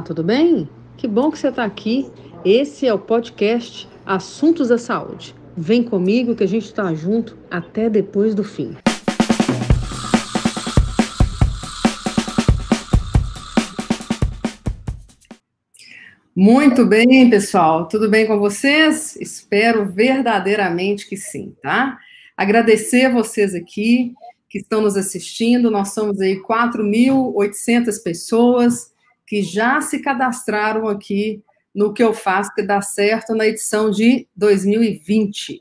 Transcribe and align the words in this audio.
tudo 0.00 0.22
bem? 0.24 0.68
Que 0.96 1.06
bom 1.06 1.30
que 1.30 1.38
você 1.38 1.48
está 1.48 1.64
aqui. 1.64 2.10
Esse 2.44 2.86
é 2.86 2.94
o 2.94 2.98
podcast 2.98 3.86
Assuntos 4.06 4.68
da 4.68 4.78
Saúde. 4.78 5.34
Vem 5.54 5.82
comigo 5.82 6.34
que 6.34 6.44
a 6.44 6.48
gente 6.48 6.64
está 6.64 6.94
junto 6.94 7.36
até 7.50 7.90
depois 7.90 8.34
do 8.34 8.42
fim. 8.42 8.74
Muito 16.34 16.86
bem, 16.86 17.28
pessoal. 17.28 17.86
Tudo 17.86 18.08
bem 18.08 18.26
com 18.26 18.38
vocês? 18.38 19.14
Espero 19.16 19.84
verdadeiramente 19.84 21.06
que 21.06 21.18
sim, 21.18 21.54
tá? 21.62 21.98
Agradecer 22.34 23.06
a 23.06 23.12
vocês 23.12 23.54
aqui 23.54 24.14
que 24.48 24.58
estão 24.58 24.80
nos 24.80 24.96
assistindo. 24.96 25.70
Nós 25.70 25.92
somos 25.92 26.18
aí 26.20 26.40
4.800 26.40 28.02
pessoas 28.02 28.91
que 29.32 29.42
já 29.42 29.80
se 29.80 30.00
cadastraram 30.00 30.86
aqui 30.86 31.42
no 31.74 31.94
que 31.94 32.02
eu 32.02 32.12
faço 32.12 32.52
que 32.54 32.62
dá 32.62 32.82
certo 32.82 33.34
na 33.34 33.46
edição 33.46 33.90
de 33.90 34.28
2020. 34.36 35.58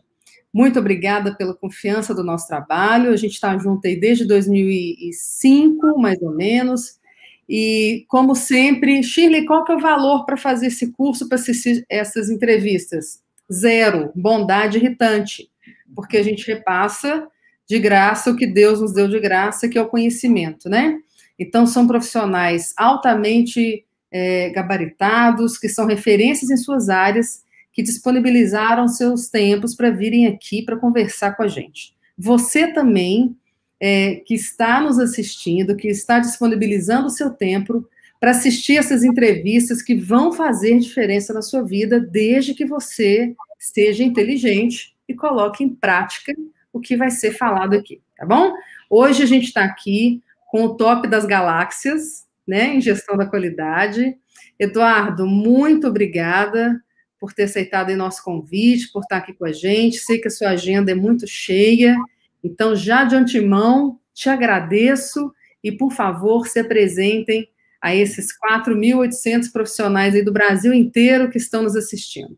Muito 0.54 0.78
obrigada 0.78 1.34
pela 1.38 1.56
confiança 1.56 2.14
do 2.14 2.22
nosso 2.22 2.50
trabalho. 2.50 3.12
A 3.12 3.16
gente 3.16 3.32
está 3.32 3.58
junto 3.58 3.88
aí 3.88 3.98
desde 3.98 4.26
2005, 4.26 5.98
mais 5.98 6.22
ou 6.22 6.36
menos. 6.36 7.00
E, 7.48 8.04
como 8.10 8.36
sempre, 8.36 9.02
Shirley, 9.02 9.46
qual 9.46 9.64
que 9.64 9.72
é 9.72 9.76
o 9.78 9.80
valor 9.80 10.26
para 10.26 10.36
fazer 10.36 10.68
esse 10.68 10.92
curso, 10.92 11.30
para 11.30 11.36
assistir 11.36 11.86
essas 11.88 12.30
entrevistas? 12.30 13.24
Zero. 13.50 14.12
Bondade 14.14 14.80
irritante. 14.80 15.50
Porque 15.96 16.18
a 16.18 16.24
gente 16.24 16.46
repassa 16.46 17.26
de 17.70 17.80
graça 17.80 18.32
o 18.32 18.36
que 18.36 18.48
Deus 18.48 18.82
nos 18.82 18.94
deu 18.94 19.08
de 19.08 19.18
graça, 19.18 19.70
que 19.70 19.78
é 19.78 19.82
o 19.82 19.88
conhecimento, 19.88 20.68
né? 20.68 21.00
Então, 21.42 21.66
são 21.66 21.88
profissionais 21.88 22.72
altamente 22.78 23.84
é, 24.12 24.52
gabaritados, 24.52 25.58
que 25.58 25.68
são 25.68 25.88
referências 25.88 26.52
em 26.52 26.56
suas 26.56 26.88
áreas, 26.88 27.44
que 27.74 27.82
disponibilizaram 27.82 28.88
seus 28.88 29.28
tempos 29.28 29.74
para 29.74 29.90
virem 29.90 30.28
aqui 30.28 30.62
para 30.62 30.78
conversar 30.78 31.32
com 31.32 31.42
a 31.42 31.48
gente. 31.48 31.96
Você 32.16 32.68
também, 32.68 33.36
é, 33.80 34.18
que 34.24 34.36
está 34.36 34.80
nos 34.82 35.00
assistindo, 35.00 35.76
que 35.76 35.88
está 35.88 36.20
disponibilizando 36.20 37.08
o 37.08 37.10
seu 37.10 37.32
tempo 37.32 37.90
para 38.20 38.30
assistir 38.30 38.78
essas 38.78 39.04
entrevistas 39.04 39.82
que 39.82 39.96
vão 39.96 40.32
fazer 40.32 40.78
diferença 40.78 41.34
na 41.34 41.42
sua 41.42 41.64
vida, 41.64 42.00
desde 42.00 42.54
que 42.54 42.66
você 42.66 43.34
seja 43.58 44.04
inteligente 44.04 44.94
e 45.08 45.16
coloque 45.16 45.64
em 45.64 45.70
prática 45.70 46.36
o 46.72 46.80
que 46.80 46.96
vai 46.96 47.10
ser 47.10 47.32
falado 47.32 47.74
aqui, 47.74 48.00
tá 48.16 48.28
bom? 48.28 48.54
Hoje 48.88 49.24
a 49.24 49.26
gente 49.26 49.46
está 49.46 49.64
aqui 49.64 50.22
com 50.52 50.66
o 50.66 50.76
top 50.76 51.08
das 51.08 51.26
galáxias, 51.26 52.28
né, 52.46 52.76
em 52.76 52.82
gestão 52.82 53.16
da 53.16 53.26
qualidade. 53.26 54.18
Eduardo, 54.60 55.26
muito 55.26 55.88
obrigada 55.88 56.78
por 57.18 57.32
ter 57.32 57.44
aceitado 57.44 57.90
o 57.92 57.96
nosso 57.96 58.22
convite, 58.22 58.92
por 58.92 59.00
estar 59.00 59.18
aqui 59.18 59.34
com 59.34 59.46
a 59.46 59.54
gente. 59.54 60.00
Sei 60.00 60.20
que 60.20 60.28
a 60.28 60.32
sua 60.32 60.50
agenda 60.50 60.92
é 60.92 60.96
muito 60.96 61.26
cheia, 61.26 61.96
então 62.44 62.76
já 62.76 63.06
de 63.06 63.16
antemão 63.16 63.98
te 64.14 64.28
agradeço 64.28 65.32
e, 65.64 65.72
por 65.72 65.94
favor, 65.94 66.46
se 66.46 66.60
apresentem 66.60 67.48
a 67.82 67.96
esses 67.96 68.28
4.800 68.38 69.54
profissionais 69.54 70.14
aí 70.14 70.24
do 70.24 70.34
Brasil 70.34 70.74
inteiro 70.74 71.30
que 71.30 71.38
estão 71.38 71.64
nos 71.64 71.78
assistindo. 71.78 72.36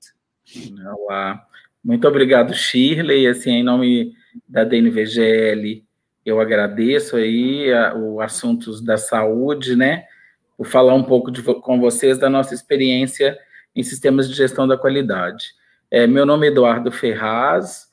Olá. 1.00 1.44
Muito 1.84 2.08
obrigado, 2.08 2.54
Shirley. 2.54 3.26
Assim, 3.26 3.52
em 3.52 3.64
nome 3.64 4.14
da 4.48 4.64
DNVGL, 4.64 5.84
eu 6.26 6.40
agradeço 6.40 7.16
aí 7.16 7.72
a, 7.74 7.96
o 7.96 8.22
assuntos 8.22 8.82
da 8.82 8.98
saúde, 8.98 9.76
né? 9.76 10.06
Por 10.58 10.66
falar 10.66 10.94
um 10.94 11.04
pouco 11.04 11.32
de, 11.32 11.42
com 11.42 11.80
vocês 11.80 12.18
da 12.18 12.30
nossa 12.30 12.54
experiência 12.54 13.38
em 13.76 13.84
sistemas 13.84 14.30
de 14.30 14.36
gestão 14.36 14.68
da 14.68 14.78
qualidade. 14.78 15.54
É, 15.90 16.08
meu 16.08 16.26
nome 16.26 16.48
é 16.48 16.50
Eduardo 16.50 16.92
Ferraz, 16.92 17.88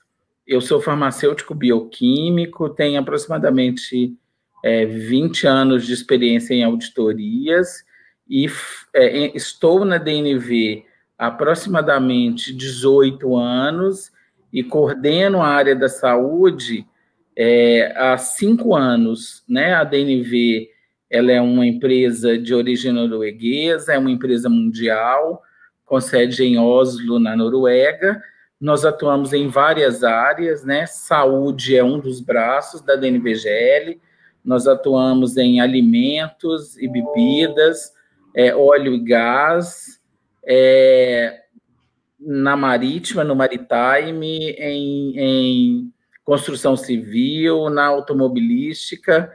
eu 0.46 0.60
sou 0.60 0.80
farmacêutico 0.80 1.54
bioquímico, 1.54 2.68
tenho 2.70 3.00
aproximadamente 3.00 4.16
é, 4.64 4.84
20 4.84 5.46
anos 5.46 5.86
de 5.86 5.92
experiência 5.92 6.54
em 6.54 6.64
auditorias 6.64 7.84
e 8.28 8.46
é, 8.94 9.36
estou 9.36 9.84
na 9.84 9.98
DNV 9.98 10.84
há 11.18 11.28
aproximadamente 11.28 12.54
18 12.54 13.36
anos 13.36 14.12
e 14.52 14.62
coordeno 14.62 15.40
a 15.40 15.48
área 15.48 15.76
da 15.76 15.88
saúde 15.88 16.86
é, 17.42 17.94
há 17.96 18.18
cinco 18.18 18.76
anos, 18.76 19.42
né, 19.48 19.72
a 19.72 19.82
DNV 19.82 20.68
ela 21.08 21.32
é 21.32 21.40
uma 21.40 21.66
empresa 21.66 22.36
de 22.36 22.54
origem 22.54 22.92
norueguesa, 22.92 23.94
é 23.94 23.98
uma 23.98 24.10
empresa 24.10 24.50
mundial, 24.50 25.42
com 25.86 25.98
sede 25.98 26.44
em 26.44 26.58
Oslo, 26.58 27.18
na 27.18 27.34
Noruega. 27.34 28.22
Nós 28.60 28.84
atuamos 28.84 29.32
em 29.32 29.48
várias 29.48 30.04
áreas, 30.04 30.62
né? 30.64 30.84
Saúde 30.84 31.76
é 31.76 31.82
um 31.82 31.98
dos 31.98 32.20
braços 32.20 32.82
da 32.82 32.94
DNVGL. 32.94 33.98
Nós 34.44 34.68
atuamos 34.68 35.38
em 35.38 35.62
alimentos 35.62 36.76
e 36.76 36.86
bebidas, 36.86 37.92
é, 38.36 38.54
óleo 38.54 38.92
e 38.92 39.00
gás, 39.00 39.98
é, 40.46 41.40
na 42.20 42.54
marítima, 42.54 43.24
no 43.24 43.34
maritime, 43.34 44.50
em, 44.58 45.18
em 45.18 45.92
construção 46.30 46.76
civil, 46.76 47.68
na 47.68 47.86
automobilística, 47.86 49.32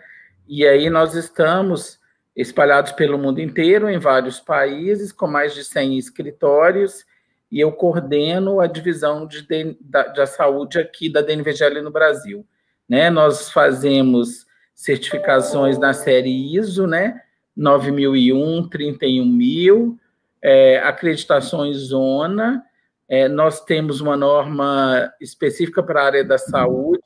e 0.48 0.66
aí 0.66 0.90
nós 0.90 1.14
estamos 1.14 2.00
espalhados 2.34 2.94
pelo 2.94 3.18
mundo 3.18 3.42
inteiro, 3.42 3.90
em 3.90 3.98
vários 3.98 4.40
países, 4.40 5.12
com 5.12 5.28
mais 5.28 5.54
de 5.54 5.66
100 5.66 5.98
escritórios, 5.98 7.06
e 7.52 7.60
eu 7.60 7.74
coordeno 7.74 8.62
a 8.62 8.68
divisão 8.68 9.28
de, 9.28 9.46
de, 9.46 9.78
da, 9.82 10.26
saúde 10.26 10.80
aqui 10.80 11.12
da 11.12 11.20
DNVGL 11.20 11.82
no 11.82 11.92
Brasil. 11.92 12.48
Né? 12.88 13.10
Nós 13.10 13.52
fazemos 13.52 14.46
certificações 14.74 15.78
na 15.78 15.92
série 15.92 16.56
ISO, 16.56 16.88
né? 16.88 17.22
9001, 17.58 18.70
31000, 18.70 20.00
é, 20.42 20.80
acreditações 20.80 21.76
zona, 21.76 22.64
é, 23.08 23.28
nós 23.28 23.64
temos 23.64 24.02
uma 24.02 24.18
norma 24.18 25.12
específica 25.22 25.84
para 25.84 26.02
a 26.02 26.06
área 26.06 26.24
da 26.24 26.38
saúde, 26.38 27.02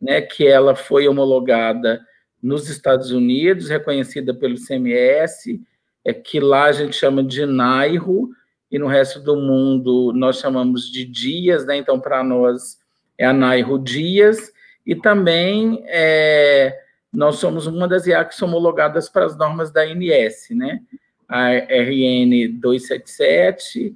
né, 0.00 0.20
que 0.20 0.46
ela 0.46 0.74
foi 0.74 1.08
homologada 1.08 2.00
nos 2.42 2.68
Estados 2.68 3.12
Unidos, 3.12 3.68
reconhecida 3.68 4.34
pelo 4.34 4.56
CMS, 4.56 5.60
é 6.04 6.12
que 6.12 6.40
lá 6.40 6.64
a 6.64 6.72
gente 6.72 6.96
chama 6.96 7.22
de 7.22 7.46
NAIRO, 7.46 8.30
e 8.70 8.78
no 8.78 8.86
resto 8.86 9.20
do 9.20 9.36
mundo 9.36 10.12
nós 10.14 10.38
chamamos 10.38 10.90
de 10.90 11.04
dias, 11.04 11.66
né? 11.66 11.76
Então, 11.76 12.00
para 12.00 12.24
nós 12.24 12.78
é 13.18 13.26
a 13.26 13.32
NAIRO 13.32 13.78
Dias, 13.78 14.50
e 14.84 14.96
também 14.96 15.84
é, 15.86 16.76
nós 17.12 17.36
somos 17.36 17.66
uma 17.66 17.86
das 17.86 18.06
IACs 18.06 18.40
homologadas 18.42 19.08
para 19.08 19.26
as 19.26 19.36
normas 19.36 19.70
da 19.70 19.82
ANS, 19.82 20.48
né? 20.50 20.80
A 21.28 21.50
RN 21.52 22.48
277, 22.60 23.94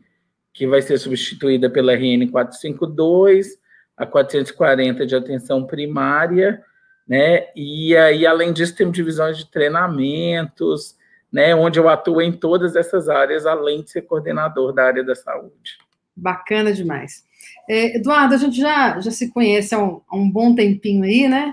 que 0.56 0.66
vai 0.66 0.80
ser 0.80 0.96
substituída 0.96 1.68
pela 1.68 1.94
RN 1.94 2.30
452, 2.30 3.58
a 3.94 4.06
440 4.06 5.06
de 5.06 5.14
atenção 5.14 5.66
primária, 5.66 6.62
né? 7.06 7.48
E 7.54 7.94
aí, 7.94 8.26
além 8.26 8.54
disso, 8.54 8.74
temos 8.74 8.94
divisões 8.94 9.36
de 9.36 9.50
treinamentos, 9.50 10.96
né? 11.30 11.54
Onde 11.54 11.78
eu 11.78 11.90
atuo 11.90 12.22
em 12.22 12.32
todas 12.32 12.74
essas 12.74 13.06
áreas, 13.06 13.44
além 13.44 13.82
de 13.82 13.90
ser 13.90 14.02
coordenador 14.02 14.72
da 14.72 14.84
área 14.84 15.04
da 15.04 15.14
saúde. 15.14 15.76
Bacana 16.16 16.72
demais. 16.72 17.22
É, 17.68 17.98
Eduardo, 17.98 18.34
a 18.34 18.38
gente 18.38 18.56
já, 18.56 18.98
já 18.98 19.10
se 19.10 19.30
conhece 19.30 19.74
há 19.74 19.78
um, 19.78 20.00
há 20.08 20.16
um 20.16 20.30
bom 20.30 20.54
tempinho 20.54 21.04
aí, 21.04 21.28
né? 21.28 21.52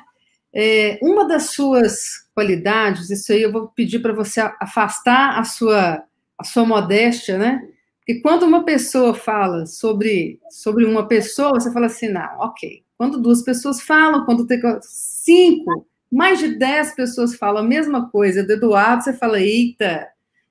É, 0.56 0.98
uma 1.02 1.28
das 1.28 1.50
suas 1.50 2.26
qualidades, 2.34 3.10
isso 3.10 3.34
aí 3.34 3.42
eu 3.42 3.52
vou 3.52 3.68
pedir 3.68 4.00
para 4.00 4.14
você 4.14 4.40
afastar 4.62 5.38
a 5.38 5.44
sua, 5.44 6.02
a 6.38 6.44
sua 6.46 6.66
modéstia, 6.66 7.38
né? 7.38 7.68
E 8.08 8.16
quando 8.22 8.44
uma 8.44 8.66
pessoa 8.66 9.14
fala 9.14 9.66
sobre, 9.66 10.40
sobre 10.50 10.86
uma 10.86 11.08
pessoa, 11.08 11.60
você 11.60 11.72
fala 11.72 11.86
assim, 11.86 12.10
não, 12.10 12.40
ok. 12.40 12.84
Quando 12.98 13.22
duas 13.22 13.42
pessoas 13.42 13.82
falam, 13.82 14.26
quando 14.26 14.46
tem 14.46 14.60
cinco, 14.82 15.88
mais 16.12 16.40
de 16.40 16.58
dez 16.58 16.94
pessoas 16.94 17.36
falam 17.36 17.64
a 17.64 17.68
mesma 17.68 18.10
coisa 18.10 18.44
do 18.44 18.54
Eduardo, 18.54 19.04
você 19.04 19.14
fala, 19.14 19.40
eita, 19.40 20.08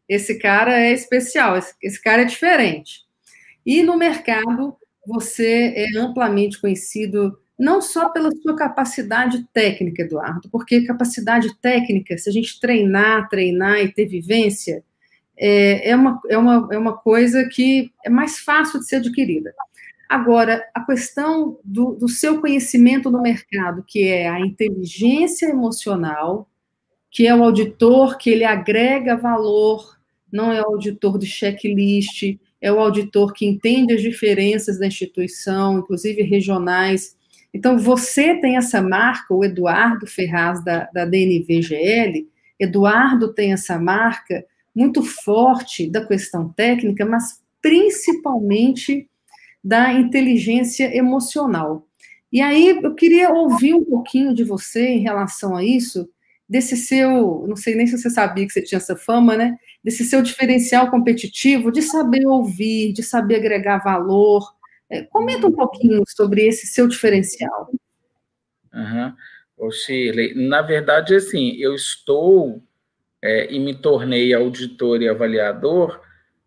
esse 0.09 0.39
cara 0.39 0.79
é 0.79 0.93
especial, 0.93 1.57
esse, 1.57 1.75
esse 1.83 2.03
cara 2.03 2.23
é 2.23 2.27
diferente. 2.27 3.03
E 3.65 3.83
no 3.83 3.97
mercado, 3.97 4.77
você 5.07 5.73
é 5.77 5.99
amplamente 5.99 6.61
conhecido 6.61 7.39
não 7.59 7.81
só 7.81 8.09
pela 8.09 8.31
sua 8.33 8.57
capacidade 8.57 9.47
técnica, 9.53 10.03
Eduardo, 10.03 10.49
porque 10.51 10.85
capacidade 10.85 11.55
técnica, 11.61 12.19
se 12.19 12.29
a 12.29 12.33
gente 12.33 12.59
treinar, 12.59 13.29
treinar 13.29 13.79
e 13.79 13.93
ter 13.93 14.07
vivência, 14.07 14.83
é, 15.37 15.91
é, 15.91 15.97
uma, 15.97 16.21
é, 16.29 16.39
uma, 16.39 16.69
é 16.73 16.79
uma 16.79 16.97
coisa 16.97 17.49
que 17.49 17.91
é 18.05 18.11
mais 18.11 18.39
fácil 18.39 18.81
de 18.81 18.87
ser 18.87 18.97
adquirida. 18.97 19.53
Agora, 20.09 20.63
a 20.75 20.85
questão 20.85 21.59
do, 21.65 21.93
do 21.93 22.09
seu 22.09 22.41
conhecimento 22.41 23.11
no 23.11 23.23
mercado, 23.23 23.83
que 23.87 24.07
é 24.07 24.29
a 24.29 24.41
inteligência 24.41 25.47
emocional, 25.47 26.49
que 27.11 27.27
é 27.27 27.35
o 27.35 27.43
auditor 27.43 28.19
que 28.19 28.31
ele 28.31 28.45
agrega 28.45 29.17
valor 29.17 30.01
não 30.33 30.51
é 30.51 30.63
o 30.63 30.67
auditor 30.67 31.19
de 31.19 31.27
checklist, 31.27 32.39
é 32.59 32.73
o 32.73 32.81
auditor 32.81 33.35
que 33.35 33.45
entende 33.45 33.93
as 33.93 34.01
diferenças 34.01 34.79
da 34.79 34.87
instituição, 34.87 35.79
inclusive 35.79 36.23
regionais. 36.23 37.15
Então, 37.53 37.79
você 37.79 38.41
tem 38.41 38.57
essa 38.57 38.81
marca, 38.81 39.35
o 39.35 39.45
Eduardo 39.45 40.07
Ferraz, 40.07 40.65
da, 40.65 40.89
da 40.93 41.05
DNVGL, 41.05 42.27
Eduardo 42.59 43.35
tem 43.35 43.53
essa 43.53 43.79
marca 43.79 44.45
muito 44.75 45.03
forte 45.03 45.91
da 45.91 46.07
questão 46.07 46.49
técnica, 46.51 47.05
mas 47.05 47.41
principalmente 47.61 49.09
da 49.63 49.93
inteligência 49.93 50.95
emocional. 50.97 51.87
E 52.33 52.41
aí 52.41 52.81
eu 52.83 52.95
queria 52.95 53.31
ouvir 53.31 53.75
um 53.75 53.85
pouquinho 53.85 54.35
de 54.35 54.43
você 54.43 54.89
em 54.89 55.01
relação 55.01 55.55
a 55.55 55.63
isso, 55.63 56.09
desse 56.49 56.77
seu, 56.77 57.47
não 57.47 57.57
sei 57.57 57.75
nem 57.75 57.87
se 57.87 57.97
você 57.97 58.11
sabia 58.11 58.47
que 58.47 58.53
você 58.53 58.63
tinha 58.63 58.79
essa 58.79 58.97
fama, 58.97 59.37
né? 59.37 59.57
Desse 59.85 60.05
seu 60.05 60.23
diferencial 60.23 60.91
competitivo, 60.91 61.71
de 61.71 61.83
saber 61.83 62.27
ouvir, 62.27 62.93
de 62.93 63.03
saber 63.03 63.37
agregar 63.37 63.79
valor. 63.79 64.43
É, 64.91 65.03
comenta 65.03 65.47
um 65.47 65.53
pouquinho 65.53 66.03
sobre 66.09 66.47
esse 66.47 66.67
seu 66.67 66.89
diferencial. 66.89 67.71
Uhum. 68.73 69.15
Ô, 69.57 69.71
Shirley, 69.71 70.35
na 70.35 70.63
verdade, 70.63 71.15
assim, 71.15 71.57
eu 71.57 71.75
estou 71.75 72.63
é, 73.23 73.53
e 73.53 73.59
me 73.61 73.75
tornei 73.75 74.35
auditor 74.35 75.01
e 75.01 75.09
avaliador 75.09 76.01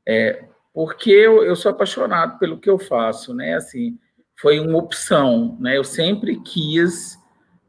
é, 0.08 0.44
porque 0.74 1.10
eu, 1.10 1.44
eu 1.44 1.56
sou 1.56 1.72
apaixonado 1.72 2.38
pelo 2.38 2.60
que 2.60 2.70
eu 2.70 2.78
faço, 2.78 3.34
né? 3.34 3.56
Assim, 3.56 3.98
foi 4.36 4.60
uma 4.60 4.78
opção, 4.78 5.58
né? 5.60 5.78
Eu 5.78 5.84
sempre 5.84 6.40
quis 6.42 7.18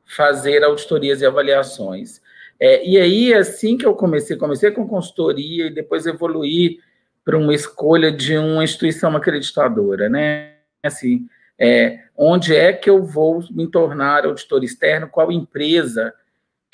fazer 0.05 0.63
auditorias 0.63 1.21
e 1.21 1.27
avaliações. 1.27 2.21
É, 2.59 2.87
e 2.87 2.99
aí, 2.99 3.33
assim 3.33 3.77
que 3.77 3.87
eu 3.87 3.95
comecei, 3.95 4.37
comecei 4.37 4.71
com 4.71 4.89
consultoria 4.89 5.67
e 5.67 5.75
depois 5.75 6.07
evoluí 6.07 6.81
para 7.25 7.39
uma 7.39 7.55
escolha 7.55 8.11
de 8.11 8.37
uma 8.37 8.65
instituição 8.65 9.17
acreditadora, 9.17 10.09
né? 10.09 10.55
Assim, 10.83 11.27
é, 11.59 12.01
onde 12.17 12.55
é 12.55 12.73
que 12.73 12.91
eu 12.91 13.03
vou 13.05 13.43
me 13.51 13.71
tornar 13.71 14.25
auditor 14.25 14.63
externo? 14.63 15.09
Qual 15.09 15.33
empresa 15.33 16.13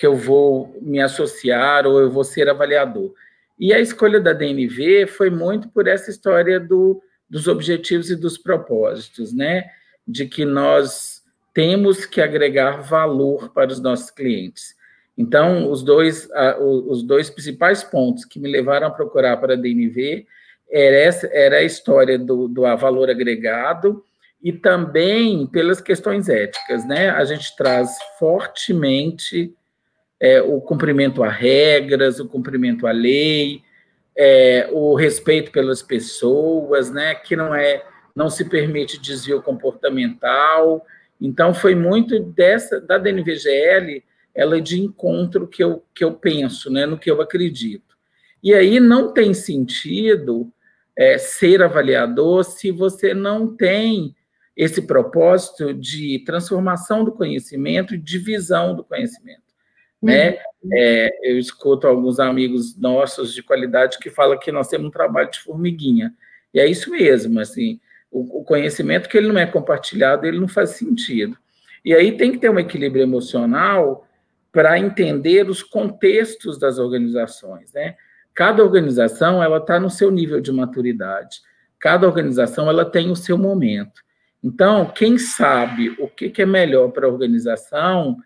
que 0.03 0.07
eu 0.09 0.17
vou 0.17 0.77
me 0.83 1.01
associar 1.01 1.87
ou 1.87 2.01
eu 2.01 2.11
vou 2.11 2.25
ser 2.25 2.49
avaliador? 2.49 3.15
E 3.57 3.73
a 3.73 3.79
escolha 3.79 4.21
da 4.21 4.33
DNV 4.33 5.07
foi 5.07 5.31
muito 5.31 5.69
por 5.69 5.87
essa 5.87 6.11
história 6.11 6.59
do, 6.59 7.01
dos 7.31 7.47
objetivos 7.47 8.11
e 8.11 8.17
dos 8.17 8.37
propósitos, 8.37 9.33
né? 9.33 9.71
de 10.05 10.27
que 10.27 10.45
nós 10.45 11.23
temos 11.55 12.05
que 12.05 12.21
agregar 12.21 12.83
valor 12.83 13.51
para 13.51 13.71
os 13.71 13.81
nossos 13.81 14.11
clientes. 14.11 14.75
Então, 15.17 15.71
os 15.71 15.85
dois, 15.85 16.29
os 16.59 17.05
dois 17.05 17.31
principais 17.31 17.85
pontos 17.85 18.25
que 18.25 18.41
me 18.41 18.51
levaram 18.51 18.89
a 18.89 18.91
procurar 18.91 19.37
para 19.37 19.53
a 19.53 19.57
DNV 19.57 20.27
era, 20.69 20.97
essa, 20.97 21.29
era 21.29 21.59
a 21.59 21.63
história 21.63 22.19
do, 22.19 22.49
do 22.49 22.63
valor 22.77 23.09
agregado 23.09 24.03
e 24.43 24.53
também 24.53 25.47
pelas 25.47 25.81
questões 25.81 26.29
éticas, 26.29 26.85
né? 26.85 27.11
A 27.11 27.25
gente 27.25 27.55
traz 27.55 27.97
fortemente 28.19 29.55
é, 30.23 30.41
o 30.41 30.61
cumprimento 30.61 31.25
a 31.25 31.29
regras, 31.29 32.21
o 32.21 32.29
cumprimento 32.29 32.87
à 32.87 32.93
lei, 32.93 33.61
é, 34.17 34.69
o 34.71 34.95
respeito 34.95 35.51
pelas 35.51 35.83
pessoas, 35.83 36.93
né? 36.93 37.13
Que 37.17 37.35
não 37.35 37.53
é 37.53 37.85
não 38.15 38.31
se 38.31 38.45
permite 38.45 39.01
desvio 39.01 39.43
comportamental. 39.43 40.87
Então, 41.21 41.53
foi 41.53 41.75
muito 41.75 42.21
dessa, 42.21 42.81
da 42.81 42.99
DNVGL, 42.99 44.05
ela 44.35 44.59
é 44.59 44.61
de 44.61 44.81
encontro 44.81 45.49
que 45.49 45.65
eu, 45.65 45.83
que 45.95 46.05
eu 46.05 46.13
penso, 46.13 46.71
né, 46.71 46.85
no 46.85 46.99
que 46.99 47.11
eu 47.11 47.21
acredito. 47.21 47.97
E 48.43 48.53
aí 48.55 48.79
não 48.79 49.13
tem 49.13 49.33
sentido 49.33 50.53
é, 50.97 51.17
ser 51.17 51.63
avaliador 51.63 52.45
se 52.45 52.71
você 52.71 53.15
não 53.15 53.57
tem 53.57 54.15
esse 54.55 54.83
propósito 54.83 55.73
de 55.73 56.23
transformação 56.27 57.03
do 57.03 57.13
conhecimento 57.13 57.95
e 57.95 57.99
divisão 57.99 58.75
do 58.75 58.85
conhecimento. 58.85 59.42
Né? 60.03 60.39
Uhum. 60.63 60.71
É, 60.75 61.11
eu 61.23 61.39
escuto 61.39 61.87
alguns 61.87 62.19
amigos 62.19 62.77
nossos 62.77 63.33
de 63.33 63.43
qualidade 63.43 63.99
que 63.99 64.11
falam 64.11 64.39
que 64.39 64.51
nós 64.51 64.69
temos 64.69 64.89
um 64.89 64.91
trabalho 64.91 65.31
de 65.31 65.41
formiguinha. 65.41 66.13
E 66.53 66.61
é 66.61 66.67
isso 66.67 66.91
mesmo, 66.91 67.41
assim, 67.41 67.81
o, 68.11 68.45
conhecimento 68.45 69.09
que 69.09 69.17
ele 69.17 69.29
não 69.29 69.39
é 69.39 69.47
compartilhado, 69.47 70.27
ele 70.27 70.39
não 70.39 70.49
faz 70.49 70.71
sentido. 70.71 71.37
E 71.85 71.95
aí 71.95 72.17
tem 72.17 72.33
que 72.33 72.39
ter 72.39 72.51
um 72.51 72.59
equilíbrio 72.59 73.03
emocional 73.03 74.07
para 74.53 74.79
entender 74.79 75.49
os 75.49 75.63
contextos 75.63 76.59
das 76.59 76.79
organizações, 76.79 77.73
né? 77.73 77.97
Cada 78.35 78.63
organização 78.63 79.43
ela 79.43 79.59
está 79.59 79.81
no 79.81 79.91
seu 79.91 80.11
nível 80.11 80.41
de 80.41 80.53
maturidade. 80.53 81.41
Cada 81.79 82.07
organização 82.07 82.69
ela 82.69 82.85
tem 82.85 83.11
o 83.11 83.17
seu 83.17 83.37
momento. 83.37 84.03
Então, 84.43 84.87
quem 84.87 85.19
sabe 85.19 85.91
o 85.99 86.09
que, 86.09 86.29
que 86.31 86.43
é 86.43 86.47
melhor 86.47 86.91
para 86.91 87.07
a 87.07 87.11
organização, 87.11 88.17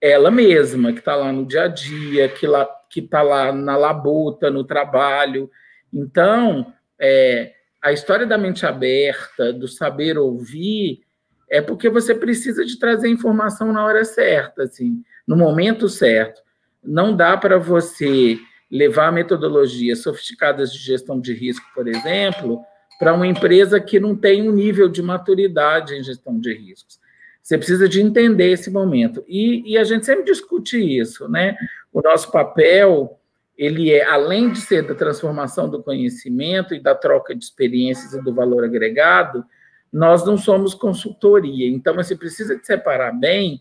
ela 0.00 0.30
mesma 0.30 0.92
que 0.92 1.00
está 1.00 1.16
lá 1.16 1.32
no 1.32 1.44
dia 1.44 1.64
a 1.64 1.68
dia, 1.68 2.28
que 2.28 2.46
lá 2.46 2.68
que 2.90 3.00
está 3.00 3.20
lá 3.22 3.52
na 3.52 3.76
labuta, 3.76 4.50
no 4.50 4.64
trabalho. 4.64 5.50
Então, 5.92 6.72
é, 6.98 7.52
a 7.82 7.92
história 7.92 8.26
da 8.26 8.38
mente 8.38 8.64
aberta, 8.64 9.52
do 9.52 9.68
saber 9.68 10.18
ouvir, 10.18 11.02
é 11.50 11.60
porque 11.60 11.88
você 11.88 12.14
precisa 12.14 12.64
de 12.64 12.78
trazer 12.78 13.08
informação 13.08 13.72
na 13.72 13.84
hora 13.84 14.04
certa, 14.04 14.64
assim, 14.64 15.02
no 15.26 15.36
momento 15.36 15.88
certo. 15.88 16.40
Não 16.82 17.14
dá 17.14 17.36
para 17.36 17.58
você 17.58 18.38
levar 18.70 19.12
metodologias 19.12 20.02
sofisticadas 20.02 20.72
de 20.72 20.78
gestão 20.78 21.20
de 21.20 21.32
risco, 21.32 21.66
por 21.74 21.88
exemplo, 21.88 22.62
para 22.98 23.14
uma 23.14 23.26
empresa 23.26 23.80
que 23.80 23.98
não 23.98 24.14
tem 24.14 24.48
um 24.48 24.52
nível 24.52 24.88
de 24.88 25.02
maturidade 25.02 25.94
em 25.94 26.02
gestão 26.02 26.38
de 26.38 26.52
riscos. 26.52 26.98
Você 27.42 27.56
precisa 27.56 27.88
de 27.88 28.00
entender 28.00 28.50
esse 28.50 28.70
momento. 28.70 29.24
E, 29.26 29.72
e 29.72 29.78
a 29.78 29.84
gente 29.84 30.04
sempre 30.04 30.24
discute 30.24 30.78
isso, 30.78 31.28
né? 31.28 31.56
O 31.92 32.02
nosso 32.02 32.30
papel 32.30 33.18
ele 33.58 33.90
é, 33.90 34.04
além 34.04 34.52
de 34.52 34.60
ser 34.60 34.86
da 34.86 34.94
transformação 34.94 35.68
do 35.68 35.82
conhecimento 35.82 36.74
e 36.74 36.80
da 36.80 36.94
troca 36.94 37.34
de 37.34 37.42
experiências 37.42 38.12
e 38.12 38.22
do 38.22 38.32
valor 38.32 38.64
agregado, 38.64 39.44
nós 39.92 40.24
não 40.24 40.38
somos 40.38 40.74
consultoria. 40.74 41.68
Então, 41.68 41.94
você 41.94 42.14
precisa 42.14 42.56
de 42.56 42.64
separar 42.64 43.10
bem 43.10 43.60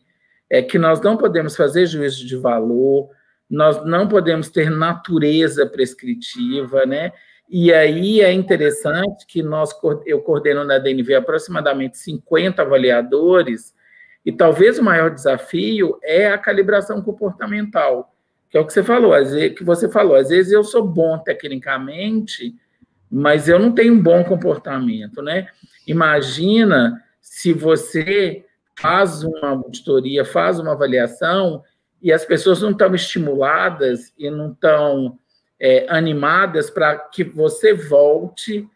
é 0.50 0.62
que 0.62 0.78
nós 0.78 1.02
não 1.02 1.18
podemos 1.18 1.56
fazer 1.58 1.88
juízo 1.88 2.26
de 2.26 2.36
valor, 2.38 3.10
nós 3.50 3.84
não 3.86 4.08
podemos 4.08 4.50
ter 4.50 4.70
natureza 4.70 5.66
prescritiva, 5.66 6.86
né? 6.86 7.12
E 7.50 7.74
aí 7.74 8.22
é 8.22 8.32
interessante 8.32 9.26
que 9.26 9.42
nós, 9.42 9.71
eu 10.06 10.21
coordeno 10.21 10.64
na 10.64 10.78
DNV 10.78 11.16
aproximadamente 11.16 11.98
50 11.98 12.62
avaliadores, 12.62 13.74
e 14.26 14.31
talvez 14.31 14.78
o 14.78 14.83
maior 14.83 15.10
desafio 15.10 15.98
é 16.04 16.28
a 16.28 16.38
calibração 16.38 17.02
comportamental 17.02 18.14
que 18.50 18.57
é 18.57 18.62
o 18.62 18.66
que 18.66 18.74
você 18.74 18.83
falou, 18.83 19.14
às 19.14 19.31
vezes, 19.31 19.57
que 19.57 19.64
você 19.64 19.90
falou, 19.90 20.16
às 20.16 20.30
vezes 20.30 20.52
eu 20.52 20.64
sou 20.64 20.86
bom 20.86 21.18
tecnicamente, 21.19 22.56
mas 23.10 23.50
eu 23.50 23.60
não 23.60 23.71
tenho 23.71 23.94
um 23.94 24.02
bom 24.02 24.24
comportamento, 24.24 25.21
né? 25.21 25.48
Imagina 25.86 27.02
se 27.21 27.52
você 27.54 28.45
faz 28.80 29.24
uma 29.24 29.50
auditoria, 29.50 30.24
faz 30.24 30.60
uma 30.60 30.74
avaliação 30.74 31.62
e 32.02 32.12
as 32.12 32.26
pessoas 32.26 32.62
não 32.62 32.71
estão 32.71 32.94
estimuladas 32.94 34.14
e 34.18 34.30
não 34.30 34.52
estão 34.52 35.18
é, 35.59 35.85
animadas 35.90 36.69
para 36.69 36.97
que 36.97 37.23
você 37.23 37.73
volte 37.73 38.68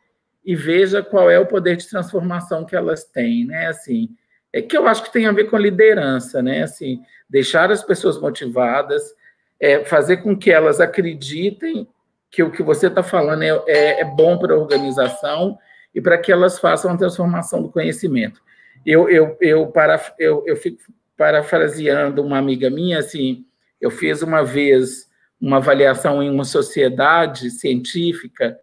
e 0.43 0.55
veja 0.55 1.03
qual 1.03 1.29
é 1.29 1.39
o 1.39 1.45
poder 1.45 1.77
de 1.77 1.87
transformação 1.87 2.65
que 2.65 2.75
elas 2.75 3.03
têm, 3.03 3.45
né? 3.45 3.67
Assim, 3.67 4.09
é 4.51 4.61
que 4.61 4.75
eu 4.75 4.87
acho 4.87 5.03
que 5.03 5.13
tem 5.13 5.27
a 5.27 5.31
ver 5.31 5.45
com 5.45 5.57
liderança, 5.57 6.41
né? 6.41 6.63
Assim, 6.63 7.01
deixar 7.29 7.71
as 7.71 7.83
pessoas 7.83 8.19
motivadas, 8.19 9.13
é, 9.59 9.85
fazer 9.85 10.17
com 10.17 10.35
que 10.35 10.51
elas 10.51 10.79
acreditem 10.79 11.87
que 12.29 12.41
o 12.41 12.51
que 12.51 12.63
você 12.63 12.87
está 12.87 13.03
falando 13.03 13.43
é, 13.43 13.63
é, 13.67 14.01
é 14.01 14.05
bom 14.05 14.37
para 14.37 14.53
a 14.53 14.57
organização 14.57 15.57
e 15.93 16.01
para 16.01 16.17
que 16.17 16.31
elas 16.31 16.57
façam 16.57 16.91
a 16.91 16.97
transformação 16.97 17.61
do 17.61 17.69
conhecimento. 17.69 18.41
Eu, 18.85 19.09
eu, 19.09 19.37
eu, 19.39 19.67
para, 19.67 20.01
eu, 20.17 20.43
eu 20.47 20.55
fico 20.55 20.81
parafraseando 21.15 22.23
uma 22.23 22.39
amiga 22.39 22.69
minha, 22.69 22.97
assim, 22.97 23.45
eu 23.79 23.91
fiz 23.91 24.21
uma 24.21 24.43
vez 24.43 25.10
uma 25.41 25.57
avaliação 25.57 26.21
em 26.21 26.29
uma 26.29 26.43
sociedade 26.43 27.49
científica 27.49 28.57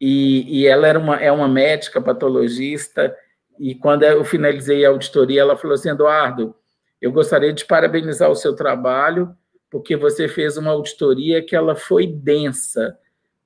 e, 0.00 0.60
e 0.60 0.66
ela 0.66 0.88
era 0.88 0.98
uma, 0.98 1.16
é 1.16 1.30
uma 1.30 1.48
médica 1.48 2.00
patologista 2.00 3.14
e 3.58 3.74
quando 3.74 4.04
eu 4.04 4.24
finalizei 4.24 4.86
a 4.86 4.88
auditoria, 4.88 5.42
ela 5.42 5.56
falou 5.56 5.74
assim, 5.74 5.90
Eduardo, 5.90 6.54
eu 7.00 7.12
gostaria 7.12 7.52
de 7.52 7.64
parabenizar 7.66 8.30
o 8.30 8.34
seu 8.34 8.54
trabalho 8.54 9.36
porque 9.70 9.96
você 9.96 10.26
fez 10.26 10.56
uma 10.56 10.72
auditoria 10.72 11.42
que 11.42 11.54
ela 11.54 11.76
foi 11.76 12.06
densa, 12.06 12.98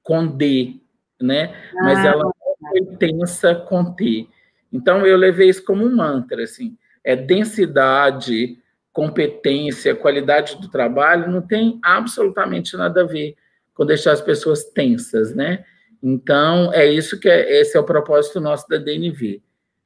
com 0.02 0.26
D, 0.26 0.80
né? 1.20 1.54
Mas 1.74 1.98
ah, 1.98 2.08
ela 2.08 2.24
não 2.24 2.32
foi 2.70 2.80
densa 2.96 3.54
com 3.54 3.92
T. 3.92 4.28
Então, 4.72 5.06
eu 5.06 5.16
levei 5.16 5.48
isso 5.48 5.64
como 5.64 5.84
um 5.84 5.94
mantra, 5.94 6.42
assim, 6.42 6.76
é 7.02 7.14
densidade, 7.14 8.58
competência, 8.94 9.94
qualidade 9.94 10.56
do 10.60 10.68
trabalho, 10.68 11.30
não 11.30 11.42
tem 11.42 11.80
absolutamente 11.82 12.76
nada 12.76 13.02
a 13.02 13.06
ver 13.06 13.34
com 13.74 13.84
deixar 13.84 14.12
as 14.12 14.20
pessoas 14.20 14.64
tensas, 14.66 15.34
né? 15.34 15.64
Então, 16.00 16.72
é 16.72 16.86
isso 16.86 17.18
que 17.18 17.28
é, 17.28 17.60
esse 17.60 17.76
é 17.76 17.80
o 17.80 17.84
propósito 17.84 18.40
nosso 18.40 18.68
da 18.68 18.78
DNV, 18.78 19.42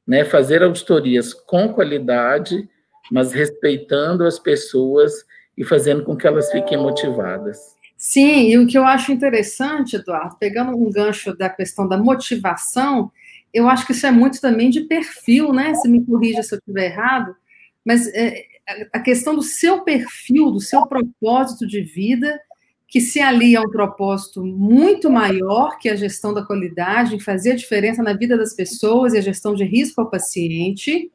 né? 0.07 0.23
Fazer 0.23 0.61
auditorias 0.61 1.33
com 1.33 1.73
qualidade, 1.73 2.69
mas 3.11 3.33
respeitando 3.33 4.23
as 4.23 4.37
pessoas 4.37 5.25
e 5.57 5.65
fazendo 5.65 6.03
com 6.03 6.15
que 6.15 6.27
elas 6.27 6.51
fiquem 6.51 6.77
motivadas. 6.77 7.57
Sim, 7.97 8.47
e 8.49 8.57
o 8.59 8.67
que 8.67 8.77
eu 8.77 8.85
acho 8.85 9.11
interessante, 9.11 9.95
Eduardo, 9.95 10.37
pegando 10.39 10.77
um 10.77 10.91
gancho 10.91 11.35
da 11.35 11.49
questão 11.49 11.87
da 11.87 11.97
motivação, 11.97 13.11
eu 13.51 13.67
acho 13.67 13.87
que 13.87 13.91
isso 13.91 14.05
é 14.05 14.11
muito 14.11 14.39
também 14.39 14.69
de 14.69 14.81
perfil, 14.81 15.51
né? 15.51 15.73
Se 15.73 15.89
me 15.89 16.05
corrija 16.05 16.43
se 16.43 16.53
eu 16.53 16.59
estiver 16.59 16.91
errado, 16.91 17.35
mas 17.83 18.07
é, 18.13 18.45
a 18.93 18.99
questão 18.99 19.35
do 19.35 19.41
seu 19.41 19.83
perfil, 19.83 20.51
do 20.51 20.59
seu 20.59 20.85
propósito 20.85 21.67
de 21.67 21.81
vida, 21.81 22.39
que 22.87 22.99
se 22.99 23.19
alia 23.19 23.59
a 23.59 23.63
um 23.63 23.69
propósito 23.69 24.43
muito 24.43 25.09
maior 25.09 25.77
que 25.77 25.89
a 25.89 25.95
gestão 25.95 26.33
da 26.33 26.43
qualidade, 26.43 27.19
fazer 27.19 27.51
a 27.51 27.55
diferença 27.55 28.01
na 28.01 28.13
vida 28.13 28.35
das 28.35 28.53
pessoas 28.53 29.13
e 29.13 29.17
a 29.17 29.21
gestão 29.21 29.53
de 29.53 29.63
risco 29.63 30.01
ao 30.01 30.09
paciente, 30.09 31.11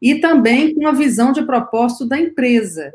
e 0.00 0.16
também 0.16 0.74
com 0.74 0.86
a 0.86 0.92
visão 0.92 1.30
de 1.30 1.44
propósito 1.44 2.06
da 2.06 2.18
empresa. 2.18 2.92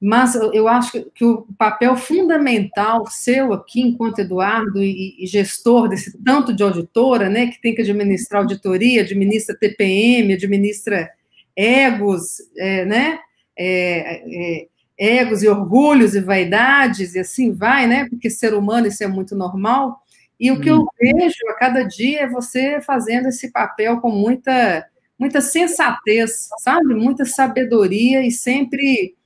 Mas 0.00 0.34
eu 0.34 0.66
acho 0.68 1.10
que 1.12 1.24
o 1.24 1.44
papel 1.58 1.96
fundamental 1.96 3.04
seu 3.08 3.52
aqui, 3.52 3.80
enquanto 3.80 4.20
Eduardo 4.20 4.82
e, 4.82 5.26
gestor 5.26 5.88
desse 5.88 6.16
tanto 6.22 6.54
de 6.54 6.62
auditora, 6.62 7.28
né, 7.28 7.48
que 7.48 7.60
tem 7.60 7.74
que 7.74 7.82
administrar 7.82 8.42
auditoria, 8.42 9.02
administra 9.02 9.56
TPM, 9.56 10.32
administra 10.32 11.10
egos, 11.54 12.36
é, 12.56 12.84
né, 12.84 13.18
é, 13.58 14.22
é, 14.26 14.68
egos 14.98 15.42
e 15.42 15.48
orgulhos 15.48 16.14
e 16.14 16.20
vaidades, 16.20 17.14
e 17.14 17.18
assim 17.18 17.52
vai, 17.52 17.86
né, 17.86 18.08
porque 18.08 18.30
ser 18.30 18.54
humano 18.54 18.86
isso 18.86 19.02
é 19.02 19.06
muito 19.06 19.34
normal, 19.34 20.00
e 20.38 20.50
o 20.52 20.60
que 20.60 20.70
eu 20.70 20.82
hum. 20.82 20.86
vejo 21.00 21.48
a 21.48 21.54
cada 21.54 21.82
dia 21.82 22.22
é 22.22 22.28
você 22.28 22.80
fazendo 22.80 23.28
esse 23.28 23.50
papel 23.50 24.00
com 24.00 24.10
muita, 24.10 24.86
muita 25.18 25.40
sensatez, 25.40 26.48
sabe, 26.58 26.94
muita 26.94 27.24
sabedoria 27.24 28.24
e 28.24 28.30
sempre 28.30 29.16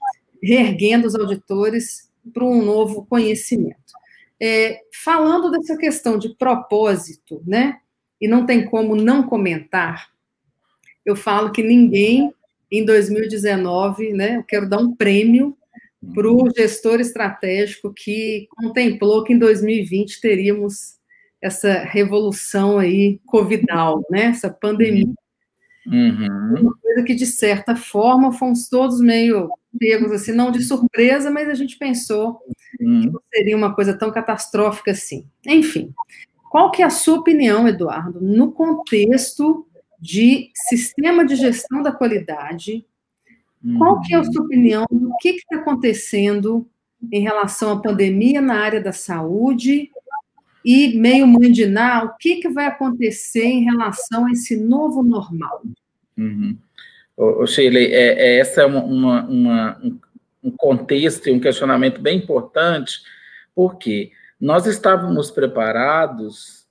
reerguendo 0.43 1.07
os 1.07 1.15
auditores 1.15 2.11
para 2.33 2.45
um 2.45 2.65
novo 2.65 3.05
conhecimento. 3.05 3.77
É, 4.41 4.81
falando 5.05 5.51
dessa 5.51 5.77
questão 5.77 6.19
de 6.19 6.35
propósito, 6.35 7.43
né? 7.47 7.79
E 8.21 8.27
não 8.27 8.45
tem 8.45 8.65
como 8.65 8.97
não 8.97 9.23
comentar, 9.25 10.09
eu 11.05 11.15
falo 11.15 11.53
que 11.53 11.63
ninguém 11.63 12.33
em 12.73 12.85
2019, 12.87 14.15
né? 14.15 14.37
Eu 14.37 14.43
quero 14.43 14.69
dar 14.69 14.79
um 14.79 14.97
prêmio 14.97 15.55
para 16.15 16.27
o 16.27 16.51
gestor 16.57 17.01
estratégico 17.01 17.93
que 17.95 18.49
contemplou 18.51 19.23
que 19.23 19.35
em 19.35 19.39
2020 19.39 20.21
teríamos 20.21 20.97
essa 21.41 21.75
revolução 21.81 22.79
aí 22.79 23.21
covidal, 23.27 24.03
né? 24.11 24.27
Essa 24.27 24.49
pandemia. 24.49 25.13
Uhum. 25.87 26.55
Uma 26.61 26.77
coisa 26.79 27.03
que, 27.05 27.15
de 27.15 27.27
certa 27.27 27.77
forma, 27.77 28.33
fomos 28.33 28.69
todos 28.69 29.01
meio 29.01 29.51
pegos, 29.79 30.13
assim, 30.13 30.33
não 30.33 30.51
de 30.51 30.63
surpresa, 30.63 31.31
mas 31.31 31.49
a 31.49 31.55
gente 31.55 31.77
pensou 31.79 32.41
uhum. 32.81 33.01
que 33.01 33.11
não 33.11 33.21
seria 33.35 33.57
uma 33.57 33.75
coisa 33.75 33.97
tão 33.97 34.11
catastrófica 34.11 34.93
assim. 34.93 35.27
Enfim, 35.47 35.93
qual 36.51 36.71
que 36.71 36.83
é 36.83 36.85
a 36.85 36.91
sua 36.91 37.19
opinião, 37.19 37.69
Eduardo, 37.69 38.21
no 38.21 38.53
contexto 38.53 39.67
de 40.03 40.51
sistema 40.53 41.25
de 41.25 41.37
gestão 41.37 41.81
da 41.81 41.93
qualidade? 41.93 42.85
Qual 43.79 44.01
que 44.01 44.13
é 44.13 44.19
a 44.19 44.25
sua 44.25 44.43
opinião? 44.43 44.85
O 44.91 45.17
que 45.19 45.29
está 45.29 45.59
acontecendo 45.59 46.69
em 47.13 47.23
relação 47.23 47.71
à 47.71 47.81
pandemia 47.81 48.41
na 48.41 48.59
área 48.59 48.81
da 48.81 48.93
saúde 48.93 49.89
e 50.65 50.99
meio 50.99 51.25
mandinar, 51.25 52.05
o 52.05 52.17
que, 52.19 52.37
que 52.37 52.49
vai 52.49 52.67
acontecer 52.67 53.45
em 53.45 53.65
relação 53.65 54.27
a 54.27 54.33
esse 54.33 54.57
novo 54.57 55.05
normal? 55.05 55.63
Uhum. 56.19 56.59
Ô, 57.17 57.47
Sheila, 57.47 57.79
é, 57.79 57.93
é, 57.93 58.39
essa 58.39 58.63
é 58.63 58.67
uma, 58.67 58.83
uma, 58.83 59.25
uma, 59.25 59.83
um 60.43 60.51
contexto 60.51 61.29
e 61.29 61.33
um 61.33 61.39
questionamento 61.39 62.01
bem 62.01 62.19
importante, 62.19 63.01
porque 63.55 64.11
nós 64.41 64.67
estávamos 64.67 65.31
preparados 65.31 66.67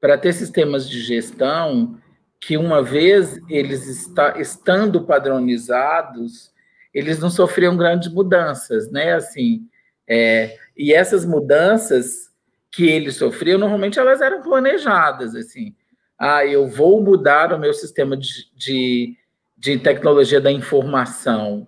para 0.00 0.18
ter 0.18 0.34
sistemas 0.34 0.88
de 0.88 1.00
gestão 1.00 1.98
que, 2.46 2.58
uma 2.58 2.82
vez 2.82 3.40
eles 3.48 3.86
está, 3.86 4.38
estando 4.38 5.02
padronizados, 5.04 6.52
eles 6.92 7.18
não 7.18 7.30
sofriam 7.30 7.74
grandes 7.74 8.12
mudanças, 8.12 8.90
né? 8.90 9.14
Assim, 9.14 9.66
é, 10.06 10.58
e 10.76 10.92
essas 10.92 11.24
mudanças 11.24 12.30
que 12.70 12.86
eles 12.86 13.16
sofriam, 13.16 13.58
normalmente 13.58 13.98
elas 13.98 14.20
eram 14.20 14.42
planejadas, 14.42 15.34
assim. 15.34 15.74
Ah, 16.18 16.44
eu 16.44 16.68
vou 16.68 17.02
mudar 17.02 17.50
o 17.52 17.58
meu 17.58 17.72
sistema 17.72 18.14
de, 18.14 18.50
de, 18.54 19.16
de 19.56 19.78
tecnologia 19.78 20.40
da 20.40 20.52
informação, 20.52 21.66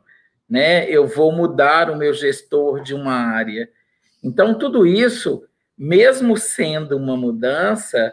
né? 0.49 0.87
Eu 0.91 1.07
vou 1.07 1.33
mudar 1.33 1.91
o 1.91 1.97
meu 1.97 2.13
gestor 2.13 2.83
de 2.83 2.93
uma 2.93 3.15
área. 3.15 3.69
Então, 4.23 4.59
tudo 4.59 4.87
isso, 4.87 5.43
mesmo 5.77 6.37
sendo 6.37 6.99
uma 6.99 7.17
mudança, 7.17 8.13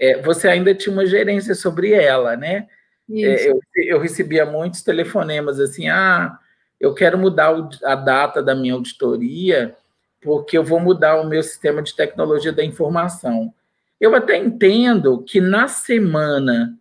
é, 0.00 0.20
você 0.22 0.48
ainda 0.48 0.74
tinha 0.74 0.92
uma 0.92 1.04
gerência 1.04 1.54
sobre 1.54 1.92
ela, 1.92 2.34
né? 2.34 2.66
É, 3.12 3.50
eu, 3.50 3.60
eu, 3.76 4.00
recebia 4.00 4.46
muitos 4.46 4.82
telefonemas 4.82 5.60
assim, 5.60 5.88
ah, 5.88 6.38
eu 6.80 6.94
quero 6.94 7.18
mudar 7.18 7.52
a 7.84 7.94
data 7.94 8.42
da 8.42 8.54
minha 8.54 8.72
auditoria, 8.72 9.76
porque 10.22 10.56
eu 10.56 10.64
vou 10.64 10.80
mudar 10.80 11.20
o 11.20 11.28
meu 11.28 11.42
sistema 11.42 11.82
de 11.82 11.94
tecnologia 11.94 12.52
da 12.52 12.64
informação. 12.64 13.52
Eu 14.00 14.14
até 14.14 14.38
entendo 14.38 15.22
que 15.22 15.40
na 15.40 15.68
semana 15.68 16.74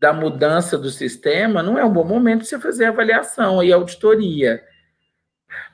da 0.00 0.12
mudança 0.12 0.76
do 0.76 0.90
sistema 0.90 1.62
não 1.62 1.78
é 1.78 1.84
um 1.84 1.92
bom 1.92 2.04
momento 2.04 2.38
para 2.40 2.48
você 2.48 2.58
fazer 2.58 2.86
avaliação 2.86 3.62
e 3.62 3.72
auditoria. 3.72 4.62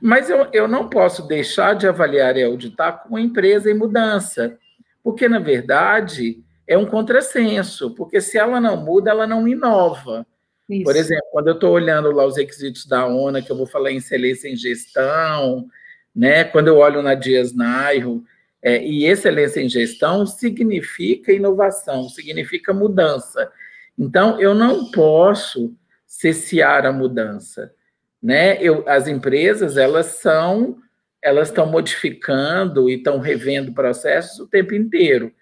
Mas 0.00 0.29
eu, 0.29 0.47
eu 0.52 0.69
não 0.69 0.90
posso 0.90 1.26
deixar 1.26 1.75
de 1.75 1.88
avaliar 1.88 2.37
e 2.37 2.45
auditar 2.45 3.05
com 3.05 3.17
a 3.17 3.21
empresa 3.21 3.71
em 3.71 3.75
mudança, 3.75 4.59
porque, 5.02 5.29
na 5.29 5.38
verdade, 5.38 6.45
é 6.71 6.79
um 6.79 6.87
contrassenso, 6.87 7.91
porque 7.97 8.21
se 8.21 8.39
ela 8.39 8.61
não 8.61 8.77
muda, 8.77 9.11
ela 9.11 9.27
não 9.27 9.49
inova. 9.49 10.25
Isso. 10.69 10.85
Por 10.85 10.95
exemplo, 10.95 11.27
quando 11.33 11.49
eu 11.49 11.55
estou 11.55 11.73
olhando 11.73 12.12
lá 12.12 12.25
os 12.25 12.37
requisitos 12.37 12.87
da 12.87 13.09
ONA, 13.09 13.43
que 13.43 13.50
eu 13.50 13.57
vou 13.57 13.67
falar 13.67 13.91
em 13.91 13.97
excelência 13.97 14.49
em 14.49 14.55
gestão, 14.55 15.67
né? 16.15 16.45
Quando 16.45 16.69
eu 16.69 16.77
olho 16.77 17.03
na 17.03 17.17
Dias 17.17 17.53
Nairo, 17.53 18.23
é, 18.62 18.81
e 18.87 19.05
excelência 19.05 19.61
em 19.61 19.69
gestão 19.69 20.25
significa 20.25 21.33
inovação, 21.33 22.09
significa 22.09 22.73
mudança. 22.73 23.50
Então, 23.99 24.41
eu 24.41 24.55
não 24.55 24.93
posso 24.93 25.75
cessear 26.07 26.87
a 26.87 26.93
mudança, 26.93 27.75
né? 28.23 28.62
Eu, 28.62 28.85
as 28.89 29.09
empresas, 29.09 29.77
elas 29.77 30.07
são, 30.21 30.79
elas 31.21 31.49
estão 31.49 31.67
modificando 31.67 32.89
e 32.89 32.95
estão 32.95 33.19
revendo 33.19 33.75
processos 33.75 34.39
o 34.39 34.47
tempo 34.47 34.73
inteiro. 34.73 35.35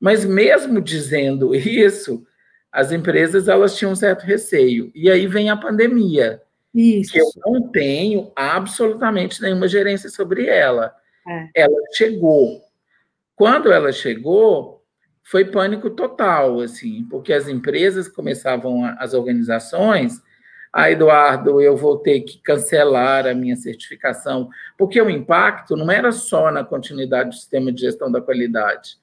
Mas 0.00 0.24
mesmo 0.24 0.80
dizendo 0.80 1.54
isso, 1.54 2.24
as 2.70 2.92
empresas 2.92 3.48
elas 3.48 3.76
tinham 3.76 3.92
um 3.92 3.96
certo 3.96 4.22
receio. 4.22 4.90
E 4.94 5.10
aí 5.10 5.26
vem 5.26 5.50
a 5.50 5.56
pandemia. 5.56 6.42
Isso. 6.74 7.12
Que 7.12 7.20
eu 7.20 7.30
não 7.44 7.68
tenho 7.68 8.30
absolutamente 8.36 9.40
nenhuma 9.42 9.66
gerência 9.66 10.08
sobre 10.08 10.46
ela. 10.46 10.94
É. 11.26 11.62
Ela 11.62 11.76
chegou. 11.92 12.62
Quando 13.34 13.72
ela 13.72 13.92
chegou, 13.92 14.82
foi 15.22 15.44
pânico 15.44 15.90
total, 15.90 16.60
assim, 16.60 17.04
porque 17.10 17.32
as 17.32 17.48
empresas 17.48 18.08
começavam, 18.08 18.84
as 18.98 19.14
organizações, 19.14 20.22
ah, 20.72 20.90
Eduardo, 20.90 21.60
eu 21.60 21.76
vou 21.76 21.98
ter 21.98 22.20
que 22.20 22.38
cancelar 22.42 23.26
a 23.26 23.34
minha 23.34 23.56
certificação, 23.56 24.48
porque 24.76 25.00
o 25.00 25.10
impacto 25.10 25.76
não 25.76 25.90
era 25.90 26.12
só 26.12 26.50
na 26.50 26.64
continuidade 26.64 27.30
do 27.30 27.34
sistema 27.34 27.72
de 27.72 27.80
gestão 27.80 28.10
da 28.10 28.20
qualidade. 28.20 28.96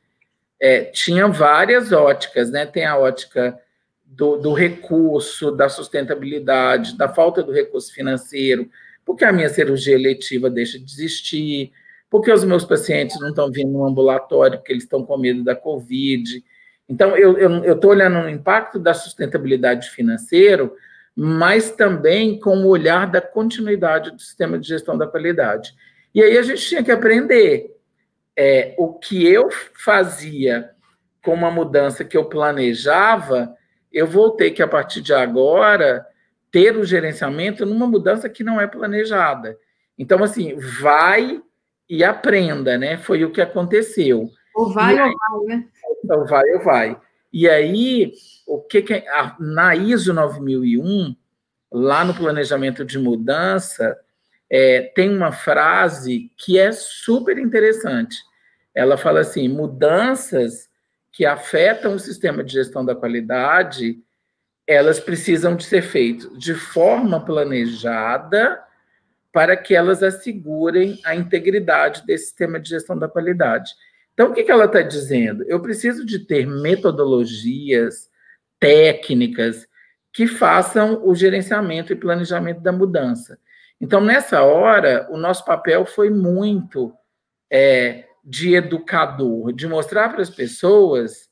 É, 0.68 0.86
tinha 0.86 1.28
várias 1.28 1.92
óticas, 1.92 2.50
né? 2.50 2.66
Tem 2.66 2.86
a 2.86 2.98
ótica 2.98 3.56
do, 4.04 4.36
do, 4.38 4.52
recurso, 4.52 5.52
da 5.52 5.70
sustentabilidade, 5.70 6.98
da 6.98 7.08
falta 7.08 7.44
do 7.44 7.52
recurso 7.52 7.94
financeiro, 7.94 8.68
porque 9.06 9.24
a 9.24 9.32
minha 9.32 9.48
cirurgia 9.48 9.94
eletiva 9.94 10.50
deixa 10.50 10.80
de 10.80 10.86
existir, 10.86 11.72
porque 12.10 12.32
os 12.32 12.44
meus 12.44 12.66
pacientes 12.66 13.20
não 13.20 13.30
estão 13.30 13.52
vindo 13.52 13.74
no 13.74 13.86
ambulatório 13.86 14.58
porque 14.58 14.74
eles 14.74 14.86
estão 14.86 15.06
com 15.06 15.16
medo 15.20 15.44
da 15.44 15.56
Covid. 15.56 16.44
Então, 16.90 17.16
eu 17.16 17.76
estou 17.76 17.92
olhando 17.92 18.24
no 18.24 18.30
impacto 18.30 18.80
da 18.80 18.96
sustentabilidade 18.96 19.92
financeira, 19.92 20.68
mas 21.16 21.70
também 21.70 22.40
com 22.40 22.58
o 22.58 22.70
olhar 22.70 23.06
da 23.06 23.22
continuidade 23.22 24.10
do 24.10 24.20
sistema 24.20 24.58
de 24.58 24.68
gestão 24.68 24.98
da 24.98 25.06
qualidade. 25.06 25.76
E 26.12 26.24
aí 26.24 26.40
a 26.40 26.42
gente 26.42 26.68
tinha 26.68 26.84
que 26.84 26.92
aprender 26.92 27.75
é, 28.38 28.76
o 28.78 28.94
que 28.94 29.26
eu 29.26 29.50
fazia 29.74 30.72
com 31.24 31.34
uma 31.34 31.50
mudança 31.50 32.04
que 32.04 32.16
eu 32.16 32.26
planejava, 32.26 33.56
eu 33.92 34.06
vou 34.06 34.32
ter 34.32 34.52
que, 34.52 34.62
a 34.62 34.68
partir 34.68 35.02
de 35.02 35.14
agora, 35.14 36.06
ter 36.52 36.78
o 36.78 36.86
gerenciamento 36.86 37.66
numa 37.66 37.88
mudança 37.88 38.30
que 38.30 38.44
não 38.44 38.62
é 38.62 38.68
planejada. 38.68 39.58
Então, 39.98 40.24
assim, 40.24 40.56
vai 40.82 41.42
e 41.90 42.04
aprenda, 42.04 42.78
né? 42.78 42.98
Foi 42.98 43.24
o 43.24 43.32
que 43.32 43.42
aconteceu. 43.42 44.30
Ou 44.56 44.72
vai 44.72 44.98
aí, 44.98 45.12
ou 45.32 45.46
vai, 45.46 45.58
né? 45.58 45.68
Ou 45.84 45.96
vai 46.04 46.18
vai? 46.18 46.18
Ou 46.18 46.26
vai 46.28 46.52
ou 46.54 46.64
vai. 46.64 47.02
E 47.34 47.50
aí, 47.50 48.14
o 48.48 48.62
que, 48.62 48.82
que 48.82 48.94
é, 48.94 49.06
na 49.40 49.76
ISO 49.76 50.14
9001, 50.14 51.16
lá 51.72 52.06
no 52.06 52.14
planejamento 52.14 52.86
de 52.86 52.98
mudança, 52.98 53.98
é, 54.50 54.92
tem 54.96 55.10
uma 55.16 55.32
frase 55.32 56.32
que 56.38 56.60
é 56.60 56.72
super 56.72 57.38
interessante. 57.38 58.18
Ela 58.74 58.98
fala 58.98 59.22
assim: 59.22 59.48
mudanças 59.48 60.70
que 61.12 61.26
afetam 61.26 61.96
o 61.96 62.00
sistema 62.00 62.44
de 62.44 62.54
gestão 62.54 62.86
da 62.86 62.94
qualidade, 62.94 63.98
elas 64.68 65.00
precisam 65.00 65.56
de 65.56 65.64
ser 65.64 65.82
feitas 65.82 66.30
de 66.38 66.54
forma 66.54 67.24
planejada 67.24 68.62
para 69.32 69.56
que 69.58 69.76
elas 69.76 70.02
assegurem 70.02 71.00
a 71.06 71.16
integridade 71.16 72.06
desse 72.06 72.26
sistema 72.26 72.60
de 72.60 72.70
gestão 72.70 72.98
da 72.98 73.08
qualidade. 73.08 73.72
Então, 74.14 74.30
o 74.30 74.34
que, 74.34 74.44
que 74.44 74.52
ela 74.52 74.66
está 74.66 74.82
dizendo? 74.82 75.44
Eu 75.44 75.62
preciso 75.62 76.06
de 76.06 76.20
ter 76.20 76.48
metodologias, 76.48 78.10
técnicas 78.60 79.68
que 80.14 80.26
façam 80.26 81.06
o 81.06 81.14
gerenciamento 81.14 81.92
e 81.92 81.98
planejamento 81.98 82.62
da 82.62 82.72
mudança. 82.72 83.38
Então, 83.80 84.00
nessa 84.00 84.44
hora, 84.44 85.08
o 85.12 85.18
nosso 85.18 85.44
papel 85.46 85.86
foi 85.86 86.10
muito 86.10 86.94
é, 87.52 88.06
de 88.24 88.56
educador, 88.56 89.54
de 89.54 89.68
mostrar 89.68 90.10
para 90.10 90.22
as 90.22 90.30
pessoas 90.30 91.30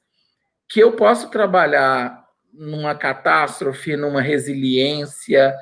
que 0.69 0.79
eu 0.79 0.93
posso 0.93 1.29
trabalhar 1.29 2.23
numa 2.53 2.93
catástrofe, 2.93 3.95
numa 3.95 4.21
resiliência, 4.21 5.55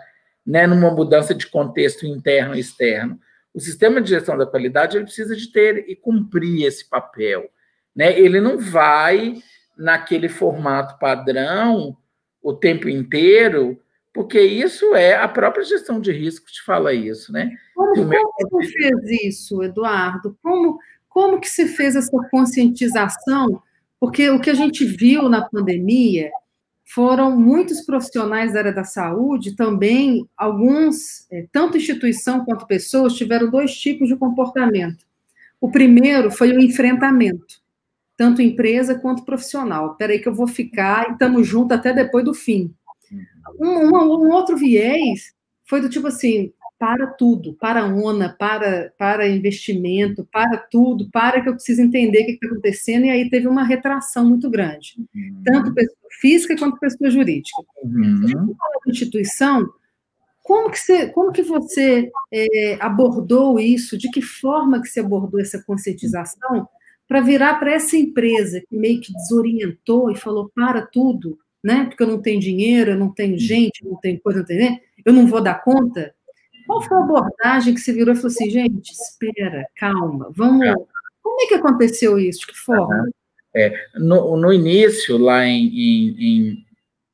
né, 0.45 0.67
numa 0.67 0.91
mudança 0.91 1.33
de 1.33 1.47
contexto 1.47 2.05
interno 2.05 2.55
e 2.55 2.59
externo. 2.59 3.19
O 3.53 3.59
sistema 3.59 4.01
de 4.01 4.09
gestão 4.09 4.37
da 4.37 4.45
qualidade 4.45 4.97
ele 4.97 5.05
precisa 5.05 5.35
de 5.35 5.51
ter 5.51 5.89
e 5.89 5.95
cumprir 5.95 6.65
esse 6.65 6.89
papel. 6.89 7.49
Né? 7.95 8.17
Ele 8.17 8.41
não 8.41 8.57
vai 8.57 9.35
naquele 9.77 10.29
formato 10.29 10.97
padrão 10.99 11.95
o 12.41 12.53
tempo 12.53 12.89
inteiro, 12.89 13.79
porque 14.13 14.41
isso 14.41 14.93
é 14.93 15.15
a 15.15 15.27
própria 15.27 15.63
gestão 15.63 16.01
de 16.01 16.11
risco 16.11 16.47
te 16.47 16.61
fala 16.63 16.93
isso, 16.93 17.31
né? 17.31 17.51
Como, 17.73 18.05
meu... 18.05 18.23
como 18.23 18.63
você 18.63 18.71
fez 18.71 19.23
isso, 19.23 19.63
Eduardo? 19.63 20.37
Como, 20.43 20.77
como 21.07 21.39
que 21.39 21.47
se 21.47 21.67
fez 21.67 21.95
essa 21.95 22.17
conscientização? 22.29 23.61
Porque 23.99 24.29
o 24.29 24.39
que 24.39 24.49
a 24.49 24.53
gente 24.53 24.83
viu 24.83 25.29
na 25.29 25.47
pandemia 25.47 26.29
foram 26.83 27.39
muitos 27.39 27.81
profissionais 27.85 28.51
da 28.51 28.59
área 28.59 28.73
da 28.73 28.83
saúde, 28.83 29.55
também 29.55 30.27
alguns, 30.35 31.25
é, 31.31 31.47
tanto 31.49 31.77
instituição 31.77 32.43
quanto 32.43 32.67
pessoas, 32.67 33.13
tiveram 33.13 33.49
dois 33.49 33.73
tipos 33.73 34.09
de 34.09 34.15
comportamento. 34.17 35.05
O 35.61 35.71
primeiro 35.71 36.29
foi 36.29 36.51
o 36.51 36.59
enfrentamento, 36.59 37.61
tanto 38.17 38.41
empresa 38.41 38.95
quanto 38.95 39.23
profissional. 39.23 39.91
Espera 39.91 40.11
aí 40.11 40.19
que 40.19 40.27
eu 40.27 40.35
vou 40.35 40.47
ficar 40.47 41.09
e 41.09 41.13
estamos 41.13 41.47
juntos 41.47 41.77
até 41.77 41.93
depois 41.93 42.25
do 42.25 42.33
fim. 42.33 42.73
Um, 43.61 43.89
um, 43.89 44.27
um, 44.27 44.31
outro 44.31 44.57
viés 44.57 45.33
foi 45.65 45.81
do 45.81 45.89
tipo 45.89 46.07
assim, 46.07 46.51
para 46.79 47.05
tudo, 47.05 47.53
para 47.53 47.81
a 47.81 47.85
ONA, 47.85 48.35
para, 48.39 48.91
para 48.97 49.27
investimento, 49.27 50.27
para 50.31 50.57
tudo, 50.57 51.09
para 51.11 51.39
que 51.39 51.47
eu 51.47 51.53
preciso 51.53 51.81
entender 51.81 52.23
o 52.23 52.25
que 52.25 52.31
está 52.31 52.47
acontecendo, 52.47 53.05
e 53.05 53.09
aí 53.11 53.29
teve 53.29 53.47
uma 53.47 53.63
retração 53.63 54.27
muito 54.27 54.49
grande, 54.49 54.95
uhum. 54.97 55.41
tanto 55.45 55.73
pessoa 55.75 55.95
física 56.19 56.57
quanto 56.57 56.79
pessoa 56.79 57.11
jurídica. 57.11 57.61
Uhum. 57.83 58.55
instituição, 58.87 59.69
como 60.41 60.71
que 60.71 60.79
você, 60.79 61.07
como 61.09 61.31
que 61.31 61.43
você 61.43 62.11
é, 62.33 62.77
abordou 62.79 63.59
isso? 63.59 63.97
De 63.97 64.09
que 64.09 64.21
forma 64.21 64.81
que 64.81 64.87
você 64.87 65.01
abordou 65.01 65.39
essa 65.39 65.63
conscientização 65.63 66.67
para 67.07 67.21
virar 67.21 67.59
para 67.59 67.73
essa 67.73 67.95
empresa 67.95 68.59
que 68.67 68.75
meio 68.75 68.99
que 68.99 69.13
desorientou 69.13 70.09
e 70.09 70.15
falou 70.15 70.49
para 70.55 70.81
tudo, 70.81 71.37
né? 71.63 71.85
Porque 71.85 72.03
eu 72.03 72.07
não 72.07 72.21
tenho 72.21 72.39
dinheiro, 72.39 72.91
eu 72.91 72.97
não 72.97 73.13
tenho 73.13 73.37
gente, 73.37 73.83
eu 73.83 73.91
não 73.91 73.99
tenho 73.99 74.19
coisa, 74.19 74.45
não 74.47 74.79
eu 75.05 75.13
não 75.13 75.27
vou 75.27 75.41
dar 75.41 75.63
conta. 75.63 76.13
Qual 76.65 76.81
foi 76.81 76.97
a 76.97 77.01
abordagem 77.01 77.73
que 77.73 77.79
você 77.79 77.91
virou 77.91 78.13
e 78.13 78.17
falou 78.17 78.31
assim, 78.31 78.49
gente, 78.49 78.91
espera, 78.91 79.65
calma, 79.75 80.31
vamos. 80.35 80.67
Como 81.21 81.41
é 81.41 81.47
que 81.47 81.55
aconteceu 81.55 82.17
isso? 82.19 82.41
De 82.41 82.47
que 82.47 82.57
forma? 82.57 83.09
É, 83.53 83.73
no, 83.95 84.37
no 84.37 84.53
início, 84.53 85.17
lá 85.17 85.45
em, 85.45 85.67
em, 85.67 86.15
em 86.19 86.65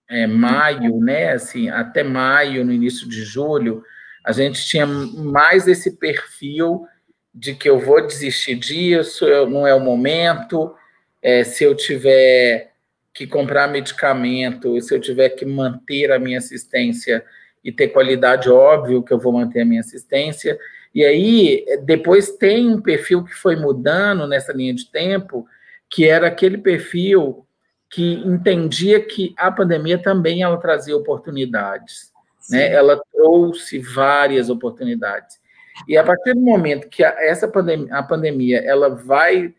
é, 0.09 0.27
maio, 0.27 0.99
né, 0.99 1.31
assim, 1.31 1.69
até 1.69 2.03
maio, 2.03 2.63
no 2.63 2.71
início 2.71 3.07
de 3.09 3.23
julho, 3.23 3.83
a 4.23 4.31
gente 4.31 4.65
tinha 4.65 4.85
mais 4.85 5.67
esse 5.67 5.97
perfil 5.97 6.85
de 7.33 7.53
que 7.53 7.69
eu 7.69 7.79
vou 7.79 8.05
desistir 8.05 8.55
disso, 8.55 9.25
eu, 9.25 9.49
não 9.49 9.65
é 9.65 9.73
o 9.73 9.79
momento, 9.79 10.73
é, 11.21 11.43
se 11.43 11.63
eu 11.63 11.75
tiver 11.75 12.73
que 13.17 13.25
comprar 13.25 13.67
medicamento, 13.67 14.79
se 14.79 14.93
eu 14.93 15.01
tiver 15.01 15.29
que 15.29 15.43
manter 15.43 16.11
a 16.11 16.19
minha 16.19 16.37
assistência 16.37 17.25
e 17.63 17.71
ter 17.71 17.87
qualidade, 17.87 18.47
óbvio 18.47 19.01
que 19.01 19.11
eu 19.11 19.17
vou 19.17 19.33
manter 19.33 19.61
a 19.61 19.65
minha 19.65 19.81
assistência. 19.81 20.55
E 20.93 21.03
aí, 21.03 21.65
depois 21.83 22.37
tem 22.37 22.69
um 22.69 22.79
perfil 22.79 23.23
que 23.23 23.33
foi 23.33 23.55
mudando 23.55 24.27
nessa 24.27 24.53
linha 24.53 24.71
de 24.71 24.91
tempo, 24.91 25.47
que 25.89 26.07
era 26.07 26.27
aquele 26.27 26.59
perfil 26.59 27.43
que 27.89 28.13
entendia 28.23 29.01
que 29.01 29.33
a 29.35 29.51
pandemia 29.51 29.97
também 29.97 30.43
ela 30.43 30.57
trazia 30.57 30.95
oportunidades, 30.95 32.11
né? 32.51 32.71
Ela 32.71 33.01
trouxe 33.11 33.79
várias 33.79 34.47
oportunidades. 34.47 35.39
E 35.87 35.97
a 35.97 36.03
partir 36.03 36.35
do 36.35 36.41
momento 36.41 36.87
que 36.87 37.03
a, 37.03 37.15
essa 37.17 37.47
pandemia, 37.47 37.95
a 37.95 38.03
pandemia 38.03 38.59
ela 38.59 38.89
vai 38.89 39.55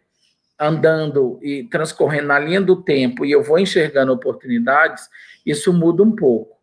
andando 0.58 1.38
e 1.42 1.64
transcorrendo 1.64 2.28
na 2.28 2.38
linha 2.38 2.60
do 2.60 2.82
tempo 2.82 3.24
e 3.24 3.30
eu 3.30 3.42
vou 3.42 3.58
enxergando 3.58 4.12
oportunidades, 4.12 5.08
isso 5.46 5.72
muda 5.72 6.02
um 6.02 6.14
pouco. 6.14 6.58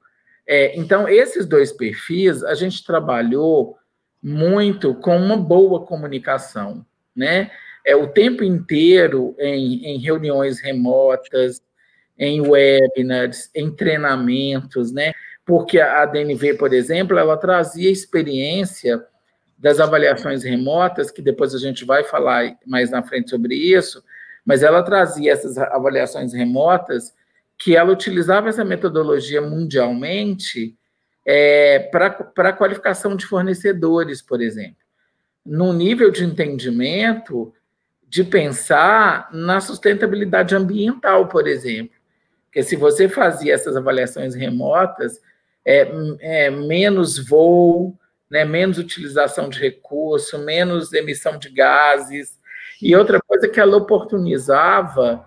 É, 0.48 0.78
então, 0.78 1.08
esses 1.08 1.46
dois 1.46 1.72
perfis, 1.72 2.44
a 2.44 2.54
gente 2.54 2.84
trabalhou 2.84 3.78
muito 4.22 4.94
com 4.96 5.16
uma 5.16 5.38
boa 5.38 5.86
comunicação, 5.86 6.86
né? 7.16 7.52
É, 7.86 7.96
o 7.96 8.08
tempo 8.08 8.44
inteiro 8.44 9.36
em, 9.40 9.86
em 9.86 10.00
reuniões 10.00 10.60
remotas, 10.60 11.62
em 12.18 12.42
webinars, 12.42 13.50
em 13.56 13.72
treinamentos, 13.72 14.92
né? 14.92 15.14
Porque 15.46 15.80
a 15.80 16.06
DNV, 16.06 16.56
por 16.56 16.74
exemplo, 16.74 17.18
ela 17.18 17.38
trazia 17.38 17.92
experiência 17.92 19.04
das 19.58 19.80
avaliações 19.80 20.44
remotas, 20.44 21.10
que 21.10 21.22
depois 21.22 21.56
a 21.56 21.60
gente 21.60 21.86
vai 21.86 22.04
falar 22.04 22.56
mais 22.66 22.92
na 22.92 23.02
frente 23.02 23.30
sobre 23.30 23.56
isso, 23.56 24.04
mas 24.46 24.62
ela 24.64 24.84
trazia 24.84 25.32
essas 25.32 25.58
avaliações 25.58 26.34
remotas 26.34 27.14
que 27.58 27.76
ela 27.76 27.92
utilizava 27.92 28.50
essa 28.50 28.66
metodologia 28.66 29.42
mundialmente 29.42 30.76
é, 31.26 31.80
para 31.80 32.50
a 32.50 32.54
qualificação 32.54 33.16
de 33.16 33.26
fornecedores, 33.26 34.22
por 34.22 34.42
exemplo. 34.42 34.76
No 35.46 35.74
nível 35.74 36.12
de 36.12 36.24
entendimento, 36.24 37.54
de 38.08 38.24
pensar 38.24 39.30
na 39.32 39.60
sustentabilidade 39.60 40.56
ambiental, 40.56 41.28
por 41.28 41.48
exemplo. 41.48 41.96
Porque 42.46 42.62
se 42.62 42.76
você 42.76 43.10
fazia 43.10 43.54
essas 43.54 43.76
avaliações 43.76 44.36
remotas, 44.36 45.20
é, 45.66 45.90
é 46.20 46.50
menos 46.50 47.18
voo, 47.18 47.98
né, 48.30 48.44
menos 48.44 48.78
utilização 48.78 49.50
de 49.50 49.60
recurso, 49.60 50.40
menos 50.40 50.94
emissão 50.94 51.38
de 51.38 51.50
gases. 51.50 52.40
E 52.82 52.96
outra 52.96 53.22
coisa 53.22 53.48
que 53.48 53.60
ela 53.60 53.78
oportunizava 53.78 55.26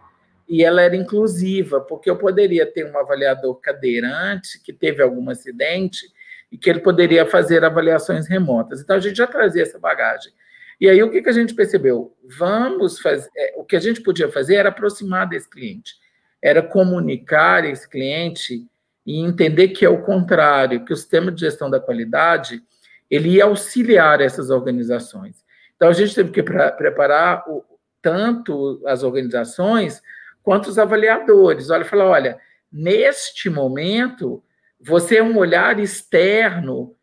e 0.48 0.64
ela 0.64 0.80
era 0.80 0.96
inclusiva, 0.96 1.80
porque 1.80 2.08
eu 2.08 2.16
poderia 2.16 2.64
ter 2.64 2.90
um 2.90 2.98
avaliador 2.98 3.54
cadeirante 3.56 4.61
que 4.62 4.72
teve 4.72 5.02
algum 5.02 5.28
acidente 5.28 6.06
e 6.50 6.56
que 6.56 6.70
ele 6.70 6.80
poderia 6.80 7.26
fazer 7.26 7.64
avaliações 7.64 8.26
remotas. 8.26 8.80
Então, 8.80 8.96
a 8.96 9.00
gente 9.00 9.16
já 9.16 9.26
trazia 9.26 9.62
essa 9.62 9.78
bagagem. 9.78 10.32
E 10.80 10.88
aí, 10.88 11.02
o 11.02 11.11
que, 11.11 11.20
que 11.20 11.28
a 11.28 11.32
gente 11.32 11.54
percebeu? 11.54 12.16
Vamos 12.38 12.98
fazer. 12.98 13.28
É, 13.37 13.54
o 13.56 13.64
que 13.64 13.76
a 13.76 13.80
gente 13.80 14.00
podia 14.00 14.30
fazer 14.30 14.54
era 14.54 14.70
aproximar 14.70 15.28
desse 15.28 15.50
cliente, 15.50 15.94
era 16.40 16.62
comunicar 16.62 17.64
esse 17.64 17.88
cliente 17.88 18.66
e 19.04 19.20
entender 19.20 19.68
que 19.68 19.84
é 19.84 19.88
o 19.88 20.02
contrário, 20.02 20.84
que 20.84 20.92
o 20.92 20.96
sistema 20.96 21.32
de 21.32 21.40
gestão 21.40 21.68
da 21.68 21.80
qualidade 21.80 22.62
ele 23.11 23.31
ia 23.31 23.44
auxiliar 23.44 24.21
essas 24.21 24.51
organizações. 24.51 25.44
Então, 25.77 25.88
a 25.88 25.92
gente 25.92 26.14
teve 26.14 26.31
que 26.31 26.42
preparar 26.42 27.44
o, 27.49 27.64
tanto 28.03 28.83
as 28.87 29.03
organizações 29.03 30.03
quanto 30.42 30.68
os 30.68 30.79
avaliadores. 30.79 31.71
Olha, 31.71 31.85
falar, 31.85 32.07
olha, 32.07 32.38
neste 32.73 33.49
momento, 33.49 34.42
você 34.81 35.16
é 35.16 35.23
um 35.23 35.37
olhar 35.37 35.79
externo 35.79 36.94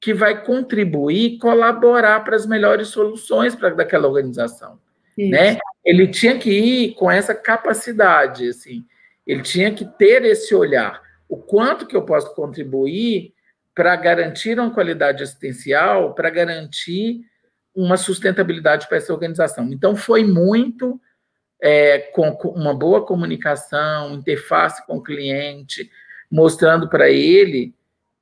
que 0.00 0.12
vai 0.12 0.44
contribuir, 0.44 1.38
colaborar 1.38 2.24
para 2.24 2.34
as 2.34 2.44
melhores 2.44 2.88
soluções 2.88 3.54
para 3.54 3.70
daquela 3.70 4.08
organização, 4.08 4.80
né? 5.16 5.58
Ele 5.84 6.08
tinha 6.08 6.36
que 6.38 6.50
ir 6.50 6.94
com 6.94 7.08
essa 7.10 7.34
capacidade, 7.34 8.48
assim, 8.48 8.84
ele 9.24 9.42
tinha 9.42 9.72
que 9.72 9.84
ter 9.84 10.24
esse 10.24 10.54
olhar. 10.54 11.00
O 11.28 11.36
quanto 11.36 11.86
que 11.86 11.96
eu 11.96 12.02
posso 12.02 12.34
contribuir 12.34 13.32
para 13.74 13.96
garantir 13.96 14.58
uma 14.58 14.72
qualidade 14.72 15.22
assistencial, 15.22 16.14
para 16.14 16.30
garantir 16.30 17.20
uma 17.74 17.96
sustentabilidade 17.96 18.86
para 18.86 18.98
essa 18.98 19.12
organização. 19.12 19.72
Então, 19.72 19.96
foi 19.96 20.24
muito 20.24 21.00
é, 21.60 21.98
com, 21.98 22.30
uma 22.54 22.74
boa 22.74 23.06
comunicação, 23.06 24.14
interface 24.14 24.84
com 24.86 24.96
o 24.96 25.02
cliente, 25.02 25.90
mostrando 26.30 26.88
para 26.88 27.08
ele 27.08 27.74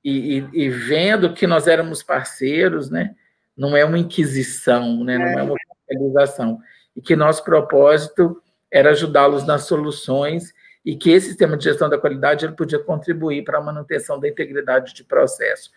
e, 0.04 0.38
e, 0.38 0.48
e, 0.52 0.68
vendo 0.68 1.32
que 1.32 1.46
nós 1.46 1.66
éramos 1.66 2.02
parceiros, 2.02 2.90
né? 2.90 3.14
Não 3.56 3.76
é 3.76 3.84
uma 3.84 3.98
inquisição, 3.98 5.04
né? 5.04 5.18
Não 5.18 5.38
é 5.38 5.42
uma 5.42 5.56
fiscalização. 5.88 6.60
E 6.94 7.00
que 7.00 7.16
nosso 7.16 7.44
propósito 7.44 8.40
era 8.70 8.90
ajudá-los 8.90 9.46
nas 9.46 9.62
soluções 9.62 10.52
e 10.84 10.96
que 10.96 11.10
esse 11.10 11.28
sistema 11.28 11.56
de 11.56 11.64
gestão 11.64 11.88
da 11.88 11.98
qualidade 11.98 12.44
ele 12.44 12.54
podia 12.54 12.78
contribuir 12.78 13.44
para 13.44 13.58
a 13.58 13.62
manutenção 13.62 14.18
da 14.18 14.28
integridade 14.28 14.94
de 14.94 15.04
processo. 15.04 15.70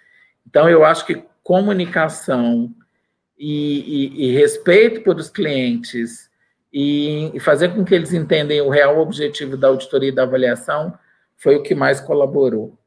Então, 0.47 0.69
eu 0.69 0.85
acho 0.85 1.05
que 1.05 1.23
comunicação 1.43 2.73
e, 3.37 4.15
e, 4.15 4.27
e 4.27 4.31
respeito 4.31 5.01
pelos 5.01 5.29
clientes 5.29 6.29
e, 6.71 7.31
e 7.33 7.39
fazer 7.39 7.73
com 7.73 7.83
que 7.83 7.93
eles 7.93 8.13
entendam 8.13 8.65
o 8.65 8.69
real 8.69 8.97
objetivo 8.99 9.57
da 9.57 9.67
auditoria 9.67 10.09
e 10.09 10.15
da 10.15 10.23
avaliação 10.23 10.97
foi 11.37 11.55
o 11.55 11.63
que 11.63 11.75
mais 11.75 11.99
colaborou. 11.99 12.77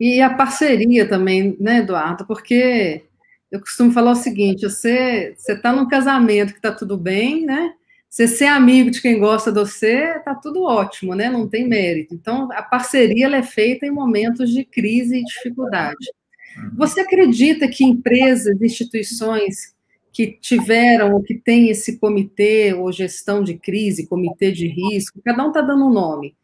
E 0.00 0.20
a 0.20 0.32
parceria 0.34 1.08
também, 1.08 1.56
né, 1.60 1.78
Eduardo? 1.78 2.26
Porque 2.26 3.04
eu 3.50 3.60
costumo 3.60 3.92
falar 3.92 4.12
o 4.12 4.16
seguinte: 4.16 4.62
você 4.68 5.34
está 5.48 5.72
num 5.72 5.88
casamento 5.88 6.52
que 6.52 6.58
está 6.58 6.72
tudo 6.72 6.96
bem, 6.96 7.44
né? 7.44 7.74
Você 8.08 8.26
ser 8.26 8.46
amigo 8.46 8.90
de 8.90 9.02
quem 9.02 9.18
gosta 9.18 9.52
de 9.52 9.60
você, 9.60 10.18
tá 10.20 10.34
tudo 10.34 10.62
ótimo, 10.62 11.14
né? 11.14 11.28
Não 11.28 11.46
tem 11.46 11.68
mérito. 11.68 12.14
Então, 12.14 12.48
a 12.52 12.62
parceria 12.62 13.28
é 13.28 13.42
feita 13.42 13.86
em 13.86 13.90
momentos 13.90 14.50
de 14.50 14.64
crise 14.64 15.18
e 15.18 15.24
dificuldade. 15.24 16.10
Uhum. 16.56 16.70
Você 16.76 17.00
acredita 17.00 17.68
que 17.68 17.84
empresas, 17.84 18.60
instituições 18.62 19.74
que 20.10 20.38
tiveram 20.40 21.14
ou 21.14 21.22
que 21.22 21.34
têm 21.34 21.68
esse 21.68 21.98
comitê 21.98 22.72
ou 22.74 22.90
gestão 22.90 23.42
de 23.42 23.54
crise, 23.58 24.06
comitê 24.06 24.50
de 24.50 24.66
risco, 24.66 25.20
cada 25.22 25.44
um 25.44 25.48
está 25.48 25.60
dando 25.60 25.86
um 25.86 25.92
nome, 25.92 26.34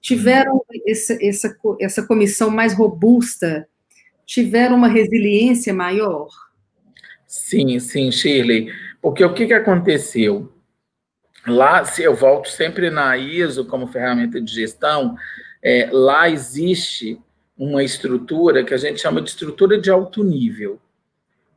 tiveram 0.00 0.64
essa, 0.86 1.18
essa, 1.20 1.56
essa 1.78 2.06
comissão 2.06 2.50
mais 2.50 2.72
robusta, 2.72 3.68
tiveram 4.24 4.76
uma 4.76 4.88
resiliência 4.88 5.74
maior? 5.74 6.28
Sim, 7.26 7.78
sim, 7.78 8.10
Shirley. 8.10 8.68
Porque 9.00 9.22
o 9.22 9.34
que, 9.34 9.46
que 9.46 9.54
aconteceu? 9.54 10.50
Lá, 11.46 11.84
se 11.84 12.02
eu 12.02 12.14
volto 12.14 12.48
sempre 12.48 12.90
na 12.90 13.16
ISO 13.16 13.64
como 13.64 13.86
ferramenta 13.86 14.40
de 14.40 14.52
gestão, 14.52 15.16
é, 15.62 15.88
lá 15.90 16.28
existe 16.28 17.20
uma 17.56 17.82
estrutura 17.82 18.64
que 18.64 18.74
a 18.74 18.76
gente 18.76 19.00
chama 19.00 19.20
de 19.20 19.30
estrutura 19.30 19.78
de 19.78 19.90
alto 19.90 20.24
nível. 20.24 20.80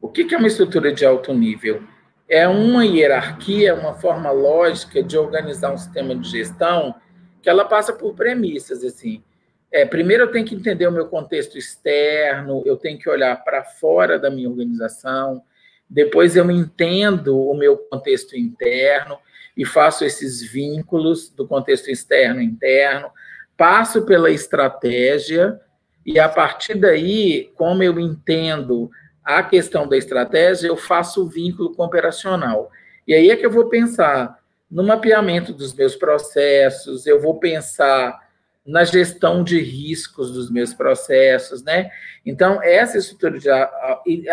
O 0.01 0.09
que, 0.09 0.25
que 0.25 0.35
é 0.35 0.37
uma 0.37 0.47
estrutura 0.47 0.91
de 0.91 1.05
alto 1.05 1.33
nível? 1.33 1.83
É 2.27 2.47
uma 2.47 2.85
hierarquia, 2.85 3.75
uma 3.75 3.93
forma 3.93 4.31
lógica 4.31 5.01
de 5.01 5.17
organizar 5.17 5.73
um 5.73 5.77
sistema 5.77 6.15
de 6.15 6.29
gestão 6.29 6.95
que 7.41 7.49
ela 7.49 7.65
passa 7.65 7.93
por 7.93 8.13
premissas, 8.13 8.83
assim. 8.83 9.23
É, 9.71 9.85
primeiro 9.85 10.23
eu 10.23 10.31
tenho 10.31 10.45
que 10.45 10.55
entender 10.55 10.87
o 10.87 10.91
meu 10.91 11.07
contexto 11.07 11.57
externo, 11.57 12.61
eu 12.65 12.77
tenho 12.77 12.97
que 12.97 13.09
olhar 13.09 13.35
para 13.43 13.63
fora 13.63 14.19
da 14.19 14.29
minha 14.29 14.49
organização, 14.49 15.41
depois 15.89 16.35
eu 16.35 16.49
entendo 16.49 17.39
o 17.39 17.53
meu 17.55 17.77
contexto 17.77 18.37
interno, 18.37 19.17
e 19.55 19.65
faço 19.65 20.03
esses 20.03 20.41
vínculos 20.41 21.29
do 21.29 21.47
contexto 21.47 21.89
externo 21.89 22.41
e 22.41 22.45
interno, 22.45 23.09
passo 23.57 24.05
pela 24.05 24.31
estratégia 24.31 25.59
e 26.05 26.19
a 26.19 26.27
partir 26.27 26.75
daí, 26.75 27.51
como 27.55 27.81
eu 27.81 27.99
entendo 27.99 28.89
a 29.23 29.41
questão 29.41 29.87
da 29.87 29.95
estratégia, 29.95 30.67
eu 30.67 30.75
faço 30.75 31.23
o 31.23 31.29
vínculo 31.29 31.73
com 31.73 31.83
o 31.83 31.85
operacional. 31.85 32.69
E 33.07 33.13
aí 33.13 33.29
é 33.29 33.37
que 33.37 33.45
eu 33.45 33.51
vou 33.51 33.69
pensar 33.69 34.37
no 34.69 34.83
mapeamento 34.83 35.53
dos 35.53 35.73
meus 35.73 35.95
processos, 35.95 37.05
eu 37.05 37.21
vou 37.21 37.39
pensar 37.39 38.21
na 38.65 38.83
gestão 38.83 39.43
de 39.43 39.59
riscos 39.61 40.31
dos 40.31 40.49
meus 40.49 40.73
processos, 40.73 41.63
né? 41.63 41.91
Então, 42.25 42.61
essa 42.63 42.97
estrutura 42.97 43.39
já 43.39 43.69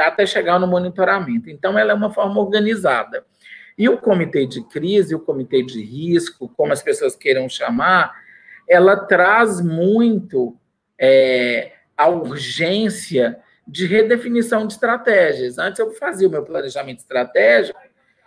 até 0.07 0.25
chegar 0.25 0.59
no 0.59 0.69
monitoramento. 0.69 1.51
Então, 1.51 1.77
ela 1.77 1.93
é 1.93 1.95
uma 1.95 2.13
forma 2.13 2.41
organizada. 2.41 3.25
E 3.81 3.89
o 3.89 3.97
comitê 3.97 4.45
de 4.45 4.63
crise, 4.65 5.15
o 5.15 5.19
comitê 5.19 5.63
de 5.63 5.83
risco, 5.83 6.53
como 6.55 6.71
as 6.71 6.83
pessoas 6.83 7.17
queiram 7.17 7.49
chamar, 7.49 8.15
ela 8.69 8.95
traz 8.95 9.63
muito 9.63 10.55
é, 11.01 11.73
a 11.97 12.07
urgência 12.07 13.39
de 13.67 13.87
redefinição 13.87 14.67
de 14.67 14.75
estratégias. 14.75 15.57
Antes 15.57 15.79
eu 15.79 15.93
fazia 15.93 16.29
o 16.29 16.31
meu 16.31 16.43
planejamento 16.43 16.99
estratégico, 16.99 17.81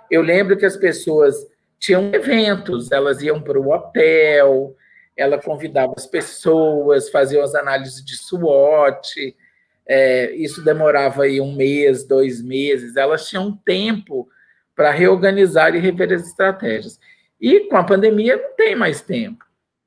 eu 0.10 0.24
lembro 0.24 0.58
que 0.58 0.66
as 0.66 0.76
pessoas 0.76 1.36
tinham 1.78 2.12
eventos, 2.12 2.92
elas 2.92 3.22
iam 3.22 3.40
para 3.40 3.60
o 3.60 3.72
hotel, 3.72 4.76
ela 5.16 5.38
convidava 5.38 5.94
as 5.96 6.08
pessoas, 6.08 7.12
fazia 7.12 7.44
as 7.44 7.54
análises 7.54 8.04
de 8.04 8.18
SWOT, 8.18 9.36
é, 9.88 10.32
isso 10.32 10.64
demorava 10.64 11.26
aí 11.26 11.40
um 11.40 11.54
mês, 11.56 12.04
dois 12.04 12.42
meses, 12.42 12.96
elas 12.96 13.30
tinham 13.30 13.56
tempo 13.64 14.28
para 14.76 14.92
reorganizar 14.92 15.76
e 15.76 15.80
rever 15.80 16.14
as 16.14 16.28
estratégias. 16.28 17.00
E 17.40 17.62
com 17.62 17.78
a 17.78 17.84
pandemia 17.84 18.38
não 18.38 18.56
tem 18.56 18.76
mais 18.76 19.02
tempo. 19.02 19.46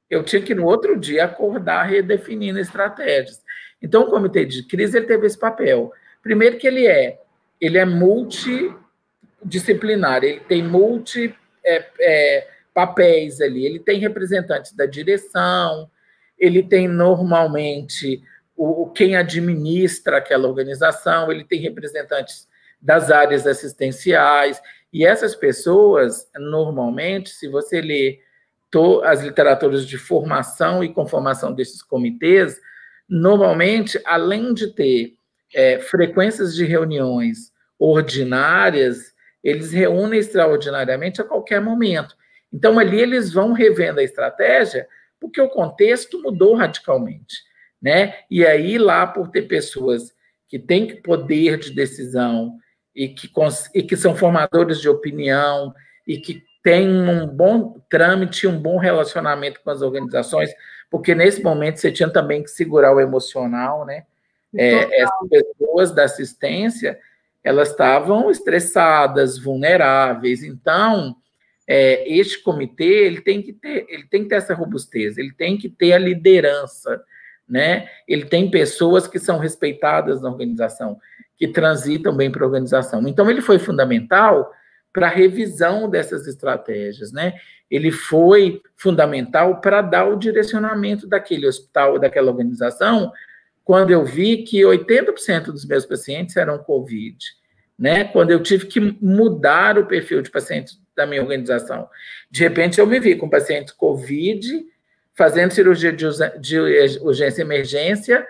Eu 0.09 0.23
tinha 0.23 0.41
que 0.41 0.55
no 0.55 0.65
outro 0.65 0.99
dia 0.99 1.25
acordar 1.25 1.83
redefinindo 1.85 2.59
estratégias. 2.59 3.43
Então 3.83 4.03
o 4.03 4.11
comitê 4.11 4.45
de 4.45 4.63
crise 4.63 4.99
ele 4.99 5.07
teve 5.07 5.27
esse 5.27 5.39
papel. 5.39 5.93
Primeiro 6.23 6.59
que 6.59 6.67
ele 6.67 6.87
é 6.87 7.21
ele 7.61 7.79
é 7.79 7.85
multidisciplinar, 7.85 10.23
ele 10.23 10.41
tem 10.41 10.63
multi 10.63 11.35
é, 11.65 11.87
é, 11.99 12.47
papéis 12.75 13.41
ali, 13.41 13.65
ele 13.65 13.81
tem 13.81 13.99
representantes 13.99 14.73
da 14.73 14.85
direção, 14.85 15.91
ele 16.39 16.63
tem 16.63 16.87
normalmente 16.87 18.23
o, 18.55 18.91
quem 18.91 19.17
administra 19.17 20.19
aquela 20.19 20.47
organização, 20.47 21.33
ele 21.33 21.45
tem 21.45 21.59
representantes 21.61 22.47
das 22.81 23.11
áreas 23.11 23.47
assistenciais, 23.47 24.61
e 24.97 25.05
essas 25.05 25.35
pessoas, 25.35 26.27
normalmente, 26.35 27.29
se 27.29 27.49
você 27.49 27.83
ler 27.83 28.23
as 29.05 29.23
literaturas 29.23 29.87
de 29.87 29.99
formação 29.99 30.83
e 30.83 30.91
conformação 30.91 31.53
desses 31.53 31.83
comitês, 31.83 32.59
normalmente, 33.07 34.01
além 34.07 34.55
de 34.55 34.69
ter 34.69 35.19
é, 35.55 35.81
frequências 35.81 36.55
de 36.55 36.65
reuniões 36.65 37.53
ordinárias, 37.79 39.13
eles 39.45 39.71
reúnem 39.71 40.19
extraordinariamente 40.19 41.21
a 41.21 41.25
qualquer 41.25 41.61
momento. 41.61 42.17
Então, 42.51 42.79
ali 42.79 42.99
eles 42.99 43.31
vão 43.31 43.53
revendo 43.53 44.01
a 44.01 44.03
estratégia, 44.03 44.89
porque 45.21 45.43
o 45.43 45.51
contexto 45.51 46.23
mudou 46.23 46.55
radicalmente. 46.55 47.37
Né? 47.83 48.15
E 48.31 48.47
aí, 48.47 48.79
lá, 48.79 49.07
por 49.07 49.29
ter 49.29 49.43
pessoas 49.43 50.15
que 50.49 50.59
têm 50.59 51.03
poder 51.03 51.59
de 51.59 51.75
decisão, 51.75 52.57
e 52.97 53.09
que, 53.09 53.31
e 53.75 53.83
que 53.83 53.95
são 53.95 54.17
formadores 54.17 54.81
de 54.81 54.89
opinião 54.89 55.75
e 56.07 56.17
que 56.17 56.43
têm 56.63 56.89
um 56.89 57.27
bom 57.27 57.79
trâmite, 57.91 58.47
um 58.47 58.59
bom 58.59 58.79
relacionamento 58.79 59.61
com 59.63 59.71
as 59.71 59.83
organizações, 59.83 60.51
porque 60.91 61.15
nesse 61.15 61.43
momento 61.43 61.77
você 61.77 61.93
tinha 61.93 62.09
também 62.09 62.43
que 62.43 62.49
segurar 62.49 62.95
o 62.95 63.01
emocional, 63.01 63.85
né? 63.85 64.05
É, 64.55 65.03
essas 65.03 65.29
pessoas 65.29 65.93
da 65.93 66.05
assistência, 66.05 66.99
elas 67.45 67.71
estavam 67.71 68.31
estressadas, 68.31 69.39
vulneráveis, 69.39 70.43
então 70.43 71.15
é, 71.69 72.11
este 72.11 72.43
comitê 72.43 73.05
ele 73.05 73.21
tem 73.21 73.43
que 73.43 73.53
ter, 73.53 73.85
ele 73.89 74.07
tem 74.07 74.23
que 74.23 74.31
ter 74.31 74.37
essa 74.37 74.55
robustez, 74.55 75.19
ele 75.19 75.33
tem 75.33 75.59
que 75.59 75.69
ter 75.69 75.93
a 75.93 75.99
liderança, 75.99 77.05
né? 77.47 77.89
Ele 78.09 78.25
tem 78.25 78.51
pessoas 78.51 79.07
que 79.07 79.19
são 79.19 79.39
respeitadas 79.39 80.23
na 80.23 80.31
organização 80.31 80.99
que 81.37 81.49
transitam 81.49 82.17
bem 82.17 82.31
para 82.31 82.45
a 82.45 82.47
organização. 82.47 83.07
Então, 83.07 83.31
ele 83.31 83.41
foi 83.41 83.59
fundamental 83.59 84.51
para 84.93 85.07
a 85.07 85.11
revisão 85.11 85.91
dessas 85.91 86.27
estratégias, 86.27 87.13
né? 87.13 87.35
Ele 87.71 87.91
foi 87.91 88.63
fundamental 88.77 89.61
para 89.61 89.83
dar 89.83 90.07
o 90.07 90.17
direcionamento 90.17 91.07
daquele 91.07 91.47
hospital, 91.47 91.99
daquela 91.99 92.31
organização, 92.31 93.13
quando 93.63 93.91
eu 93.91 94.05
vi 94.05 94.45
que 94.45 94.63
80% 94.63 95.47
dos 95.47 95.67
meus 95.67 95.85
pacientes 95.85 96.37
eram 96.37 96.59
COVID, 96.59 97.19
né? 97.79 98.05
Quando 98.05 98.31
eu 98.31 98.43
tive 98.43 98.67
que 98.67 98.81
mudar 98.81 99.77
o 99.77 99.87
perfil 99.87 100.23
de 100.23 100.31
pacientes 100.31 100.81
da 100.97 101.05
minha 101.07 101.21
organização. 101.21 101.89
De 102.31 102.43
repente, 102.43 102.79
eu 102.81 102.87
me 102.87 102.99
vi 102.99 103.17
com 103.17 103.29
pacientes 103.29 103.75
COVID, 103.75 104.65
fazendo 105.15 105.53
cirurgia 105.53 105.93
de 105.93 106.59
urgência 107.01 107.43
e 107.43 107.45
emergência 107.45 108.27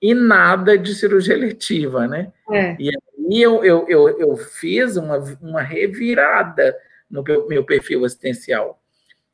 e 0.00 0.14
nada 0.14 0.78
de 0.78 0.94
cirurgia 0.94 1.36
letiva, 1.36 2.06
né? 2.06 2.32
É. 2.50 2.76
E 2.78 2.88
aí 2.88 3.42
eu, 3.42 3.64
eu, 3.64 3.86
eu, 3.88 4.08
eu, 4.20 4.36
fiz 4.36 4.96
uma, 4.96 5.18
uma 5.40 5.62
revirada 5.62 6.76
no 7.10 7.24
meu 7.48 7.64
perfil 7.64 8.04
assistencial. 8.04 8.80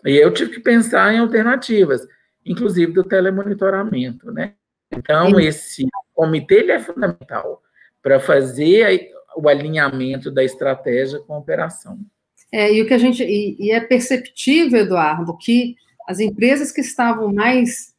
E 0.05 0.16
eu 0.16 0.33
tive 0.33 0.53
que 0.53 0.61
pensar 0.61 1.12
em 1.12 1.18
alternativas, 1.18 2.07
inclusive 2.44 2.92
do 2.92 3.05
telemonitoramento, 3.05 4.33
né? 4.33 4.55
Então, 4.90 5.38
esse 5.40 5.87
comitê 6.14 6.57
ele 6.57 6.72
é 6.72 6.79
fundamental 6.79 7.62
para 8.03 8.20
fazer 8.20 9.11
o 9.37 9.48
alinhamento 9.48 10.31
da 10.31 10.44
estratégia 10.44 11.18
com 11.20 11.35
a 11.35 11.38
operação. 11.38 11.98
É, 12.53 12.72
e 12.72 12.83
o 12.83 12.87
que 12.87 12.94
a 12.94 12.98
gente 12.98 13.22
e, 13.24 13.57
e 13.59 13.72
é 13.72 13.81
perceptível, 13.81 14.81
Eduardo, 14.81 15.37
que 15.38 15.74
as 16.07 16.20
empresas 16.20 16.70
que 16.70 16.81
estavam 16.81 17.33
mais 17.33 17.93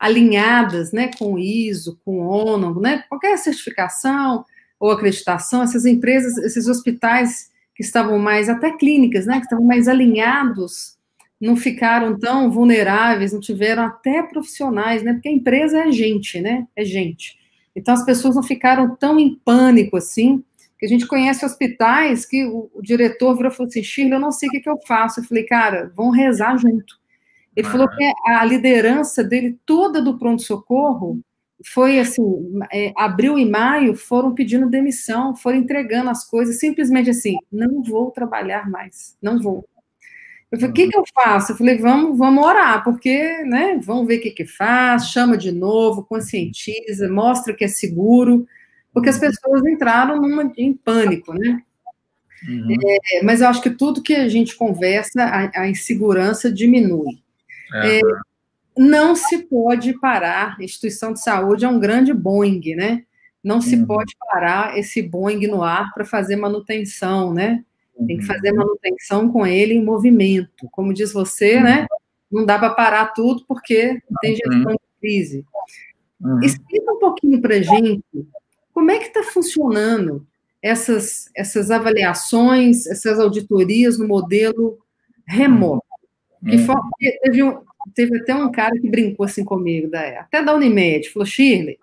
alinhadas, 0.00 0.92
né, 0.92 1.10
com 1.18 1.38
ISO, 1.38 2.00
com 2.02 2.20
ONU, 2.20 2.80
né, 2.80 3.04
qualquer 3.06 3.36
certificação 3.36 4.46
ou 4.78 4.90
acreditação, 4.90 5.62
essas 5.62 5.84
empresas, 5.84 6.38
esses 6.38 6.66
hospitais 6.66 7.50
que 7.76 7.82
estavam 7.82 8.18
mais, 8.18 8.48
até 8.48 8.72
clínicas, 8.72 9.26
né, 9.26 9.36
que 9.36 9.44
estavam 9.44 9.64
mais 9.64 9.86
alinhados, 9.86 10.98
não 11.38 11.54
ficaram 11.54 12.18
tão 12.18 12.50
vulneráveis, 12.50 13.32
não 13.32 13.40
tiveram 13.40 13.84
até 13.84 14.22
profissionais, 14.22 15.02
né, 15.02 15.12
porque 15.12 15.28
a 15.28 15.32
empresa 15.32 15.80
é 15.80 15.92
gente, 15.92 16.40
né, 16.40 16.66
é 16.74 16.82
gente. 16.82 17.38
Então 17.76 17.92
as 17.92 18.04
pessoas 18.04 18.34
não 18.34 18.42
ficaram 18.42 18.96
tão 18.96 19.20
em 19.20 19.34
pânico 19.44 19.98
assim, 19.98 20.42
que 20.78 20.86
a 20.86 20.88
gente 20.88 21.06
conhece 21.06 21.44
hospitais 21.44 22.24
que 22.24 22.42
o, 22.46 22.70
o 22.74 22.80
diretor 22.80 23.36
virou 23.36 23.52
e 23.52 23.54
falou 23.54 23.68
assim, 23.68 23.82
Shirley, 23.82 24.14
eu 24.14 24.20
não 24.20 24.32
sei 24.32 24.48
o 24.48 24.52
que, 24.52 24.60
que 24.60 24.68
eu 24.68 24.78
faço. 24.88 25.20
Eu 25.20 25.24
falei, 25.24 25.44
cara, 25.44 25.92
vão 25.94 26.08
rezar 26.08 26.56
junto. 26.56 26.98
Ele 27.56 27.66
ah. 27.66 27.70
falou 27.70 27.88
que 27.88 28.12
a 28.26 28.44
liderança 28.44 29.24
dele 29.24 29.58
toda 29.66 30.00
do 30.00 30.18
pronto-socorro 30.18 31.20
foi 31.64 31.98
assim, 31.98 32.22
é, 32.72 32.92
abril 32.96 33.38
e 33.38 33.44
maio 33.44 33.94
foram 33.94 34.34
pedindo 34.34 34.70
demissão, 34.70 35.36
foram 35.36 35.58
entregando 35.58 36.08
as 36.08 36.26
coisas, 36.26 36.58
simplesmente 36.58 37.10
assim, 37.10 37.36
não 37.52 37.82
vou 37.82 38.10
trabalhar 38.10 38.68
mais, 38.70 39.16
não 39.20 39.38
vou. 39.38 39.68
Eu 40.50 40.58
falei, 40.58 40.70
o 40.70 40.74
que, 40.74 40.88
que 40.88 40.98
eu 40.98 41.04
faço? 41.14 41.52
Eu 41.52 41.56
falei, 41.56 41.78
vamos, 41.78 42.18
vamos 42.18 42.44
orar, 42.44 42.82
porque, 42.82 43.44
né, 43.44 43.78
vamos 43.82 44.06
ver 44.06 44.18
o 44.18 44.22
que 44.22 44.30
que 44.30 44.46
faz, 44.46 45.10
chama 45.10 45.36
de 45.36 45.52
novo, 45.52 46.04
conscientiza, 46.04 47.08
mostra 47.08 47.54
que 47.54 47.64
é 47.64 47.68
seguro, 47.68 48.46
porque 48.92 49.10
as 49.10 49.18
pessoas 49.18 49.64
entraram 49.66 50.20
numa, 50.20 50.50
em 50.56 50.72
pânico, 50.72 51.32
né? 51.34 51.62
Uhum. 52.48 52.76
É, 53.12 53.22
mas 53.22 53.42
eu 53.42 53.48
acho 53.48 53.62
que 53.62 53.70
tudo 53.70 54.02
que 54.02 54.14
a 54.14 54.28
gente 54.28 54.56
conversa, 54.56 55.22
a, 55.22 55.62
a 55.62 55.68
insegurança 55.68 56.50
diminui. 56.50 57.22
Uhum. 57.72 57.80
É, 57.82 58.00
não 58.76 59.14
se 59.14 59.38
pode 59.44 59.98
parar, 59.98 60.56
a 60.58 60.64
instituição 60.64 61.12
de 61.12 61.22
saúde 61.22 61.64
é 61.64 61.68
um 61.68 61.80
grande 61.80 62.12
Boeing, 62.12 62.74
né? 62.74 63.04
Não 63.42 63.60
se 63.60 63.76
uhum. 63.76 63.86
pode 63.86 64.14
parar 64.30 64.78
esse 64.78 65.02
Boeing 65.02 65.46
no 65.46 65.62
ar 65.62 65.92
para 65.94 66.04
fazer 66.04 66.36
manutenção, 66.36 67.32
né? 67.32 67.64
Tem 68.06 68.16
que 68.16 68.24
fazer 68.24 68.50
uhum. 68.52 68.58
manutenção 68.58 69.30
com 69.30 69.46
ele 69.46 69.74
em 69.74 69.84
movimento. 69.84 70.68
Como 70.70 70.94
diz 70.94 71.12
você, 71.12 71.60
né? 71.60 71.80
Uhum. 71.80 72.40
Não 72.40 72.46
dá 72.46 72.58
para 72.58 72.70
parar 72.70 73.06
tudo 73.06 73.44
porque 73.46 74.00
tem 74.20 74.32
uhum. 74.32 74.36
gestão 74.36 74.72
de 74.72 75.00
crise. 75.00 75.44
Explica 76.42 76.92
um 76.92 76.98
pouquinho 76.98 77.40
para 77.40 77.60
gente 77.60 78.04
como 78.72 78.90
é 78.90 78.98
que 78.98 79.08
está 79.08 79.22
funcionando 79.22 80.26
essas, 80.62 81.30
essas 81.36 81.70
avaliações, 81.70 82.86
essas 82.86 83.18
auditorias 83.18 83.98
no 83.98 84.08
modelo 84.08 84.78
remoto? 85.26 85.79
Que 86.44 86.56
hum. 86.56 86.66
teve, 87.22 87.42
um, 87.42 87.60
teve 87.94 88.18
até 88.18 88.34
um 88.34 88.50
cara 88.50 88.78
que 88.78 88.88
brincou 88.88 89.26
assim 89.26 89.44
comigo, 89.44 89.90
da, 89.90 90.20
até 90.20 90.42
da 90.42 90.54
Unimed, 90.54 91.10
falou, 91.10 91.26
Shirley, 91.26 91.78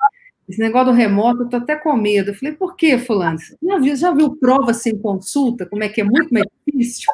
esse 0.50 0.60
negócio 0.60 0.92
do 0.92 0.98
remoto, 0.98 1.44
eu 1.44 1.50
tô 1.50 1.58
até 1.58 1.76
com 1.76 1.96
medo. 1.98 2.32
Eu 2.32 2.36
falei, 2.36 2.56
por 2.56 2.76
que, 2.78 2.98
fulano? 2.98 3.38
Já 3.62 3.78
viu, 3.80 3.96
já 3.96 4.14
viu 4.14 4.38
prova 4.38 4.74
sem 4.74 4.98
consulta? 4.98 5.66
Como 5.66 5.84
é 5.84 5.90
que 5.90 6.00
é 6.00 6.04
muito 6.06 6.34
mais 6.34 6.46
difícil? 6.66 7.12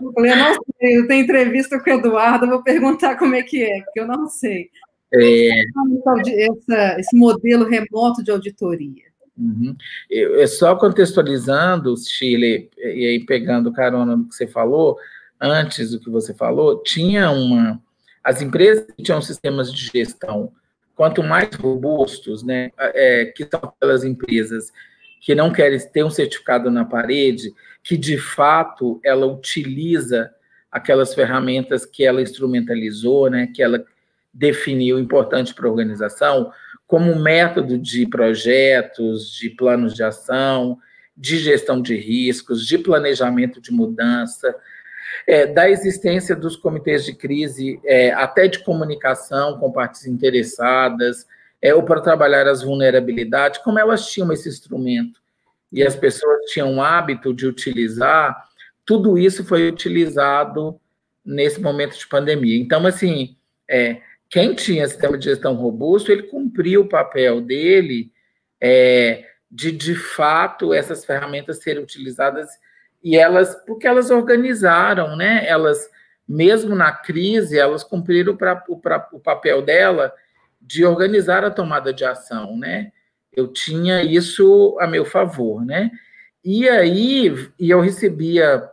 eu 0.00 0.12
falei, 0.14 0.32
eu 0.32 0.36
não 0.36 0.54
sei, 0.80 0.98
eu 0.98 1.06
tenho 1.06 1.24
entrevista 1.24 1.78
com 1.78 1.90
o 1.90 1.92
Eduardo, 1.92 2.46
vou 2.46 2.62
perguntar 2.62 3.16
como 3.16 3.34
é 3.34 3.42
que 3.42 3.62
é, 3.62 3.82
porque 3.82 4.00
eu 4.00 4.06
não 4.06 4.26
sei. 4.26 4.70
É... 5.14 5.50
Essa, 6.48 6.98
esse 6.98 7.14
modelo 7.14 7.68
remoto 7.68 8.24
de 8.24 8.30
auditoria. 8.30 9.11
Uhum. 9.36 9.74
Eu, 10.10 10.46
só 10.46 10.76
contextualizando, 10.76 11.94
Chile, 11.96 12.70
e 12.76 13.06
aí 13.06 13.24
pegando 13.24 13.72
carona 13.72 14.16
no 14.16 14.28
que 14.28 14.34
você 14.34 14.46
falou, 14.46 14.98
antes 15.40 15.90
do 15.90 16.00
que 16.00 16.10
você 16.10 16.34
falou, 16.34 16.82
tinha 16.82 17.30
uma. 17.30 17.80
As 18.22 18.40
empresas 18.40 18.86
tinham 19.02 19.20
sistemas 19.20 19.72
de 19.72 19.90
gestão, 19.92 20.52
quanto 20.94 21.22
mais 21.22 21.52
robustos, 21.56 22.42
né, 22.42 22.70
é, 22.78 23.26
que 23.26 23.44
são 23.50 23.60
aquelas 23.60 24.04
empresas 24.04 24.70
que 25.20 25.34
não 25.34 25.52
querem 25.52 25.78
ter 25.78 26.04
um 26.04 26.10
certificado 26.10 26.70
na 26.70 26.84
parede, 26.84 27.52
que 27.82 27.96
de 27.96 28.18
fato 28.18 29.00
ela 29.04 29.26
utiliza 29.26 30.30
aquelas 30.70 31.14
ferramentas 31.14 31.84
que 31.84 32.04
ela 32.04 32.22
instrumentalizou, 32.22 33.28
né, 33.28 33.48
que 33.52 33.62
ela 33.62 33.84
definiu 34.32 34.98
importante 34.98 35.54
para 35.54 35.66
a 35.66 35.70
organização 35.70 36.52
como 36.92 37.18
método 37.18 37.78
de 37.78 38.06
projetos, 38.06 39.32
de 39.32 39.48
planos 39.48 39.94
de 39.94 40.02
ação, 40.02 40.76
de 41.16 41.38
gestão 41.38 41.80
de 41.80 41.96
riscos, 41.96 42.66
de 42.66 42.76
planejamento 42.76 43.62
de 43.62 43.72
mudança, 43.72 44.54
é, 45.26 45.46
da 45.46 45.70
existência 45.70 46.36
dos 46.36 46.54
comitês 46.54 47.02
de 47.06 47.14
crise, 47.14 47.80
é, 47.86 48.12
até 48.12 48.46
de 48.46 48.58
comunicação 48.58 49.58
com 49.58 49.72
partes 49.72 50.04
interessadas, 50.06 51.26
é, 51.62 51.74
ou 51.74 51.82
para 51.82 52.02
trabalhar 52.02 52.46
as 52.46 52.62
vulnerabilidades, 52.62 53.58
como 53.62 53.78
elas 53.78 54.10
tinham 54.10 54.30
esse 54.30 54.50
instrumento 54.50 55.18
e 55.72 55.82
as 55.82 55.96
pessoas 55.96 56.44
tinham 56.50 56.76
o 56.76 56.82
hábito 56.82 57.32
de 57.32 57.46
utilizar, 57.46 58.36
tudo 58.84 59.16
isso 59.16 59.42
foi 59.46 59.66
utilizado 59.66 60.78
nesse 61.24 61.58
momento 61.58 61.96
de 61.98 62.06
pandemia. 62.06 62.60
Então, 62.60 62.86
assim, 62.86 63.34
é, 63.66 64.02
quem 64.32 64.54
tinha 64.54 64.88
sistema 64.88 65.18
de 65.18 65.26
gestão 65.26 65.52
robusto, 65.52 66.10
ele 66.10 66.22
cumpriu 66.22 66.80
o 66.80 66.88
papel 66.88 67.42
dele 67.42 68.10
é, 68.58 69.26
de, 69.50 69.70
de 69.70 69.94
fato, 69.94 70.72
essas 70.72 71.04
ferramentas 71.04 71.58
serem 71.58 71.82
utilizadas 71.82 72.48
e 73.04 73.14
elas, 73.14 73.54
porque 73.66 73.86
elas 73.86 74.10
organizaram, 74.10 75.16
né? 75.16 75.46
Elas, 75.46 75.86
mesmo 76.26 76.74
na 76.74 76.90
crise, 76.90 77.58
elas 77.58 77.84
cumpriram 77.84 78.34
pra, 78.34 78.64
o, 78.68 78.78
pra, 78.78 79.06
o 79.12 79.20
papel 79.20 79.60
dela 79.60 80.10
de 80.58 80.82
organizar 80.82 81.44
a 81.44 81.50
tomada 81.50 81.92
de 81.92 82.02
ação, 82.02 82.56
né? 82.56 82.90
Eu 83.30 83.48
tinha 83.48 84.02
isso 84.02 84.78
a 84.80 84.86
meu 84.86 85.04
favor, 85.04 85.62
né? 85.62 85.90
E 86.42 86.66
aí, 86.70 87.34
e 87.58 87.68
eu 87.68 87.82
recebia 87.82 88.66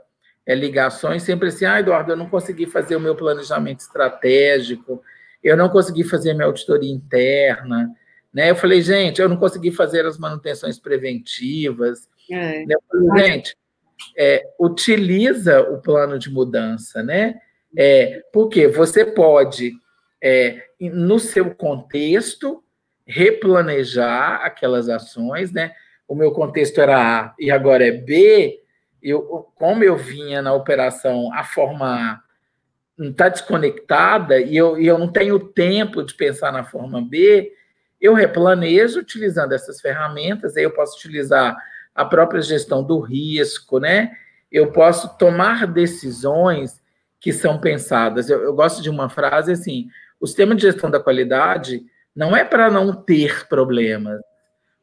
é, 0.45 0.56
ligações 0.56 1.22
sempre 1.24 1.50
assim, 1.50 1.65
ah, 1.65 1.82
Eduardo, 1.82 2.13
eu 2.13 2.17
não 2.17 2.30
consegui 2.30 2.65
fazer 2.65 2.95
o 2.95 3.02
meu 3.02 3.13
planejamento 3.13 3.82
estratégico, 3.82 5.04
eu 5.43 5.56
não 5.56 5.69
consegui 5.69 6.04
fazer 6.04 6.34
minha 6.34 6.45
auditoria 6.45 6.91
interna, 6.91 7.89
né? 8.34 8.52
Eu 8.52 8.56
falei, 8.56 8.82
gente, 8.82 9.21
eu 9.21 9.30
não 9.30 9.38
consegui 9.38 9.71
fazer 9.71 10.06
as 10.06 10.17
manutenções 10.17 10.80
preventivas. 10.80 12.08
É. 12.30 12.63
Eu 12.63 12.82
falei, 12.88 13.25
gente, 13.25 13.58
é, 14.17 14.43
utiliza 14.60 15.62
o 15.62 15.82
plano 15.82 16.19
de 16.19 16.30
mudança, 16.30 17.02
né? 17.02 17.39
É, 17.78 18.21
porque 18.34 18.67
você 18.67 19.06
pode, 19.06 19.73
é, 20.21 20.63
no 20.80 21.19
seu 21.19 21.54
contexto, 21.54 22.63
replanejar 23.06 24.41
aquelas 24.43 24.88
ações, 24.89 25.52
né? 25.52 25.73
O 26.08 26.15
meu 26.15 26.32
contexto 26.32 26.80
era 26.80 27.21
A 27.21 27.36
e 27.39 27.49
agora 27.52 27.86
é 27.86 27.91
B. 27.91 28.60
Eu, 29.02 29.47
como 29.56 29.84
eu 29.84 29.95
vinha 29.95 30.41
na 30.41 30.54
operação 30.54 31.34
a 31.34 31.43
forma 31.43 32.13
A 32.13 32.28
está 32.99 33.29
desconectada 33.29 34.39
e 34.39 34.55
eu, 34.55 34.79
e 34.79 34.85
eu 34.88 34.97
não 34.97 35.07
tenho 35.07 35.39
tempo 35.39 36.03
de 36.03 36.13
pensar 36.13 36.51
na 36.51 36.63
forma 36.63 37.01
B, 37.01 37.53
eu 37.99 38.13
replanejo 38.13 38.99
utilizando 38.99 39.53
essas 39.53 39.79
ferramentas, 39.81 40.55
aí 40.55 40.63
eu 40.63 40.71
posso 40.71 40.97
utilizar 40.97 41.55
a 41.93 42.05
própria 42.05 42.41
gestão 42.41 42.83
do 42.83 42.99
risco, 42.99 43.79
né? 43.79 44.12
Eu 44.51 44.71
posso 44.71 45.17
tomar 45.17 45.67
decisões 45.67 46.81
que 47.19 47.33
são 47.33 47.59
pensadas. 47.59 48.29
Eu, 48.29 48.41
eu 48.41 48.53
gosto 48.53 48.81
de 48.81 48.89
uma 48.89 49.09
frase 49.09 49.51
assim: 49.51 49.88
o 50.19 50.25
sistema 50.25 50.55
de 50.55 50.62
gestão 50.62 50.89
da 50.89 50.99
qualidade 50.99 51.83
não 52.15 52.35
é 52.35 52.43
para 52.43 52.71
não 52.71 52.93
ter 52.93 53.47
problemas. 53.47 54.21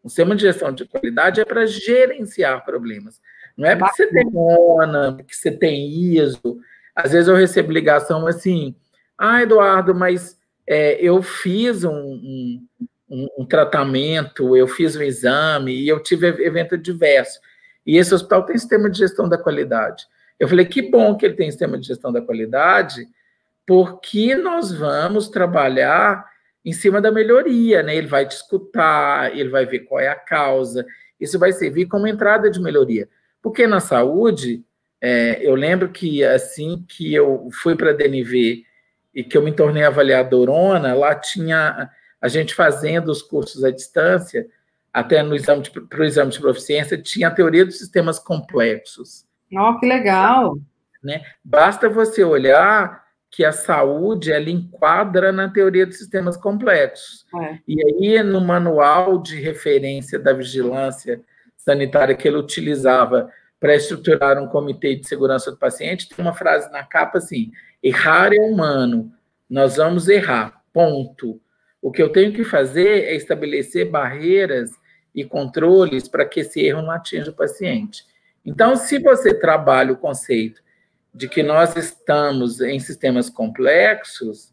O 0.03 0.09
sistema 0.09 0.37
de 0.37 0.43
gestão 0.43 0.73
de 0.73 0.85
qualidade 0.85 1.41
é 1.41 1.45
para 1.45 1.67
gerenciar 1.67 2.65
problemas. 2.65 3.21
Não 3.57 3.67
é 3.67 3.75
porque 3.75 3.97
você 3.97 4.07
tem 4.07 4.31
ONA, 4.35 5.15
porque 5.17 5.35
você 5.35 5.51
tem 5.51 5.89
ISO, 5.89 6.61
às 6.97 7.13
vezes 7.13 7.29
eu 7.29 7.37
recebo 7.37 7.71
ligação 7.71 8.27
assim, 8.27 8.75
ah, 9.19 9.43
Eduardo, 9.43 9.95
mas 9.95 10.39
é, 10.67 10.95
eu 11.01 11.23
fiz 11.23 11.85
um, 11.85 11.93
um, 13.09 13.29
um, 13.39 13.45
tratamento, 13.45 14.57
eu 14.57 14.67
fiz 14.67 14.97
um 14.97 15.03
exame 15.03 15.73
e 15.73 15.87
eu 15.87 16.03
tive 16.03 16.27
evento 16.27 16.77
diverso. 16.79 17.39
E 17.87 17.99
esse 17.99 18.15
hospital 18.15 18.45
tem 18.45 18.57
sistema 18.57 18.89
de 18.89 18.99
gestão 18.99 19.29
da 19.29 19.37
qualidade. 19.37 20.07
Eu 20.41 20.49
falei, 20.49 20.65
que 20.65 20.83
bom 20.83 21.17
que 21.17 21.27
ele 21.27 21.35
tem 21.35 21.51
sistema 21.51 21.79
de 21.79 21.87
gestão 21.87 22.11
da 22.11 22.21
qualidade, 22.21 23.07
porque 23.67 24.35
nós 24.35 24.73
vamos 24.73 25.29
trabalhar 25.29 26.27
em 26.65 26.73
cima 26.73 27.01
da 27.01 27.13
melhoria, 27.13 27.83
né? 27.83 27.95
Ele 27.95 28.09
vai 28.09 28.27
te 28.27 28.33
escutar, 28.33 29.37
ele 29.37 29.51
vai 29.51 29.65
ver 29.67 29.81
qual 29.81 30.01
é 30.01 30.09
a 30.09 30.17
causa. 30.17 30.85
Isso 31.21 31.39
vai 31.39 31.53
servir 31.53 31.87
como 31.87 32.09
entrada 32.09 32.51
de 32.51 32.61
melhoria. 32.61 33.09
Porque 33.41 33.67
na 33.67 33.79
saúde, 33.79 34.65
é, 35.09 35.39
eu 35.41 35.55
lembro 35.55 35.89
que 35.91 36.25
assim 36.25 36.85
que 36.89 37.15
eu 37.15 37.49
fui 37.63 37.77
para 37.77 37.91
a 37.91 37.93
DNV 37.93 38.65
e 39.15 39.23
que 39.23 39.39
eu 39.39 39.43
me 39.43 39.53
tornei 39.53 39.85
avaliadorona, 39.85 40.95
lá 40.95 41.15
tinha 41.15 41.89
a 42.21 42.27
gente 42.27 42.53
fazendo 42.53 43.13
os 43.13 43.23
cursos 43.23 43.63
à 43.63 43.71
distância, 43.71 44.49
até 44.93 45.23
no 45.23 45.37
exame 45.37 45.63
para 45.89 46.01
o 46.01 46.05
exame 46.05 46.33
de 46.33 46.41
proficiência, 46.41 47.01
tinha 47.01 47.29
a 47.29 47.31
teoria 47.31 47.65
dos 47.65 47.79
sistemas 47.79 48.19
complexos. 48.19 49.25
Oh, 49.53 49.79
que 49.79 49.87
legal! 49.87 50.59
Né? 51.01 51.23
Basta 51.45 51.89
você 51.89 52.25
olhar 52.25 53.05
que 53.31 53.45
a 53.45 53.53
saúde 53.53 54.33
ela 54.33 54.51
enquadra 54.51 55.31
na 55.31 55.49
teoria 55.49 55.87
dos 55.87 55.99
sistemas 55.99 56.37
complexos. 56.37 57.25
É. 57.43 57.59
E 57.69 57.81
aí, 57.81 58.23
no 58.25 58.41
manual 58.41 59.23
de 59.23 59.41
referência 59.41 60.19
da 60.19 60.33
vigilância 60.33 61.21
sanitária 61.57 62.17
que 62.17 62.27
ele 62.27 62.39
utilizava 62.39 63.31
para 63.59 63.75
estruturar 63.75 64.43
um 64.43 64.49
comitê 64.49 64.95
de 64.97 65.07
segurança 65.07 65.51
do 65.51 65.57
paciente, 65.57 66.09
tem 66.09 66.25
uma 66.25 66.35
frase 66.35 66.71
na 66.71 66.85
capa 66.85 67.19
assim: 67.19 67.51
errar 67.83 68.33
é 68.33 68.41
humano, 68.41 69.13
nós 69.49 69.77
vamos 69.77 70.09
errar, 70.09 70.63
ponto. 70.73 71.41
O 71.81 71.91
que 71.91 72.03
eu 72.03 72.11
tenho 72.11 72.33
que 72.33 72.45
fazer 72.45 73.05
é 73.05 73.15
estabelecer 73.15 73.91
barreiras 73.91 74.71
e 75.15 75.25
controles 75.25 76.09
para 76.09 76.27
que 76.27 76.41
esse 76.41 76.61
erro 76.61 76.83
não 76.83 76.91
atinja 76.91 77.31
o 77.31 77.35
paciente. 77.35 78.05
Então, 78.45 78.77
se 78.77 78.99
você 78.99 79.33
trabalha 79.33 79.93
o 79.93 79.97
conceito 79.97 80.61
de 81.15 81.29
que 81.29 81.43
nós 81.43 81.75
estamos 81.77 82.61
em 82.61 82.79
sistemas 82.79 83.31
complexos 83.31 84.53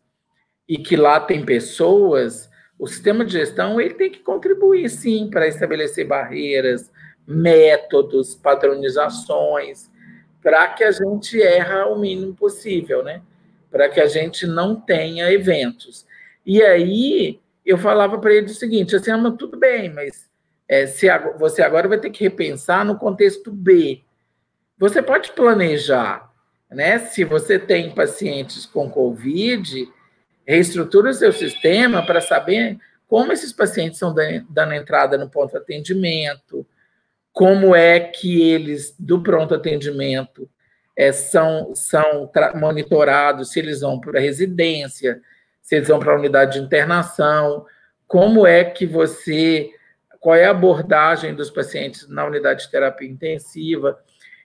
e 0.67 0.77
que 0.77 0.95
lá 0.95 1.19
tem 1.19 1.45
pessoas, 1.45 2.49
o 2.79 2.87
sistema 2.87 3.25
de 3.25 3.33
gestão 3.33 3.79
ele 3.79 3.93
tem 3.95 4.09
que 4.09 4.19
contribuir 4.19 4.89
sim 4.89 5.29
para 5.29 5.47
estabelecer 5.47 6.07
barreiras, 6.07 6.91
métodos, 7.25 8.35
padronizações, 8.35 9.89
para 10.41 10.67
que 10.69 10.83
a 10.83 10.91
gente 10.91 11.41
erra 11.41 11.87
o 11.87 11.97
mínimo 11.97 12.33
possível, 12.33 13.03
né? 13.03 13.21
Para 13.71 13.89
que 13.89 13.99
a 13.99 14.07
gente 14.07 14.45
não 14.45 14.75
tenha 14.75 15.31
eventos. 15.31 16.05
E 16.45 16.61
aí 16.61 17.39
eu 17.65 17.77
falava 17.77 18.17
para 18.17 18.33
ele 18.33 18.47
o 18.47 18.55
seguinte: 18.55 18.95
assim, 18.95 19.11
ah, 19.11 19.31
tudo 19.37 19.57
bem, 19.57 19.89
mas 19.89 20.29
é, 20.67 20.85
se 20.85 21.07
você 21.37 21.61
agora 21.61 21.87
vai 21.87 21.99
ter 21.99 22.09
que 22.09 22.23
repensar 22.23 22.85
no 22.85 22.97
contexto 22.97 23.51
B. 23.51 24.01
Você 24.77 25.01
pode 25.01 25.31
planejar, 25.31 26.31
né? 26.69 26.99
Se 26.99 27.23
você 27.23 27.57
tem 27.57 27.93
pacientes 27.93 28.65
com 28.65 28.89
Covid, 28.89 29.87
reestrutura 30.45 31.11
o 31.11 31.13
seu 31.13 31.31
sistema 31.31 32.05
para 32.05 32.19
saber 32.19 32.77
como 33.07 33.31
esses 33.31 33.53
pacientes 33.53 33.97
estão 33.97 34.13
dando 34.49 34.73
entrada 34.73 35.17
no 35.17 35.29
ponto 35.29 35.51
de 35.51 35.57
atendimento, 35.57 36.65
como 37.33 37.75
é 37.75 37.99
que 37.99 38.41
eles, 38.41 38.95
do 38.97 39.21
pronto 39.21 39.55
atendimento, 39.55 40.47
é, 40.95 41.11
são, 41.11 41.73
são 41.73 42.31
monitorados, 42.55 43.51
se 43.51 43.59
eles 43.59 43.81
vão 43.81 43.99
para 43.99 44.19
a 44.19 44.21
residência, 44.21 45.19
se 45.61 45.75
eles 45.75 45.87
vão 45.87 45.99
para 45.99 46.13
a 46.13 46.17
unidade 46.17 46.59
de 46.59 46.65
internação, 46.65 47.65
como 48.07 48.45
é 48.45 48.63
que 48.63 48.85
você, 48.85 49.71
qual 50.19 50.35
é 50.35 50.45
a 50.45 50.51
abordagem 50.51 51.33
dos 51.33 51.49
pacientes 51.49 52.07
na 52.07 52.23
unidade 52.23 52.65
de 52.65 52.71
terapia 52.71 53.09
intensiva. 53.09 53.99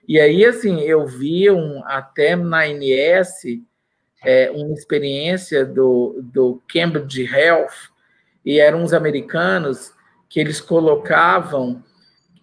E 0.07 0.19
aí, 0.19 0.43
assim, 0.43 0.81
eu 0.81 1.05
vi 1.05 1.51
um, 1.51 1.83
até 1.85 2.35
na 2.35 2.63
ANS 2.63 3.43
é, 4.25 4.49
uma 4.49 4.73
experiência 4.73 5.63
do, 5.63 6.19
do 6.23 6.61
Cambridge 6.67 7.23
Health, 7.23 7.91
e 8.43 8.59
eram 8.59 8.81
uns 8.81 8.93
americanos 8.93 9.93
que 10.27 10.39
eles 10.39 10.59
colocavam 10.59 11.83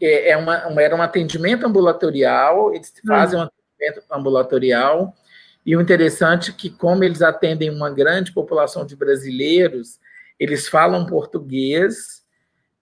é, 0.00 0.30
é 0.30 0.36
uma, 0.36 0.54
era 0.80 0.94
um 0.94 1.02
atendimento 1.02 1.66
ambulatorial, 1.66 2.74
eles 2.74 2.92
fazem 3.06 3.38
um 3.38 3.42
atendimento 3.42 4.04
ambulatorial, 4.10 5.14
e 5.64 5.76
o 5.76 5.80
interessante 5.80 6.50
é 6.50 6.54
que, 6.54 6.70
como 6.70 7.02
eles 7.02 7.22
atendem 7.22 7.70
uma 7.70 7.90
grande 7.90 8.32
população 8.32 8.86
de 8.86 8.94
brasileiros, 8.94 9.98
eles 10.38 10.68
falam 10.68 11.06
português, 11.06 12.22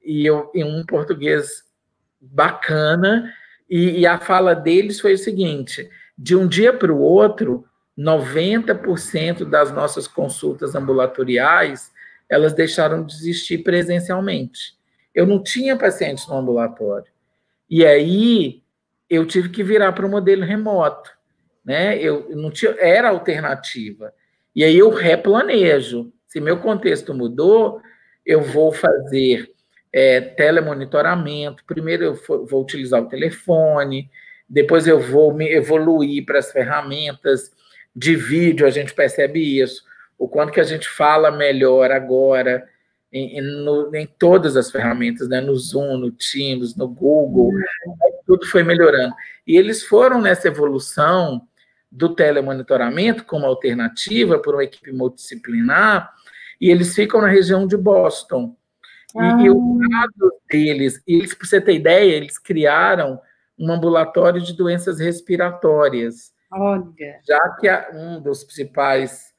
e, 0.05 0.27
eu, 0.27 0.51
e 0.55 0.63
um 0.63 0.85
português 0.85 1.65
bacana, 2.21 3.33
e, 3.71 4.01
e 4.01 4.07
a 4.07 4.19
fala 4.19 4.55
deles 4.55 5.01
foi 5.01 5.15
o 5.15 5.19
seguinte: 5.19 5.89
de 6.17 6.37
um 6.37 6.47
dia 6.47 6.73
para 6.73 6.93
o 6.93 7.01
outro, 7.01 7.65
90% 7.99 9.45
das 9.45 9.73
nossas 9.73 10.07
consultas 10.07 10.75
ambulatoriais 10.75 11.93
elas 12.29 12.53
deixaram 12.53 13.05
de 13.05 13.15
existir 13.15 13.59
presencialmente. 13.59 14.77
Eu 15.15 15.27
não 15.27 15.43
tinha 15.43 15.77
pacientes 15.77 16.27
no 16.27 16.37
ambulatório. 16.37 17.11
E 17.71 17.85
aí 17.87 18.63
eu 19.09 19.27
tive 19.27 19.49
que 19.49 19.63
virar 19.63 19.93
para 19.93 20.07
o 20.07 20.11
modelo 20.11 20.45
remoto, 20.45 21.11
né? 21.65 21.99
Eu 21.99 22.31
não 22.31 22.51
tinha, 22.51 22.75
era 22.79 23.11
alternativa. 23.11 24.13
E 24.55 24.65
aí 24.65 24.79
eu 24.79 24.91
replanejo. 24.91 26.13
Se 26.27 26.41
meu 26.41 26.59
contexto 26.59 27.15
mudou, 27.15 27.81
eu 28.27 28.43
vou 28.43 28.73
fazer 28.73 29.51
é, 29.93 30.21
telemonitoramento. 30.21 31.65
Primeiro 31.65 32.05
eu 32.05 32.47
vou 32.47 32.63
utilizar 32.63 33.01
o 33.01 33.09
telefone, 33.09 34.11
depois 34.49 34.87
eu 34.87 34.99
vou 34.99 35.33
me 35.33 35.49
evoluir 35.49 36.25
para 36.25 36.39
as 36.39 36.51
ferramentas 36.51 37.53
de 37.95 38.17
vídeo, 38.17 38.67
a 38.67 38.71
gente 38.71 38.93
percebe 38.93 39.61
isso. 39.61 39.85
O 40.19 40.29
quanto 40.29 40.53
que 40.53 40.61
a 40.61 40.65
gente 40.65 40.89
fala 40.89 41.31
melhor 41.31 41.91
agora, 41.93 42.69
em, 43.15 43.41
no, 43.41 43.95
em 43.95 44.07
todas 44.07 44.57
as 44.57 44.73
ferramentas, 44.73 45.29
né? 45.29 45.41
no 45.41 45.55
Zoom, 45.57 45.97
no 45.99 46.11
Teams, 46.11 46.75
no 46.75 46.89
Google, 46.89 47.53
tudo 48.27 48.45
foi 48.47 48.65
melhorando. 48.65 49.15
E 49.47 49.57
eles 49.57 49.85
foram 49.85 50.21
nessa 50.21 50.49
evolução 50.49 51.47
do 51.91 52.13
telemonitoramento 52.13 53.25
como 53.25 53.47
alternativa 53.47 54.41
por 54.41 54.55
uma 54.55 54.65
equipe 54.65 54.91
multidisciplinar, 54.91 56.13
e 56.61 56.69
eles 56.71 56.93
ficam 56.93 57.21
na 57.21 57.29
região 57.29 57.69
de 57.69 57.77
Boston. 57.77 58.57
Ah. 59.17 59.39
E, 59.41 59.45
e 59.45 59.51
o 59.51 59.79
lado 59.79 60.33
deles, 60.51 61.01
eles, 61.07 61.35
para 61.35 61.47
você 61.47 61.61
ter 61.61 61.75
ideia, 61.75 62.17
eles 62.17 62.37
criaram 62.37 63.21
um 63.57 63.71
ambulatório 63.71 64.41
de 64.41 64.57
doenças 64.57 64.99
respiratórias. 64.99 66.33
Olha. 66.51 67.21
Já 67.25 67.49
que 67.61 67.69
um 67.97 68.21
dos 68.21 68.43
principais, 68.43 69.33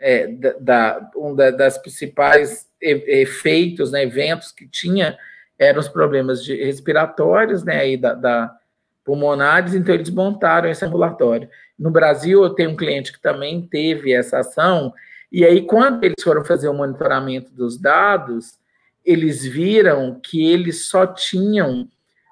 é, 0.00 0.26
da, 0.26 0.52
da, 0.58 1.10
um 1.14 1.34
da, 1.36 1.52
das 1.52 1.78
principais 1.78 2.69
efeitos, 2.80 3.92
né, 3.92 4.02
eventos 4.02 4.52
que 4.52 4.66
tinha 4.66 5.18
eram 5.58 5.80
os 5.80 5.88
problemas 5.88 6.42
de 6.42 6.56
respiratórios, 6.56 7.62
né, 7.62 7.80
aí 7.80 7.96
da, 7.96 8.14
da 8.14 8.56
pulmonares, 9.04 9.74
então 9.74 9.94
eles 9.94 10.10
montaram 10.10 10.68
esse 10.68 10.84
ambulatório. 10.84 11.48
No 11.78 11.90
Brasil, 11.90 12.42
eu 12.42 12.50
tenho 12.50 12.70
um 12.70 12.76
cliente 12.76 13.12
que 13.12 13.20
também 13.20 13.66
teve 13.66 14.12
essa 14.12 14.38
ação, 14.38 14.92
e 15.32 15.44
aí, 15.44 15.62
quando 15.62 16.02
eles 16.02 16.22
foram 16.22 16.44
fazer 16.44 16.68
o 16.68 16.74
monitoramento 16.74 17.52
dos 17.52 17.78
dados, 17.78 18.58
eles 19.04 19.44
viram 19.44 20.20
que 20.20 20.44
eles 20.50 20.86
só 20.86 21.06
tinham, 21.06 21.88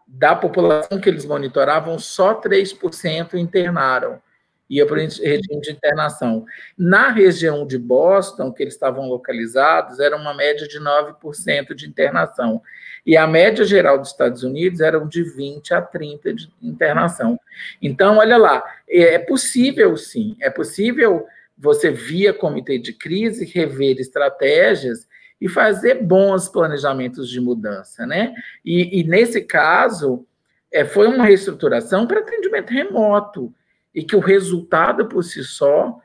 da 0.06 0.34
população 0.34 0.98
que 1.00 1.08
eles 1.08 1.24
monitoravam, 1.24 1.98
só 1.98 2.40
3% 2.40 3.34
internaram 3.34 4.20
ia 4.68 4.87
para 4.87 4.96
o 4.96 4.98
regime 4.98 5.61
de 5.61 5.70
internação. 5.70 6.44
Na 6.76 7.11
região 7.11 7.66
de 7.66 7.78
Boston, 7.78 8.52
que 8.52 8.62
eles 8.62 8.74
estavam 8.74 9.09
localizados, 9.09 9.98
era 9.98 10.16
uma 10.16 10.35
média 10.35 10.68
de 10.68 10.78
9% 10.78 11.74
de 11.74 11.88
internação. 11.88 12.61
E 13.07 13.16
a 13.16 13.26
média 13.26 13.64
geral 13.64 13.98
dos 13.98 14.11
Estados 14.11 14.42
Unidos 14.42 14.81
era 14.81 14.98
de 15.00 15.24
20% 15.24 15.72
a 15.72 15.83
30% 15.83 16.35
de 16.35 16.50
internação. 16.62 17.40
Então, 17.81 18.18
olha 18.18 18.37
lá, 18.37 18.62
é, 18.88 19.14
é 19.14 19.18
possível 19.18 19.96
sim, 19.96 20.37
é 20.40 20.50
possível 20.50 21.26
você, 21.57 21.90
via 21.90 22.33
comitê 22.33 22.78
de 22.78 22.92
crise, 22.92 23.44
rever 23.44 23.98
estratégias 23.98 25.09
e 25.40 25.48
fazer 25.48 26.02
bons 26.02 26.48
planejamentos 26.48 27.28
de 27.28 27.40
mudança, 27.40 28.07
né? 28.07 28.33
E, 28.64 29.00
e 29.00 29.04
nesse 29.04 29.40
caso, 29.40 30.24
é, 30.72 30.85
foi 30.85 31.09
uma 31.09 31.24
reestruturação 31.24 32.07
para 32.07 32.20
atendimento 32.20 32.70
remoto 32.70 33.52
e 33.98 34.04
que 34.04 34.14
o 34.14 34.20
resultado 34.20 35.06
por 35.06 35.24
si 35.24 35.42
só 35.42 35.98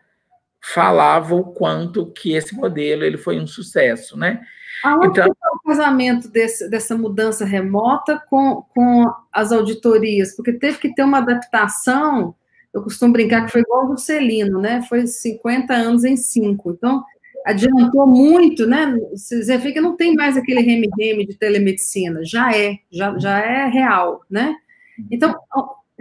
falava 0.60 1.36
o 1.36 1.44
quanto 1.44 2.08
que 2.08 2.34
esse 2.34 2.56
modelo 2.56 3.04
ele 3.04 3.20
foi 3.20 3.40
um 3.40 3.46
sucesso, 3.46 4.18
né? 4.18 4.42
Aonde 4.84 5.20
então, 5.20 5.28
o 5.30 5.68
casamento 5.68 6.28
desse, 6.28 6.68
dessa 6.72 6.98
mudança 6.98 7.46
remota 7.46 8.20
com, 8.28 8.64
com 8.74 9.06
as 9.32 9.52
auditorias? 9.52 10.36
Porque 10.36 10.54
teve 10.54 10.80
que 10.80 10.96
ter 10.96 11.04
uma 11.04 11.20
adaptação, 11.20 12.34
eu 12.74 12.82
costumo 12.82 13.14
brincar 13.14 13.46
que 13.46 13.52
foi 13.52 13.62
igual 13.62 13.86
o 13.86 13.92
Juscelino, 13.92 14.60
né? 14.60 14.82
Foi 14.90 15.06
50 15.06 15.72
anos 15.72 16.04
em 16.04 16.18
5. 16.18 16.72
Então, 16.72 17.04
adiantou 17.46 18.08
muito, 18.08 18.66
né? 18.66 18.98
Você 19.12 19.56
vê 19.60 19.72
que 19.72 19.80
não 19.80 19.96
tem 19.96 20.16
mais 20.16 20.36
aquele 20.36 20.62
reme-reme 20.62 21.28
de 21.28 21.38
telemedicina, 21.38 22.26
já 22.26 22.58
é, 22.58 22.80
já, 22.92 23.16
já 23.20 23.40
é 23.40 23.68
real, 23.68 24.24
né? 24.28 24.56
Então, 25.12 25.36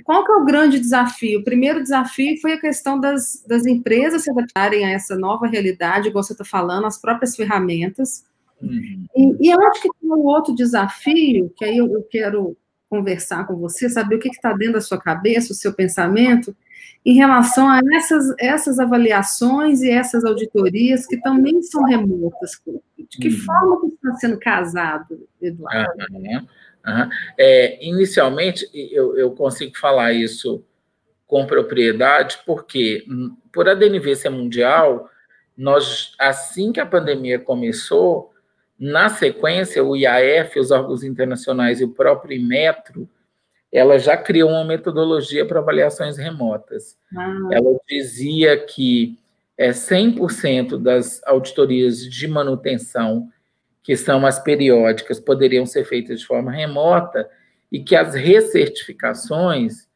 qual 0.04 0.24
que 0.24 0.32
é 0.32 0.36
o 0.36 0.44
grande 0.44 0.78
desafio? 0.78 1.40
O 1.40 1.44
primeiro 1.44 1.82
desafio 1.82 2.40
foi 2.40 2.52
a 2.52 2.60
questão 2.60 2.98
das, 2.98 3.44
das 3.46 3.66
empresas 3.66 4.22
se 4.22 4.30
adaptarem 4.30 4.84
a 4.84 4.90
essa 4.90 5.16
nova 5.16 5.46
realidade, 5.46 6.08
igual 6.08 6.22
você 6.22 6.32
está 6.32 6.44
falando, 6.44 6.86
as 6.86 7.00
próprias 7.00 7.36
ferramentas. 7.36 8.24
Uhum. 8.60 9.06
E, 9.16 9.48
e, 9.48 9.50
eu 9.50 9.60
acho 9.68 9.82
que 9.82 9.88
tem 10.00 10.10
um 10.10 10.24
outro 10.24 10.54
desafio, 10.54 11.52
que 11.56 11.64
aí 11.64 11.76
eu, 11.76 11.92
eu 11.92 12.02
quero 12.10 12.56
conversar 12.88 13.46
com 13.46 13.56
você, 13.56 13.88
saber 13.88 14.16
o 14.16 14.18
que 14.18 14.28
está 14.28 14.52
dentro 14.52 14.74
da 14.74 14.80
sua 14.80 15.00
cabeça, 15.00 15.52
o 15.52 15.56
seu 15.56 15.72
pensamento, 15.72 16.54
em 17.04 17.14
relação 17.14 17.68
a 17.68 17.80
essas, 17.94 18.34
essas 18.38 18.78
avaliações 18.78 19.82
e 19.82 19.90
essas 19.90 20.24
auditorias 20.24 21.06
que 21.06 21.16
também 21.20 21.62
são 21.62 21.82
remotas. 21.84 22.60
De 23.08 23.18
que 23.18 23.28
uhum. 23.28 23.38
forma 23.38 23.80
que 23.80 23.86
está 23.86 24.14
sendo 24.14 24.38
casado, 24.38 25.26
Eduardo? 25.40 25.92
Uhum. 26.12 26.46
Uhum. 26.86 27.08
É, 27.38 27.84
inicialmente, 27.84 28.68
eu, 28.74 29.16
eu 29.16 29.30
consigo 29.32 29.76
falar 29.78 30.12
isso 30.12 30.64
com 31.26 31.46
propriedade, 31.46 32.38
porque 32.44 33.04
hum, 33.08 33.36
por 33.52 33.68
a 33.68 33.74
DNV 33.74 34.16
ser 34.16 34.30
mundial, 34.30 35.08
nós, 35.56 36.14
assim 36.18 36.72
que 36.72 36.80
a 36.80 36.86
pandemia 36.86 37.38
começou, 37.38 38.32
na 38.78 39.08
sequência, 39.08 39.84
o 39.84 39.96
IAF, 39.96 40.58
os 40.58 40.70
órgãos 40.70 41.04
internacionais 41.04 41.80
e 41.80 41.84
o 41.84 41.90
próprio 41.90 42.36
Imetro, 42.36 43.08
ela 43.70 43.98
já 43.98 44.16
criou 44.16 44.50
uma 44.50 44.64
metodologia 44.64 45.46
para 45.46 45.60
avaliações 45.60 46.16
remotas. 46.16 46.98
Ah. 47.16 47.48
Ela 47.52 47.78
dizia 47.88 48.56
que 48.58 49.18
é, 49.56 49.70
100% 49.70 50.76
das 50.76 51.22
auditorias 51.24 51.98
de 51.98 52.26
manutenção, 52.26 53.28
que 53.82 53.96
são 53.96 54.24
as 54.24 54.38
periódicas, 54.38 55.18
poderiam 55.18 55.66
ser 55.66 55.84
feitas 55.84 56.20
de 56.20 56.26
forma 56.26 56.52
remota 56.52 57.28
e 57.70 57.82
que 57.82 57.96
as 57.96 58.14
recertificações, 58.14 59.88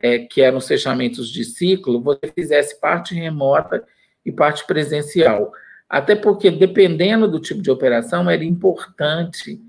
é, 0.00 0.18
que 0.18 0.40
eram 0.40 0.58
os 0.58 0.66
fechamentos 0.66 1.28
de 1.28 1.44
ciclo, 1.44 2.02
você 2.02 2.32
fizesse 2.34 2.80
parte 2.80 3.14
remota 3.14 3.84
e 4.24 4.32
parte 4.32 4.66
presencial. 4.66 5.52
Até 5.88 6.14
porque, 6.14 6.50
dependendo 6.50 7.28
do 7.28 7.40
tipo 7.40 7.62
de 7.62 7.70
operação, 7.70 8.28
era 8.28 8.44
importante 8.44 9.60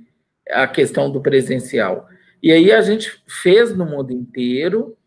a 0.49 0.67
questão 0.67 1.11
do 1.11 1.21
presencial. 1.21 2.07
E 2.41 2.51
aí 2.51 2.71
a 2.71 2.81
gente 2.81 3.21
fez 3.27 3.75
no 3.75 3.85
mundo 3.85 4.11
inteiro, 4.11 4.97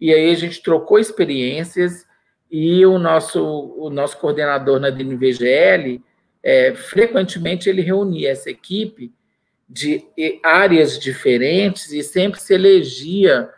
e 0.00 0.12
aí 0.12 0.30
a 0.30 0.34
gente 0.34 0.62
trocou 0.62 0.98
experiências, 0.98 2.06
e 2.50 2.84
o 2.86 2.98
nosso, 2.98 3.42
o 3.42 3.90
nosso 3.90 4.18
coordenador 4.18 4.78
na 4.78 4.90
DNVGL, 4.90 6.00
é, 6.44 6.74
frequentemente 6.74 7.70
ele 7.70 7.80
reunia 7.80 8.30
essa 8.30 8.50
equipe 8.50 9.10
de 9.66 10.04
áreas 10.42 10.98
diferentes 10.98 11.90
e 11.90 12.02
sempre 12.02 12.38
se 12.38 12.52
elegia 12.52 13.48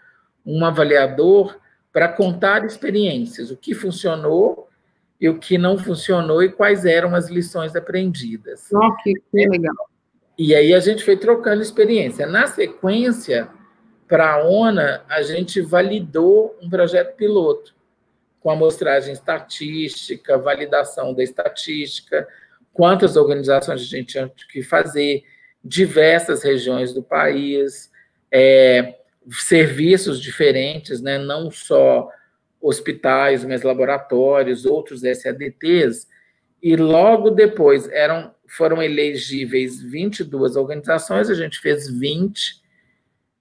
um 0.45 0.64
avaliador 0.64 1.59
para 1.93 2.09
contar 2.09 2.64
experiências, 2.64 3.51
o 3.51 3.57
que 3.57 3.74
funcionou 3.74 4.68
e 5.20 5.28
o 5.28 5.39
que 5.39 5.59
não 5.59 5.76
funcionou 5.76 6.45
e 6.45 6.49
quais 6.49 6.84
eram 6.84 7.14
as 7.14 7.28
lições 7.28 7.74
aprendidas. 7.74 8.68
Oh, 8.72 8.95
que, 9.03 9.12
que 9.14 9.49
legal. 9.49 9.91
E 10.39 10.55
aí 10.55 10.72
a 10.72 10.78
gente 10.78 11.03
foi 11.03 11.16
trocando 11.16 11.62
experiência. 11.62 12.26
Na 12.26 12.47
sequência, 12.47 13.49
para 14.07 14.34
a 14.34 14.45
ONA, 14.45 15.03
a 15.09 15.22
gente 15.22 15.61
validou 15.61 16.57
um 16.62 16.68
projeto 16.68 17.16
piloto 17.16 17.74
com 18.41 18.51
amostragem 18.51 19.12
estatística, 19.12 20.39
validação 20.39 21.12
da 21.12 21.22
estatística, 21.24 22.28
quantas 22.77 23.16
organizações 23.16 23.81
a 23.81 23.85
gente 23.85 24.12
tinha 24.12 24.31
que 24.53 24.62
fazer, 24.62 25.24
diversas 25.64 26.45
regiões 26.45 26.93
do 26.93 27.03
país, 27.03 27.91
é, 28.31 28.97
serviços 29.31 30.20
diferentes, 30.20 31.01
né, 31.01 31.16
não 31.18 31.51
só 31.51 32.09
hospitais, 32.61 33.45
mas 33.45 33.62
laboratórios, 33.62 34.66
outros 34.66 35.01
SADTs, 35.01 36.07
e 36.62 36.77
logo 36.77 37.31
depois 37.31 37.89
eram 37.89 38.35
foram 38.49 38.81
elegíveis 38.81 39.83
22 39.83 40.55
organizações, 40.55 41.29
a 41.29 41.35
gente 41.35 41.59
fez 41.59 41.91
20, 41.91 42.62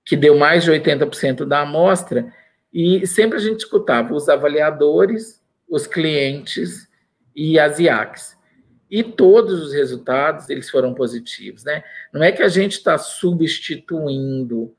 que 0.03 0.15
deu 0.15 0.36
mais 0.36 0.63
de 0.63 0.71
80% 0.71 1.45
da 1.45 1.61
amostra, 1.61 2.33
e 2.73 3.05
sempre 3.05 3.38
a 3.38 3.41
gente 3.41 3.59
escutava 3.59 4.15
os 4.15 4.27
avaliadores, 4.29 5.43
os 5.69 5.86
clientes 5.86 6.88
e 7.36 7.59
as 7.59 7.77
IACs. 7.77 8.34
E 8.95 9.03
todos 9.03 9.61
os 9.61 9.73
resultados 9.73 10.49
eles 10.49 10.69
foram 10.69 10.93
positivos, 10.93 11.65
né? 11.65 11.83
Não 12.13 12.23
é 12.23 12.31
que 12.31 12.41
a 12.41 12.47
gente 12.47 12.77
está 12.77 12.97
substituindo 12.97 14.73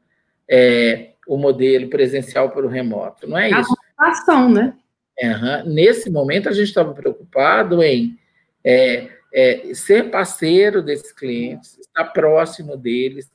é, 0.48 1.10
o 1.28 1.36
modelo 1.36 1.90
presencial 1.90 2.50
para 2.50 2.64
o 2.64 2.68
remoto, 2.70 3.28
não 3.28 3.36
é 3.36 3.50
isso. 3.50 3.76
A 3.98 4.08
ação, 4.08 4.50
né? 4.50 4.74
Uhum. 5.22 5.74
Nesse 5.74 6.08
momento 6.08 6.48
a 6.48 6.52
gente 6.52 6.68
estava 6.68 6.94
preocupado 6.94 7.82
em 7.82 8.18
é, 8.64 9.10
é, 9.34 9.74
ser 9.74 10.10
parceiro 10.10 10.80
desses 10.80 11.12
clientes, 11.12 11.78
estar 11.78 12.06
próximo 12.06 12.74
deles, 12.74 13.30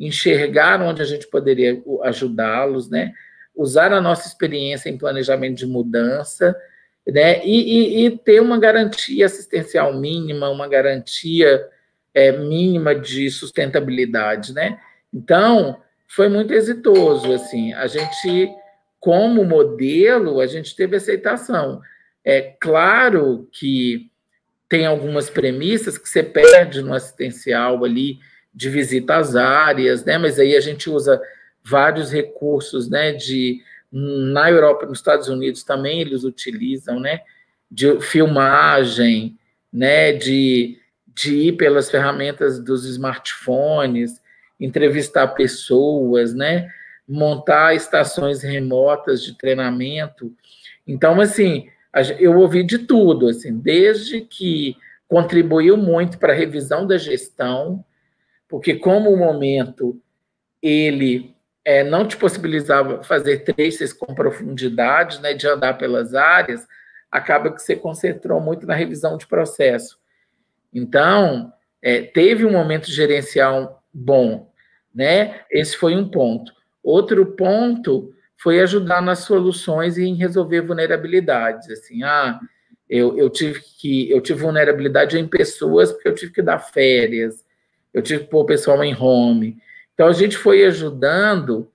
enxergar 0.00 0.80
onde 0.80 1.02
a 1.02 1.04
gente 1.04 1.28
poderia 1.28 1.78
ajudá-los, 2.04 2.88
né? 2.88 3.12
Usar 3.54 3.92
a 3.92 4.00
nossa 4.00 4.26
experiência 4.26 4.88
em 4.88 4.96
planejamento 4.96 5.58
de 5.58 5.66
mudança, 5.66 6.56
né? 7.06 7.44
E, 7.44 8.04
e, 8.04 8.06
e 8.06 8.10
ter 8.18 8.40
uma 8.40 8.58
garantia 8.58 9.26
assistencial 9.26 9.94
mínima, 9.94 10.48
uma 10.48 10.68
garantia 10.68 11.66
é, 12.14 12.32
mínima 12.32 12.94
de 12.94 13.30
sustentabilidade, 13.30 14.52
né? 14.52 14.78
Então, 15.12 15.80
foi 16.06 16.28
muito 16.28 16.52
exitoso, 16.52 17.32
assim. 17.32 17.72
A 17.72 17.86
gente, 17.86 18.50
como 19.00 19.44
modelo, 19.44 20.40
a 20.40 20.46
gente 20.46 20.76
teve 20.76 20.96
aceitação. 20.96 21.80
É 22.24 22.54
claro 22.60 23.48
que 23.50 24.10
tem 24.68 24.86
algumas 24.86 25.28
premissas 25.28 25.98
que 25.98 26.08
você 26.08 26.22
perde 26.22 26.82
no 26.82 26.94
assistencial 26.94 27.84
ali 27.84 28.18
de 28.54 28.68
visita 28.68 29.16
às 29.16 29.34
áreas, 29.34 30.04
né? 30.04 30.18
Mas 30.18 30.38
aí 30.38 30.56
a 30.56 30.60
gente 30.60 30.88
usa 30.88 31.20
vários 31.64 32.12
recursos, 32.12 32.88
né? 32.88 33.12
De 33.12 33.60
na 33.92 34.50
Europa, 34.50 34.86
nos 34.86 34.98
Estados 34.98 35.28
Unidos 35.28 35.62
também 35.62 36.00
eles 36.00 36.24
utilizam, 36.24 36.98
né? 36.98 37.20
De 37.70 38.00
filmagem, 38.00 39.38
né? 39.70 40.12
De, 40.12 40.78
de 41.14 41.34
ir 41.48 41.52
pelas 41.52 41.90
ferramentas 41.90 42.58
dos 42.58 42.86
smartphones, 42.86 44.20
entrevistar 44.58 45.28
pessoas, 45.28 46.32
né? 46.32 46.70
Montar 47.06 47.74
estações 47.74 48.42
remotas 48.42 49.22
de 49.22 49.36
treinamento. 49.36 50.32
Então, 50.86 51.20
assim, 51.20 51.68
eu 52.18 52.38
ouvi 52.38 52.64
de 52.64 52.78
tudo, 52.78 53.28
assim, 53.28 53.58
desde 53.58 54.22
que 54.22 54.76
contribuiu 55.06 55.76
muito 55.76 56.18
para 56.18 56.32
a 56.32 56.36
revisão 56.36 56.86
da 56.86 56.96
gestão, 56.96 57.84
porque 58.48 58.74
como 58.74 59.10
o 59.10 59.16
momento 59.16 60.00
ele 60.62 61.34
é, 61.64 61.84
não 61.84 62.06
te 62.06 62.16
possibilitava 62.16 63.02
fazer 63.02 63.44
traces 63.44 63.92
com 63.92 64.14
profundidade, 64.14 65.20
né, 65.20 65.34
de 65.34 65.46
andar 65.46 65.74
pelas 65.74 66.14
áreas, 66.14 66.66
acaba 67.10 67.52
que 67.52 67.60
você 67.60 67.76
concentrou 67.76 68.40
muito 68.40 68.66
na 68.66 68.74
revisão 68.74 69.16
de 69.16 69.26
processo. 69.26 69.98
Então, 70.72 71.52
é, 71.80 72.02
teve 72.02 72.44
um 72.44 72.52
momento 72.52 72.90
gerencial 72.90 73.82
bom, 73.92 74.50
né? 74.94 75.40
Esse 75.50 75.76
foi 75.76 75.94
um 75.94 76.08
ponto. 76.08 76.52
Outro 76.82 77.26
ponto 77.26 78.12
foi 78.36 78.60
ajudar 78.60 79.02
nas 79.02 79.20
soluções 79.20 79.98
e 79.98 80.04
em 80.04 80.14
resolver 80.14 80.62
vulnerabilidades. 80.62 81.68
Assim, 81.70 82.02
ah, 82.02 82.40
eu, 82.88 83.16
eu 83.18 83.28
tive 83.28 83.60
que 83.78 84.10
eu 84.10 84.20
tive 84.20 84.40
vulnerabilidade 84.40 85.18
em 85.18 85.28
pessoas 85.28 85.92
porque 85.92 86.08
eu 86.08 86.14
tive 86.14 86.32
que 86.32 86.42
dar 86.42 86.58
férias, 86.58 87.44
eu 87.92 88.02
tive 88.02 88.24
que 88.24 88.30
pôr 88.30 88.40
o 88.40 88.46
pessoal 88.46 88.82
em 88.82 88.96
home. 88.98 89.58
Então 89.94 90.06
a 90.06 90.12
gente 90.12 90.36
foi 90.36 90.64
ajudando 90.64 91.70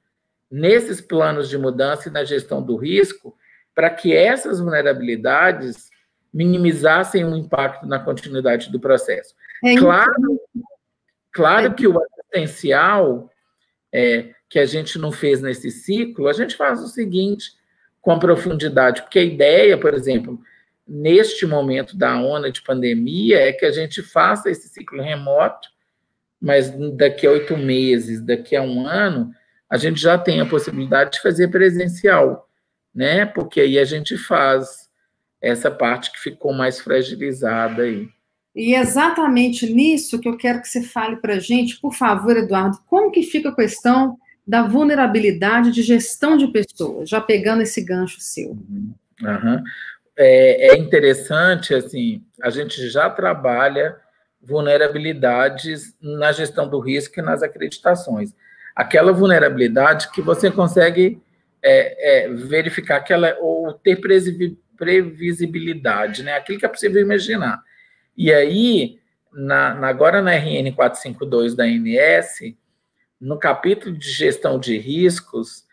nesses 0.49 1.01
planos 1.01 1.49
de 1.49 1.57
mudança 1.57 2.09
e 2.09 2.11
na 2.11 2.23
gestão 2.23 2.61
do 2.61 2.75
risco 2.75 3.37
para 3.75 3.89
que 3.89 4.15
essas 4.15 4.59
vulnerabilidades 4.59 5.89
minimizassem 6.33 7.23
o 7.23 7.35
impacto 7.35 7.85
na 7.85 7.99
continuidade 7.99 8.71
do 8.71 8.79
processo. 8.79 9.35
É 9.63 9.75
claro, 9.75 10.41
claro 11.31 11.67
é. 11.67 11.73
que 11.73 11.87
o 11.87 11.99
assistencial 12.01 13.29
é, 13.91 14.31
que 14.49 14.59
a 14.59 14.65
gente 14.65 14.97
não 14.97 15.11
fez 15.11 15.41
nesse 15.41 15.71
ciclo, 15.71 16.27
a 16.27 16.33
gente 16.33 16.55
faz 16.55 16.81
o 16.81 16.87
seguinte 16.87 17.51
com 18.01 18.19
profundidade, 18.19 19.01
porque 19.01 19.19
a 19.19 19.23
ideia, 19.23 19.77
por 19.77 19.93
exemplo, 19.93 20.39
neste 20.87 21.45
momento 21.45 21.97
da 21.97 22.15
onda 22.15 22.51
de 22.51 22.61
pandemia, 22.61 23.39
é 23.39 23.51
que 23.51 23.65
a 23.65 23.71
gente 23.71 24.01
faça 24.01 24.49
esse 24.49 24.69
ciclo 24.69 25.01
remoto, 25.01 25.69
mas 26.41 26.71
daqui 26.95 27.25
a 27.25 27.31
oito 27.31 27.57
meses, 27.57 28.21
daqui 28.21 28.55
a 28.55 28.61
um 28.61 28.85
ano, 28.85 29.31
a 29.69 29.77
gente 29.77 29.99
já 29.99 30.17
tem 30.17 30.39
a 30.39 30.45
possibilidade 30.45 31.11
de 31.11 31.21
fazer 31.21 31.49
presencial, 31.49 32.47
né? 32.93 33.25
Porque 33.25 33.61
aí 33.61 33.77
a 33.77 33.85
gente 33.85 34.17
faz 34.17 34.87
essa 35.41 35.69
parte 35.69 36.11
que 36.11 36.19
ficou 36.19 36.53
mais 36.53 36.79
fragilizada 36.79 37.83
aí. 37.83 38.07
E 38.55 38.73
é 38.73 38.79
exatamente 38.79 39.71
nisso 39.71 40.19
que 40.19 40.27
eu 40.27 40.35
quero 40.35 40.61
que 40.61 40.67
você 40.67 40.81
fale 40.81 41.17
para 41.17 41.35
a 41.35 41.39
gente, 41.39 41.79
por 41.79 41.93
favor, 41.93 42.35
Eduardo, 42.35 42.79
como 42.87 43.11
que 43.11 43.21
fica 43.21 43.49
a 43.49 43.55
questão 43.55 44.17
da 44.47 44.63
vulnerabilidade 44.63 45.71
de 45.71 45.83
gestão 45.83 46.37
de 46.37 46.47
pessoas, 46.47 47.09
já 47.09 47.21
pegando 47.21 47.61
esse 47.61 47.83
gancho 47.83 48.19
seu. 48.19 48.57
Uhum. 49.21 49.63
É, 50.17 50.69
é, 50.69 50.77
interessante, 50.77 51.75
assim, 51.75 52.23
a 52.41 52.49
gente 52.49 52.89
já 52.89 53.09
trabalha 53.09 53.95
vulnerabilidades 54.41 55.95
na 56.01 56.31
gestão 56.31 56.67
do 56.69 56.79
risco 56.79 57.19
e 57.19 57.23
nas 57.23 57.43
acreditações. 57.43 58.33
Aquela 58.75 59.11
vulnerabilidade 59.11 60.11
que 60.11 60.21
você 60.21 60.51
consegue 60.51 61.21
é, 61.63 62.25
é, 62.25 62.29
verificar 62.29 63.01
que 63.01 63.11
ela, 63.11 63.35
ou 63.41 63.73
ter 63.73 63.99
previsibilidade, 64.77 66.23
né? 66.23 66.33
Aquilo 66.33 66.59
que 66.59 66.65
é 66.65 66.69
possível 66.69 67.01
imaginar. 67.01 67.61
E 68.15 68.31
aí, 68.31 68.99
na, 69.33 69.73
na, 69.73 69.87
agora 69.87 70.21
na 70.21 70.31
RN 70.31 70.71
452 70.73 71.55
da 71.55 71.63
ANS, 71.65 72.55
no 73.19 73.37
capítulo 73.37 73.97
de 73.97 74.09
gestão 74.09 74.59
de 74.59 74.77
riscos, 74.77 75.65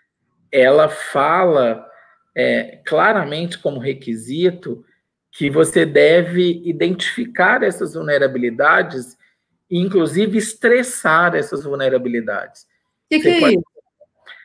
ela 0.50 0.88
fala 0.88 1.86
é, 2.34 2.80
claramente 2.84 3.58
como 3.58 3.78
requisito 3.78 4.84
que 5.34 5.50
você 5.50 5.84
deve 5.84 6.62
identificar 6.64 7.64
essas 7.64 7.94
vulnerabilidades 7.94 9.18
e, 9.68 9.80
inclusive, 9.80 10.38
estressar 10.38 11.34
essas 11.34 11.64
vulnerabilidades. 11.64 12.62
O 12.62 12.66
que, 13.10 13.20
que 13.20 13.28
é 13.28 13.50
isso? 13.50 13.64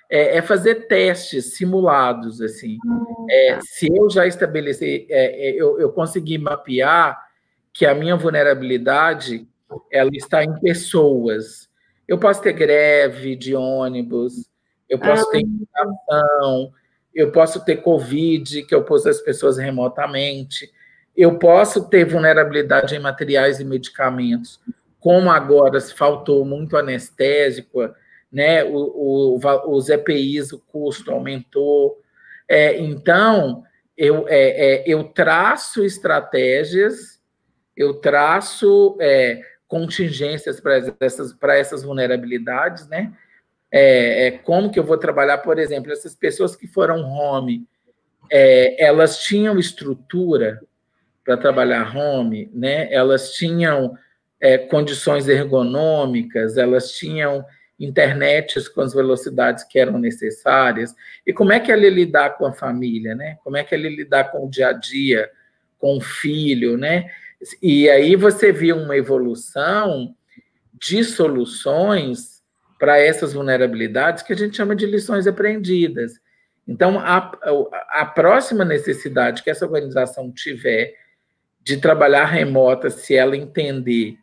É, 0.09 0.37
é, 0.37 0.41
fazer 0.41 0.87
testes 0.87 1.53
simulados, 1.55 2.41
assim. 2.41 2.77
Ah, 2.83 3.25
é, 3.29 3.53
tá. 3.53 3.61
se 3.61 3.87
eu 3.95 4.09
já 4.09 4.25
estabelecer, 4.25 5.05
é, 5.09 5.49
é, 5.49 5.51
eu, 5.51 5.79
eu 5.79 5.91
consegui 5.91 6.39
mapear 6.39 7.23
que 7.71 7.85
a 7.85 7.93
minha 7.93 8.15
vulnerabilidade 8.15 9.47
ela 9.91 10.09
está 10.13 10.43
em 10.43 10.59
pessoas. 10.59 11.69
Eu 12.07 12.17
posso 12.17 12.41
ter 12.41 12.53
greve 12.53 13.35
de 13.35 13.53
ônibus, 13.53 14.49
eu 14.89 14.97
posso 14.97 15.27
ah. 15.27 15.31
ter 15.31 15.41
inflação, 15.41 16.73
eu 17.13 17.31
posso 17.31 17.63
ter 17.63 17.77
Covid, 17.77 18.63
que 18.63 18.73
eu 18.73 18.83
pus 18.83 19.05
as 19.05 19.21
pessoas 19.21 19.59
remotamente, 19.59 20.73
eu 21.19 21.37
posso 21.37 21.89
ter 21.89 22.05
vulnerabilidade 22.05 22.95
em 22.95 22.99
materiais 22.99 23.59
e 23.59 23.65
medicamentos, 23.65 24.57
como 25.01 25.29
agora 25.29 25.77
se 25.81 25.93
faltou 25.93 26.45
muito 26.45 26.77
anestésico, 26.77 27.93
né? 28.31 28.63
O, 28.63 29.37
o, 29.37 29.75
os 29.75 29.89
EPIs, 29.89 30.53
o 30.53 30.59
custo 30.59 31.11
aumentou. 31.11 32.01
É, 32.47 32.79
então, 32.79 33.63
eu, 33.97 34.25
é, 34.29 34.37
é, 34.37 34.83
eu 34.87 35.03
traço 35.03 35.83
estratégias, 35.83 37.19
eu 37.75 37.95
traço 37.95 38.97
é, 39.01 39.41
contingências 39.67 40.61
para 40.61 40.77
essas, 41.01 41.35
essas 41.41 41.83
vulnerabilidades, 41.83 42.87
né? 42.87 43.11
É, 43.69 44.27
é, 44.27 44.31
como 44.31 44.71
que 44.71 44.79
eu 44.79 44.85
vou 44.85 44.97
trabalhar, 44.97 45.39
por 45.39 45.59
exemplo, 45.59 45.91
essas 45.91 46.15
pessoas 46.15 46.55
que 46.55 46.65
foram 46.65 47.03
home, 47.03 47.67
é, 48.31 48.81
elas 48.81 49.19
tinham 49.19 49.59
estrutura 49.59 50.61
para 51.29 51.37
trabalhar 51.37 51.95
home, 51.95 52.49
né? 52.51 52.91
Elas 52.91 53.33
tinham 53.33 53.95
é, 54.41 54.57
condições 54.57 55.27
ergonômicas, 55.27 56.57
elas 56.57 56.93
tinham 56.93 57.45
internet 57.79 58.59
com 58.71 58.81
as 58.81 58.95
velocidades 58.95 59.63
que 59.63 59.77
eram 59.77 59.99
necessárias. 59.99 60.95
E 61.27 61.31
como 61.31 61.53
é 61.53 61.59
que 61.59 61.71
ela 61.71 61.87
lidar 61.87 62.31
com 62.31 62.47
a 62.47 62.51
família, 62.51 63.13
né? 63.13 63.37
Como 63.43 63.55
é 63.57 63.63
que 63.63 63.75
ela 63.75 63.87
lidar 63.87 64.31
com 64.31 64.47
o 64.47 64.49
dia 64.49 64.69
a 64.69 64.73
dia, 64.73 65.29
com 65.77 65.97
o 65.97 66.01
filho, 66.01 66.75
né? 66.77 67.05
E 67.61 67.87
aí 67.91 68.15
você 68.15 68.51
viu 68.51 68.77
uma 68.77 68.97
evolução 68.97 70.15
de 70.73 71.03
soluções 71.03 72.41
para 72.79 72.97
essas 72.97 73.33
vulnerabilidades 73.33 74.23
que 74.23 74.33
a 74.33 74.35
gente 74.35 74.57
chama 74.57 74.75
de 74.75 74.87
lições 74.87 75.27
aprendidas. 75.27 76.13
Então, 76.67 76.99
a, 76.99 77.31
a 77.91 78.05
próxima 78.07 78.65
necessidade 78.65 79.43
que 79.43 79.49
essa 79.51 79.65
organização 79.65 80.31
tiver 80.31 80.95
de 81.61 81.77
trabalhar 81.77 82.25
remota, 82.25 82.89
se 82.89 83.15
ela 83.15 83.35
entender 83.35 84.17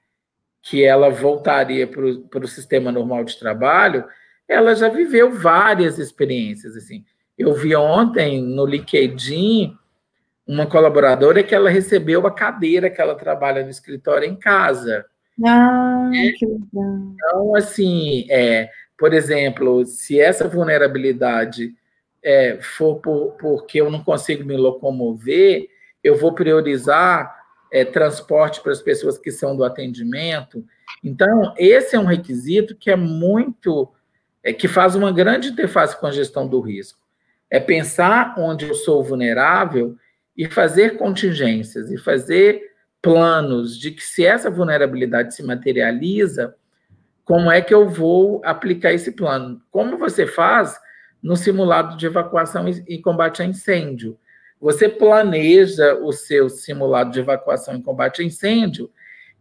que 0.62 0.84
ela 0.84 1.10
voltaria 1.10 1.86
para 1.86 2.44
o 2.44 2.48
sistema 2.48 2.90
normal 2.90 3.24
de 3.24 3.38
trabalho, 3.38 4.04
ela 4.48 4.74
já 4.74 4.88
viveu 4.88 5.30
várias 5.30 5.98
experiências. 5.98 6.76
Assim. 6.76 7.04
Eu 7.38 7.54
vi 7.54 7.76
ontem 7.76 8.42
no 8.42 8.66
LinkedIn 8.66 9.76
uma 10.46 10.66
colaboradora 10.66 11.42
que 11.42 11.54
ela 11.54 11.68
recebeu 11.68 12.26
a 12.26 12.30
cadeira 12.30 12.90
que 12.90 13.00
ela 13.00 13.14
trabalha 13.14 13.64
no 13.64 13.70
escritório 13.70 14.28
em 14.28 14.36
casa. 14.36 15.04
Ah, 15.44 16.10
é. 16.14 16.32
que 16.32 16.46
legal. 16.46 17.14
Então, 17.14 17.54
assim, 17.56 18.26
é, 18.30 18.70
por 18.96 19.12
exemplo, 19.12 19.84
se 19.84 20.20
essa 20.20 20.48
vulnerabilidade 20.48 21.74
é, 22.22 22.58
for 22.60 22.96
por, 22.96 23.36
porque 23.38 23.80
eu 23.80 23.90
não 23.90 24.02
consigo 24.02 24.44
me 24.44 24.56
locomover, 24.56 25.68
eu 26.06 26.16
vou 26.16 26.32
priorizar 26.32 27.34
é, 27.72 27.84
transporte 27.84 28.60
para 28.60 28.72
as 28.72 28.80
pessoas 28.80 29.18
que 29.18 29.30
são 29.30 29.56
do 29.56 29.64
atendimento. 29.64 30.64
Então, 31.02 31.52
esse 31.58 31.96
é 31.96 31.98
um 31.98 32.04
requisito 32.04 32.76
que 32.76 32.90
é 32.90 32.96
muito, 32.96 33.92
é, 34.42 34.52
que 34.52 34.68
faz 34.68 34.94
uma 34.94 35.12
grande 35.12 35.48
interface 35.48 35.98
com 35.98 36.06
a 36.06 36.12
gestão 36.12 36.46
do 36.46 36.60
risco. 36.60 36.98
É 37.50 37.58
pensar 37.58 38.34
onde 38.38 38.66
eu 38.66 38.74
sou 38.74 39.02
vulnerável 39.02 39.96
e 40.36 40.46
fazer 40.46 40.96
contingências 40.96 41.90
e 41.90 41.98
fazer 41.98 42.62
planos 43.02 43.78
de 43.78 43.90
que 43.90 44.02
se 44.02 44.24
essa 44.24 44.50
vulnerabilidade 44.50 45.34
se 45.34 45.42
materializa, 45.42 46.54
como 47.24 47.50
é 47.50 47.60
que 47.60 47.74
eu 47.74 47.88
vou 47.88 48.40
aplicar 48.44 48.92
esse 48.92 49.12
plano? 49.12 49.60
Como 49.70 49.96
você 49.96 50.26
faz 50.26 50.78
no 51.22 51.36
simulado 51.36 51.96
de 51.96 52.06
evacuação 52.06 52.68
e 52.68 53.00
combate 53.00 53.42
a 53.42 53.44
incêndio? 53.44 54.18
Você 54.60 54.88
planeja 54.88 55.94
o 55.94 56.12
seu 56.12 56.48
simulado 56.48 57.10
de 57.10 57.20
evacuação 57.20 57.76
e 57.76 57.82
combate 57.82 58.22
a 58.22 58.24
incêndio 58.24 58.90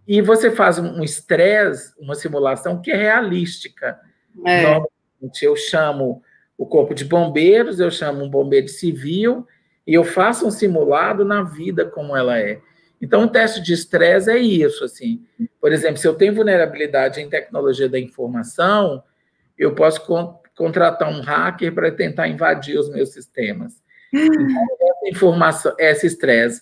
e 0.07 0.21
você 0.21 0.51
faz 0.51 0.77
um 0.77 1.03
estresse, 1.03 1.93
uma 1.99 2.15
simulação 2.15 2.81
que 2.81 2.91
é 2.91 2.95
realística. 2.95 3.99
É. 4.45 4.61
Normalmente 4.61 5.43
eu 5.43 5.55
chamo 5.55 6.21
o 6.57 6.65
corpo 6.65 6.93
de 6.93 7.05
bombeiros, 7.05 7.79
eu 7.79 7.89
chamo 7.89 8.23
um 8.23 8.29
bombeiro 8.29 8.67
civil 8.67 9.47
e 9.85 9.93
eu 9.93 10.03
faço 10.03 10.47
um 10.47 10.51
simulado 10.51 11.25
na 11.25 11.43
vida 11.43 11.85
como 11.85 12.15
ela 12.15 12.39
é. 12.39 12.59
Então, 13.01 13.23
o 13.23 13.27
teste 13.27 13.61
de 13.61 13.73
estresse 13.73 14.31
é 14.31 14.37
isso, 14.37 14.83
assim. 14.83 15.23
Por 15.59 15.71
exemplo, 15.71 15.97
se 15.97 16.07
eu 16.07 16.15
tenho 16.15 16.33
vulnerabilidade 16.33 17.19
em 17.21 17.29
tecnologia 17.29 17.89
da 17.89 17.99
informação, 17.99 19.03
eu 19.57 19.75
posso 19.75 20.05
con 20.05 20.39
contratar 20.55 21.09
um 21.09 21.19
hacker 21.19 21.73
para 21.73 21.91
tentar 21.91 22.29
invadir 22.29 22.79
os 22.79 22.89
meus 22.89 23.09
sistemas. 23.09 23.83
Essa 24.17 25.09
informação, 25.09 25.75
esse 25.77 26.07
estresse, 26.07 26.61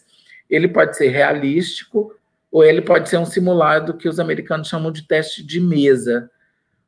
ele 0.50 0.68
pode 0.68 0.98
ser 0.98 1.10
realístico 1.10 2.16
ou 2.52 2.64
ele 2.64 2.82
pode 2.82 3.10
ser 3.10 3.18
um 3.18 3.26
simulado 3.26 3.98
que 3.98 4.08
os 4.08 4.20
americanos 4.20 4.68
chamam 4.68 4.92
de 4.92 5.08
teste 5.08 5.44
de 5.44 5.60
mesa, 5.60 6.30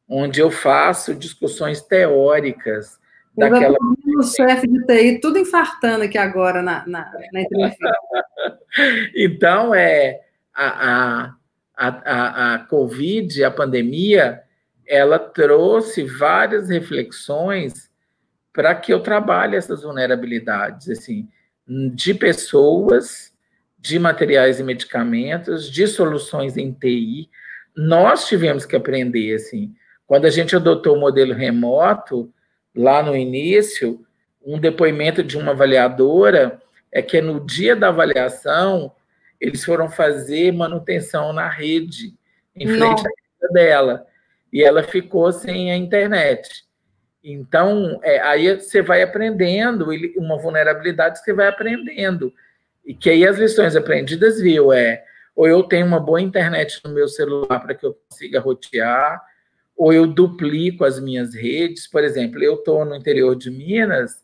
onde 0.07 0.39
eu 0.39 0.51
faço 0.51 1.15
discussões 1.15 1.81
teóricas 1.81 2.99
daquela. 3.35 3.75
O 4.17 4.23
chefe 4.23 4.67
de 4.67 4.85
TI, 4.85 5.19
tudo 5.19 5.39
infartando 5.39 6.03
aqui 6.03 6.17
agora 6.17 6.61
na, 6.61 6.85
na, 6.87 7.11
na 7.33 7.41
entrevista. 7.41 7.91
então, 9.15 9.73
é, 9.73 10.21
a, 10.53 11.33
a, 11.75 11.87
a, 11.87 12.53
a 12.53 12.59
Covid, 12.59 13.43
a 13.43 13.51
pandemia, 13.51 14.43
ela 14.87 15.17
trouxe 15.17 16.03
várias 16.03 16.69
reflexões 16.69 17.84
para 18.55 18.73
que 18.73 18.93
eu 18.93 19.01
trabalhe 19.01 19.57
essas 19.57 19.83
vulnerabilidades, 19.83 20.89
assim, 20.89 21.27
de 21.93 22.13
pessoas, 22.13 23.33
de 23.77 23.99
materiais 23.99 24.61
e 24.61 24.63
medicamentos, 24.63 25.69
de 25.69 25.85
soluções 25.85 26.55
em 26.55 26.71
TI. 26.71 27.29
Nós 27.75 28.25
tivemos 28.27 28.65
que 28.65 28.77
aprender, 28.77 29.35
assim, 29.35 29.75
quando 30.07 30.23
a 30.23 30.29
gente 30.29 30.55
adotou 30.55 30.95
o 30.95 30.99
modelo 30.99 31.33
remoto, 31.33 32.33
lá 32.73 33.03
no 33.03 33.13
início, 33.13 34.05
um 34.41 34.57
depoimento 34.57 35.21
de 35.21 35.37
uma 35.37 35.51
avaliadora 35.51 36.61
é 36.93 37.01
que 37.01 37.19
no 37.19 37.45
dia 37.45 37.75
da 37.75 37.89
avaliação, 37.89 38.93
eles 39.37 39.65
foram 39.65 39.89
fazer 39.89 40.53
manutenção 40.53 41.33
na 41.33 41.49
rede, 41.49 42.13
em 42.55 42.67
frente 42.67 42.79
Nossa. 42.79 43.07
à 43.09 43.41
casa 43.41 43.53
dela, 43.53 44.07
e 44.53 44.63
ela 44.63 44.81
ficou 44.81 45.29
sem 45.33 45.73
a 45.73 45.75
internet. 45.75 46.63
Então, 47.27 47.99
é, 48.03 48.19
aí 48.21 48.55
você 48.55 48.83
vai 48.83 49.01
aprendendo, 49.01 49.87
uma 50.15 50.37
vulnerabilidade 50.37 51.19
você 51.19 51.33
vai 51.33 51.47
aprendendo. 51.47 52.31
E 52.85 52.93
que 52.93 53.09
aí 53.09 53.25
as 53.25 53.39
lições 53.39 53.75
aprendidas, 53.75 54.39
viu, 54.39 54.71
é 54.71 55.03
ou 55.35 55.47
eu 55.47 55.63
tenho 55.63 55.85
uma 55.85 55.99
boa 55.99 56.21
internet 56.21 56.79
no 56.85 56.91
meu 56.91 57.07
celular 57.07 57.59
para 57.59 57.73
que 57.75 57.85
eu 57.85 57.97
consiga 58.07 58.39
rotear, 58.39 59.21
ou 59.75 59.91
eu 59.91 60.07
duplico 60.07 60.85
as 60.85 60.99
minhas 60.99 61.35
redes. 61.35 61.87
Por 61.87 62.03
exemplo, 62.03 62.41
eu 62.41 62.55
estou 62.55 62.85
no 62.85 62.95
interior 62.95 63.35
de 63.35 63.51
Minas, 63.51 64.23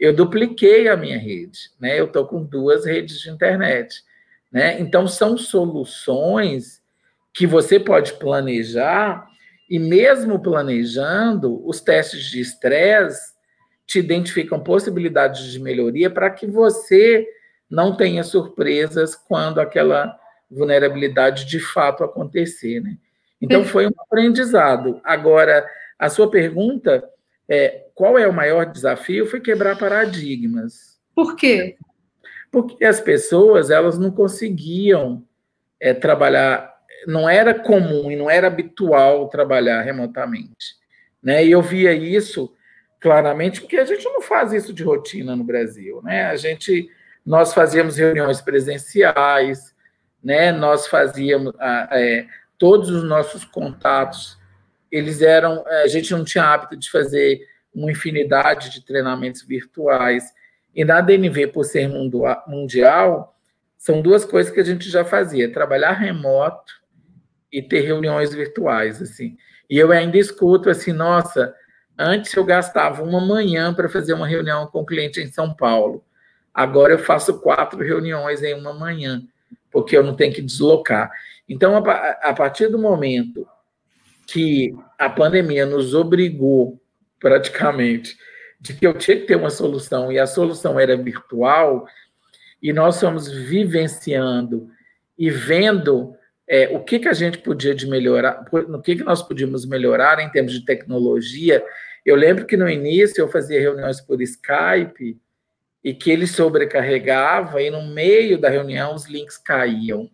eu 0.00 0.12
dupliquei 0.12 0.88
a 0.88 0.96
minha 0.96 1.18
rede, 1.18 1.70
né? 1.78 2.00
Eu 2.00 2.06
estou 2.06 2.26
com 2.26 2.42
duas 2.42 2.84
redes 2.84 3.20
de 3.20 3.30
internet, 3.30 4.02
né? 4.50 4.80
Então, 4.80 5.06
são 5.06 5.36
soluções 5.36 6.82
que 7.32 7.46
você 7.46 7.78
pode 7.78 8.14
planejar 8.14 9.27
e 9.68 9.78
mesmo 9.78 10.40
planejando, 10.40 11.66
os 11.66 11.80
testes 11.80 12.24
de 12.24 12.40
estresse 12.40 13.32
te 13.86 13.98
identificam 13.98 14.60
possibilidades 14.60 15.44
de 15.50 15.58
melhoria 15.58 16.10
para 16.10 16.30
que 16.30 16.46
você 16.46 17.26
não 17.70 17.96
tenha 17.96 18.22
surpresas 18.22 19.14
quando 19.14 19.60
aquela 19.60 20.18
vulnerabilidade 20.50 21.44
de 21.44 21.60
fato 21.60 22.02
acontecer, 22.02 22.80
né? 22.80 22.96
Então 23.40 23.64
foi 23.64 23.86
um 23.86 23.92
aprendizado. 23.98 25.00
Agora, 25.04 25.66
a 25.98 26.08
sua 26.08 26.30
pergunta 26.30 27.04
é, 27.48 27.86
qual 27.94 28.18
é 28.18 28.26
o 28.26 28.32
maior 28.32 28.66
desafio? 28.66 29.26
Foi 29.26 29.40
quebrar 29.40 29.78
paradigmas. 29.78 30.98
Por 31.14 31.36
quê? 31.36 31.76
Porque 32.50 32.84
as 32.84 33.00
pessoas 33.00 33.70
elas 33.70 33.98
não 33.98 34.10
conseguiam 34.10 35.24
é, 35.80 35.94
trabalhar, 35.94 36.77
não 37.06 37.28
era 37.28 37.54
comum 37.54 38.10
e 38.10 38.16
não 38.16 38.30
era 38.30 38.46
habitual 38.46 39.28
trabalhar 39.28 39.82
remotamente. 39.82 40.76
Né? 41.22 41.44
E 41.44 41.50
eu 41.50 41.62
via 41.62 41.92
isso 41.92 42.52
claramente, 43.00 43.60
porque 43.60 43.76
a 43.76 43.84
gente 43.84 44.04
não 44.04 44.20
faz 44.20 44.52
isso 44.52 44.72
de 44.72 44.82
rotina 44.82 45.36
no 45.36 45.44
Brasil. 45.44 46.00
Né? 46.02 46.26
A 46.26 46.36
gente, 46.36 46.90
nós 47.24 47.54
fazíamos 47.54 47.96
reuniões 47.96 48.40
presenciais, 48.40 49.74
né? 50.22 50.52
nós 50.52 50.86
fazíamos 50.86 51.54
é, 51.90 52.26
todos 52.56 52.90
os 52.90 53.04
nossos 53.04 53.44
contatos, 53.44 54.38
eles 54.90 55.22
eram, 55.22 55.64
a 55.66 55.86
gente 55.86 56.10
não 56.12 56.24
tinha 56.24 56.44
hábito 56.44 56.76
de 56.76 56.90
fazer 56.90 57.40
uma 57.74 57.90
infinidade 57.90 58.70
de 58.70 58.84
treinamentos 58.84 59.42
virtuais. 59.42 60.32
E 60.74 60.84
na 60.84 61.00
DNV, 61.00 61.48
por 61.48 61.64
ser 61.64 61.88
mundial, 62.46 63.36
são 63.76 64.02
duas 64.02 64.24
coisas 64.24 64.52
que 64.52 64.60
a 64.60 64.64
gente 64.64 64.90
já 64.90 65.04
fazia: 65.04 65.52
trabalhar 65.52 65.92
remoto 65.92 66.77
e 67.52 67.62
ter 67.62 67.80
reuniões 67.80 68.32
virtuais, 68.34 69.00
assim. 69.00 69.36
E 69.68 69.78
eu 69.78 69.92
ainda 69.92 70.16
escuto 70.16 70.70
assim, 70.70 70.92
nossa, 70.92 71.54
antes 71.98 72.32
eu 72.34 72.44
gastava 72.44 73.02
uma 73.02 73.20
manhã 73.20 73.74
para 73.74 73.88
fazer 73.88 74.12
uma 74.12 74.26
reunião 74.26 74.66
com 74.66 74.82
um 74.82 74.86
cliente 74.86 75.20
em 75.20 75.30
São 75.30 75.54
Paulo. 75.54 76.04
Agora 76.52 76.92
eu 76.92 76.98
faço 76.98 77.40
quatro 77.40 77.78
reuniões 77.78 78.42
em 78.42 78.54
uma 78.54 78.72
manhã, 78.72 79.22
porque 79.70 79.96
eu 79.96 80.02
não 80.02 80.14
tenho 80.14 80.32
que 80.32 80.42
deslocar. 80.42 81.10
Então, 81.48 81.76
a, 81.76 82.10
a 82.10 82.34
partir 82.34 82.68
do 82.68 82.78
momento 82.78 83.46
que 84.26 84.74
a 84.98 85.08
pandemia 85.08 85.64
nos 85.64 85.94
obrigou, 85.94 86.80
praticamente, 87.18 88.16
de 88.60 88.74
que 88.74 88.86
eu 88.86 88.92
tinha 88.94 89.18
que 89.18 89.26
ter 89.26 89.36
uma 89.36 89.50
solução 89.50 90.10
e 90.10 90.18
a 90.18 90.26
solução 90.26 90.78
era 90.78 90.96
virtual, 90.96 91.86
e 92.60 92.72
nós 92.72 93.00
fomos 93.00 93.28
vivenciando 93.28 94.68
e 95.16 95.30
vendo 95.30 96.14
é, 96.48 96.68
o 96.74 96.82
que, 96.82 96.98
que 96.98 97.08
a 97.08 97.12
gente 97.12 97.38
podia 97.38 97.74
de 97.74 97.86
melhorar, 97.86 98.44
no 98.68 98.80
que, 98.80 98.96
que 98.96 99.04
nós 99.04 99.22
podíamos 99.22 99.66
melhorar 99.66 100.18
em 100.18 100.30
termos 100.30 100.52
de 100.52 100.64
tecnologia. 100.64 101.62
Eu 102.04 102.16
lembro 102.16 102.46
que 102.46 102.56
no 102.56 102.68
início 102.68 103.20
eu 103.20 103.28
fazia 103.28 103.60
reuniões 103.60 104.00
por 104.00 104.22
Skype 104.22 105.20
e 105.84 105.94
que 105.94 106.10
ele 106.10 106.26
sobrecarregava 106.26 107.60
e 107.60 107.70
no 107.70 107.86
meio 107.86 108.38
da 108.38 108.48
reunião 108.48 108.94
os 108.94 109.06
links 109.06 109.36
caíam, 109.36 110.10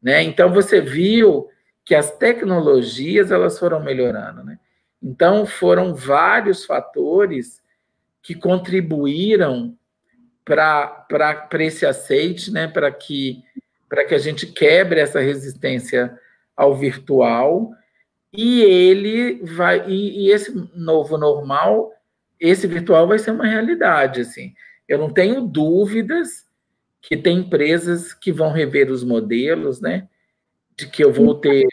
né? 0.00 0.22
Então 0.22 0.52
você 0.52 0.80
viu 0.80 1.48
que 1.84 1.94
as 1.94 2.16
tecnologias 2.16 3.32
elas 3.32 3.58
foram 3.58 3.82
melhorando, 3.82 4.44
né? 4.44 4.58
Então 5.02 5.44
foram 5.44 5.94
vários 5.94 6.64
fatores 6.64 7.60
que 8.22 8.36
contribuíram 8.36 9.76
para 10.44 11.06
esse 11.60 11.84
aceite, 11.84 12.52
né, 12.52 12.68
para 12.68 12.90
que, 12.90 13.42
que 14.04 14.14
a 14.14 14.18
gente 14.18 14.46
quebre 14.46 15.00
essa 15.00 15.20
resistência 15.20 16.18
ao 16.56 16.74
virtual 16.74 17.70
e 18.32 18.62
ele 18.62 19.42
vai 19.44 19.86
e, 19.88 20.26
e, 20.26 20.30
esse 20.30 20.50
novo 20.74 21.18
normal, 21.18 21.92
esse 22.40 22.66
virtual 22.66 23.06
vai 23.06 23.18
ser 23.18 23.30
uma 23.32 23.46
realidade, 23.46 24.22
assim. 24.22 24.54
Eu 24.88 24.98
não 24.98 25.12
tenho 25.12 25.42
dúvidas 25.42 26.46
que 27.02 27.16
tem 27.16 27.38
empresas 27.38 28.14
que 28.14 28.32
vão 28.32 28.50
rever 28.50 28.90
os 28.90 29.04
modelos, 29.04 29.80
né, 29.80 30.08
de 30.76 30.86
que 30.86 31.04
eu 31.04 31.12
vou 31.12 31.34
ter 31.34 31.66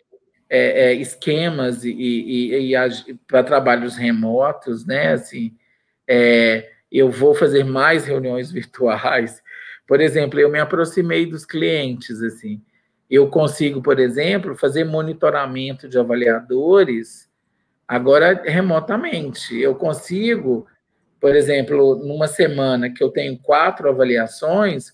é, 0.50 0.90
é, 0.90 0.94
esquemas 0.94 1.86
e, 1.86 1.92
e, 1.92 2.76
e 2.76 3.14
para 3.28 3.44
trabalhos 3.44 3.96
remotos, 3.96 4.86
né, 4.86 5.14
assim, 5.14 5.56
é, 6.08 6.70
eu 6.92 7.10
vou 7.10 7.36
fazer 7.36 7.64
mais 7.64 8.06
reuniões 8.06 8.52
virtuais. 8.52 9.42
Por 9.90 10.02
exemplo, 10.02 10.40
eu 10.40 10.52
me 10.52 10.60
aproximei 10.60 11.26
dos 11.26 11.44
clientes, 11.44 12.22
assim. 12.22 12.62
Eu 13.10 13.28
consigo, 13.28 13.82
por 13.82 14.00
exemplo, 14.00 14.56
fazer 14.56 14.84
monitoramento 14.84 15.90
de 15.90 15.98
avaliadores 15.98 17.28
agora 17.88 18.40
remotamente. 18.46 19.60
Eu 19.60 19.74
consigo, 19.74 20.68
por 21.20 21.36
exemplo, 21.36 21.96
numa 21.96 22.28
semana 22.28 22.94
que 22.94 23.04
eu 23.04 23.10
tenho 23.10 23.36
quatro 23.40 23.90
avaliações, 23.90 24.94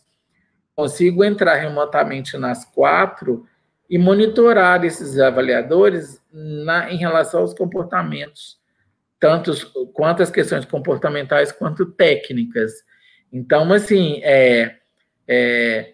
consigo 0.73 1.25
entrar 1.25 1.55
remotamente 1.55 2.37
nas 2.37 2.63
quatro 2.63 3.45
e 3.89 3.97
monitorar 3.97 4.85
esses 4.85 5.19
avaliadores 5.19 6.21
na, 6.31 6.89
em 6.89 6.95
relação 6.95 7.41
aos 7.41 7.53
comportamentos 7.53 8.63
tantos 9.19 9.63
quanto 9.93 10.21
as 10.23 10.29
questões 10.29 10.65
comportamentais 10.65 11.51
quanto 11.51 11.85
técnicas. 11.85 12.71
Então, 13.31 13.73
assim, 13.73 14.21
é, 14.23 14.77
é, 15.27 15.93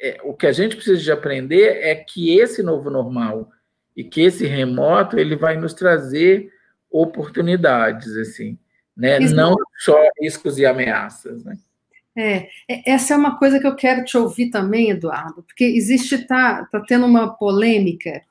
é, 0.00 0.18
o 0.22 0.34
que 0.34 0.46
a 0.46 0.52
gente 0.52 0.76
precisa 0.76 1.00
de 1.00 1.12
aprender 1.12 1.78
é 1.82 1.94
que 1.94 2.38
esse 2.38 2.62
novo 2.62 2.90
normal 2.90 3.50
e 3.96 4.02
que 4.02 4.22
esse 4.22 4.46
remoto 4.46 5.18
ele 5.18 5.36
vai 5.36 5.56
nos 5.56 5.72
trazer 5.72 6.52
oportunidades, 6.90 8.16
assim, 8.16 8.58
né? 8.96 9.18
Não 9.18 9.54
só 9.78 9.96
riscos 10.20 10.58
e 10.58 10.66
ameaças, 10.66 11.44
né? 11.44 11.56
É, 12.16 12.48
é, 12.68 12.92
essa 12.92 13.14
é 13.14 13.16
uma 13.16 13.36
coisa 13.36 13.58
que 13.58 13.66
eu 13.66 13.74
quero 13.74 14.04
te 14.04 14.16
ouvir 14.16 14.50
também, 14.50 14.90
Eduardo, 14.90 15.42
porque 15.42 15.64
existe, 15.64 16.18
tá, 16.26 16.64
tá 16.70 16.80
tendo 16.86 17.06
uma 17.06 17.34
polêmica 17.34 18.22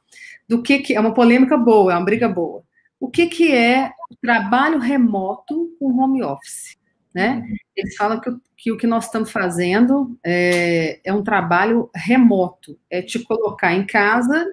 do 0.47 0.61
que, 0.61 0.79
que 0.79 0.95
é 0.95 0.99
uma 0.99 1.13
polêmica 1.13 1.57
boa, 1.57 1.91
é 1.91 1.95
uma 1.97 2.05
briga 2.05 2.29
boa. 2.29 2.63
O 2.99 3.09
que, 3.09 3.27
que 3.27 3.51
é 3.51 3.91
trabalho 4.21 4.79
remoto 4.79 5.75
com 5.77 5.99
home 5.99 6.23
office? 6.23 6.77
Né? 7.13 7.45
Uhum. 7.47 7.55
Eles 7.75 7.95
falam 7.95 8.19
que, 8.19 8.31
que 8.57 8.71
o 8.71 8.77
que 8.77 8.87
nós 8.87 9.05
estamos 9.05 9.31
fazendo 9.31 10.17
é, 10.23 10.99
é 11.03 11.13
um 11.13 11.23
trabalho 11.23 11.89
remoto, 11.93 12.77
é 12.89 13.01
te 13.01 13.19
colocar 13.19 13.73
em 13.73 13.85
casa 13.85 14.45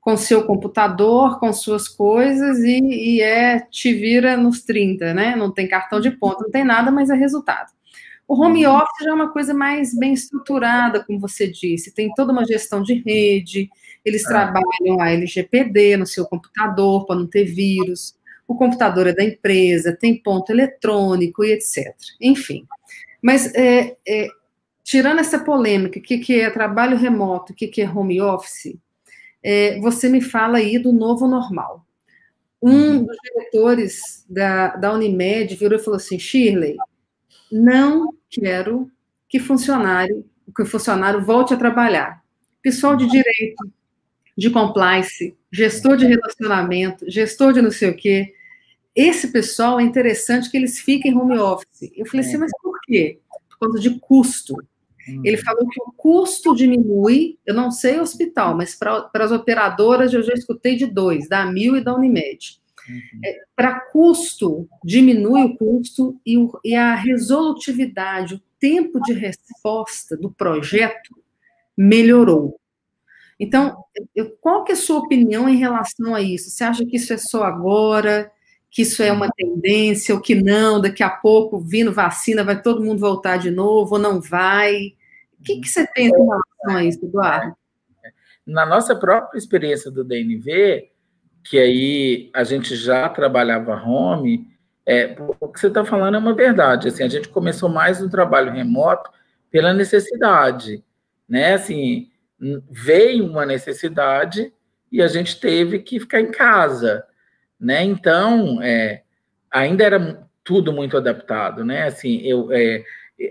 com 0.00 0.16
seu 0.18 0.44
computador, 0.44 1.40
com 1.40 1.50
suas 1.52 1.88
coisas 1.88 2.58
e, 2.58 2.78
e, 2.78 3.22
é 3.22 3.58
te 3.58 3.92
vira 3.94 4.36
nos 4.36 4.62
30, 4.62 5.14
né? 5.14 5.34
Não 5.34 5.50
tem 5.50 5.66
cartão 5.66 5.98
de 5.98 6.10
ponta, 6.10 6.44
não 6.44 6.50
tem 6.50 6.62
nada, 6.62 6.90
mas 6.90 7.08
é 7.08 7.14
resultado. 7.14 7.72
O 8.28 8.40
home 8.40 8.66
uhum. 8.66 8.76
office 8.76 9.04
já 9.04 9.10
é 9.10 9.14
uma 9.14 9.32
coisa 9.32 9.54
mais 9.54 9.96
bem 9.96 10.12
estruturada, 10.12 11.02
como 11.02 11.18
você 11.18 11.46
disse, 11.50 11.94
tem 11.94 12.12
toda 12.14 12.32
uma 12.32 12.44
gestão 12.44 12.82
de 12.82 12.94
rede, 12.94 13.70
eles 14.04 14.24
é. 14.24 14.28
trabalham 14.28 15.00
a 15.00 15.10
LGPD 15.10 15.96
no 15.96 16.06
seu 16.06 16.26
computador 16.26 17.06
para 17.06 17.16
não 17.16 17.26
ter 17.26 17.44
vírus. 17.44 18.14
O 18.46 18.54
computador 18.54 19.06
é 19.06 19.12
da 19.12 19.24
empresa, 19.24 19.96
tem 19.98 20.20
ponto 20.22 20.50
eletrônico 20.50 21.44
e 21.44 21.52
etc. 21.52 21.94
Enfim. 22.20 22.66
Mas, 23.22 23.52
é, 23.54 23.96
é, 24.06 24.28
tirando 24.82 25.20
essa 25.20 25.38
polêmica, 25.38 25.98
o 25.98 26.02
que, 26.02 26.18
que 26.18 26.40
é 26.40 26.50
trabalho 26.50 26.96
remoto, 26.96 27.52
o 27.52 27.56
que, 27.56 27.68
que 27.68 27.80
é 27.80 27.90
home 27.90 28.20
office, 28.20 28.76
é, 29.42 29.78
você 29.80 30.08
me 30.08 30.20
fala 30.20 30.58
aí 30.58 30.78
do 30.78 30.92
novo 30.92 31.26
normal. 31.26 31.86
Um 32.62 32.70
uhum. 32.70 33.04
dos 33.04 33.16
diretores 33.22 34.24
da, 34.28 34.68
da 34.76 34.92
Unimed 34.92 35.54
virou 35.54 35.78
e 35.78 35.82
falou 35.82 35.96
assim: 35.96 36.18
Shirley, 36.18 36.76
não 37.52 38.14
quero 38.30 38.90
que 39.28 39.38
funcionário, 39.38 40.24
que 40.56 40.62
o 40.62 40.66
funcionário 40.66 41.22
volte 41.22 41.52
a 41.52 41.58
trabalhar. 41.58 42.22
Pessoal 42.62 42.96
de 42.96 43.06
direito, 43.06 43.70
de 44.36 44.50
compliance, 44.50 45.36
gestor 45.52 45.96
de 45.96 46.06
relacionamento, 46.06 47.08
gestor 47.08 47.52
de 47.52 47.62
não 47.62 47.70
sei 47.70 47.90
o 47.90 47.96
quê. 47.96 48.34
Esse 48.94 49.32
pessoal 49.32 49.80
é 49.80 49.82
interessante 49.82 50.50
que 50.50 50.56
eles 50.56 50.80
fiquem 50.80 51.16
home 51.16 51.38
office. 51.38 51.90
Eu 51.96 52.06
falei 52.06 52.26
assim, 52.26 52.36
é. 52.36 52.38
mas 52.38 52.52
por 52.62 52.78
quê? 52.82 53.18
Por 53.48 53.58
causa 53.58 53.80
de 53.80 53.98
custo. 53.98 54.54
Hum. 55.08 55.22
Ele 55.24 55.36
falou 55.36 55.68
que 55.68 55.80
o 55.80 55.92
custo 55.92 56.54
diminui, 56.54 57.38
eu 57.44 57.54
não 57.54 57.70
sei 57.70 58.00
hospital, 58.00 58.56
mas 58.56 58.74
para 58.74 59.10
as 59.12 59.32
operadoras 59.32 60.12
eu 60.12 60.22
já 60.22 60.32
escutei 60.32 60.76
de 60.76 60.86
dois, 60.86 61.28
da 61.28 61.44
Mil 61.46 61.76
e 61.76 61.84
da 61.84 61.94
Unimed. 61.94 62.60
Uhum. 62.88 63.20
É, 63.24 63.38
para 63.56 63.80
custo, 63.80 64.68
diminui 64.84 65.42
o 65.42 65.56
custo 65.56 66.20
e, 66.24 66.36
o, 66.36 66.58
e 66.64 66.74
a 66.74 66.94
resolutividade, 66.94 68.34
o 68.34 68.42
tempo 68.58 69.00
de 69.00 69.12
resposta 69.12 70.16
do 70.16 70.30
projeto 70.30 71.16
melhorou. 71.76 72.60
Então, 73.38 73.76
eu, 74.14 74.30
qual 74.40 74.64
que 74.64 74.72
é 74.72 74.74
a 74.74 74.78
sua 74.78 74.98
opinião 74.98 75.48
em 75.48 75.56
relação 75.56 76.14
a 76.14 76.20
isso? 76.20 76.50
Você 76.50 76.64
acha 76.64 76.84
que 76.84 76.96
isso 76.96 77.12
é 77.12 77.16
só 77.16 77.42
agora, 77.42 78.30
que 78.70 78.82
isso 78.82 79.02
é 79.02 79.12
uma 79.12 79.30
tendência, 79.30 80.14
ou 80.14 80.20
que 80.20 80.34
não, 80.34 80.80
daqui 80.80 81.02
a 81.02 81.10
pouco, 81.10 81.58
vindo 81.58 81.92
vacina, 81.92 82.44
vai 82.44 82.60
todo 82.60 82.82
mundo 82.82 83.00
voltar 83.00 83.36
de 83.36 83.50
novo, 83.50 83.94
ou 83.94 84.00
não 84.00 84.20
vai? 84.20 84.94
O 85.38 85.42
que, 85.44 85.60
que 85.60 85.68
você 85.68 85.86
pensa 85.94 86.16
em 86.16 86.26
relação 86.26 86.76
a 86.76 86.84
isso, 86.84 87.04
Eduardo? 87.04 87.54
Na 88.46 88.66
nossa 88.66 88.94
própria 88.94 89.38
experiência 89.38 89.90
do 89.90 90.04
DNV, 90.04 90.90
que 91.44 91.58
aí 91.58 92.30
a 92.34 92.42
gente 92.42 92.74
já 92.74 93.08
trabalhava 93.08 93.74
home, 93.74 94.48
é, 94.86 95.16
o 95.40 95.48
que 95.48 95.60
você 95.60 95.68
está 95.68 95.84
falando 95.84 96.16
é 96.16 96.18
uma 96.18 96.34
verdade. 96.34 96.88
Assim, 96.88 97.02
a 97.02 97.08
gente 97.08 97.28
começou 97.28 97.68
mais 97.68 98.00
no 98.00 98.10
trabalho 98.10 98.52
remoto 98.52 99.10
pela 99.50 99.72
necessidade, 99.72 100.82
né? 101.28 101.54
Assim, 101.54 102.10
veio 102.70 103.26
uma 103.26 103.46
necessidade 103.46 104.52
e 104.90 105.02
a 105.02 105.08
gente 105.08 105.40
teve 105.40 105.78
que 105.78 105.98
ficar 105.98 106.20
em 106.20 106.30
casa, 106.30 107.04
né? 107.58 107.82
Então, 107.82 108.62
é, 108.62 109.02
ainda 109.50 109.84
era 109.84 110.28
tudo 110.42 110.72
muito 110.72 110.96
adaptado, 110.96 111.64
né? 111.64 111.84
Assim, 111.84 112.20
eu, 112.22 112.52
é, 112.52 112.84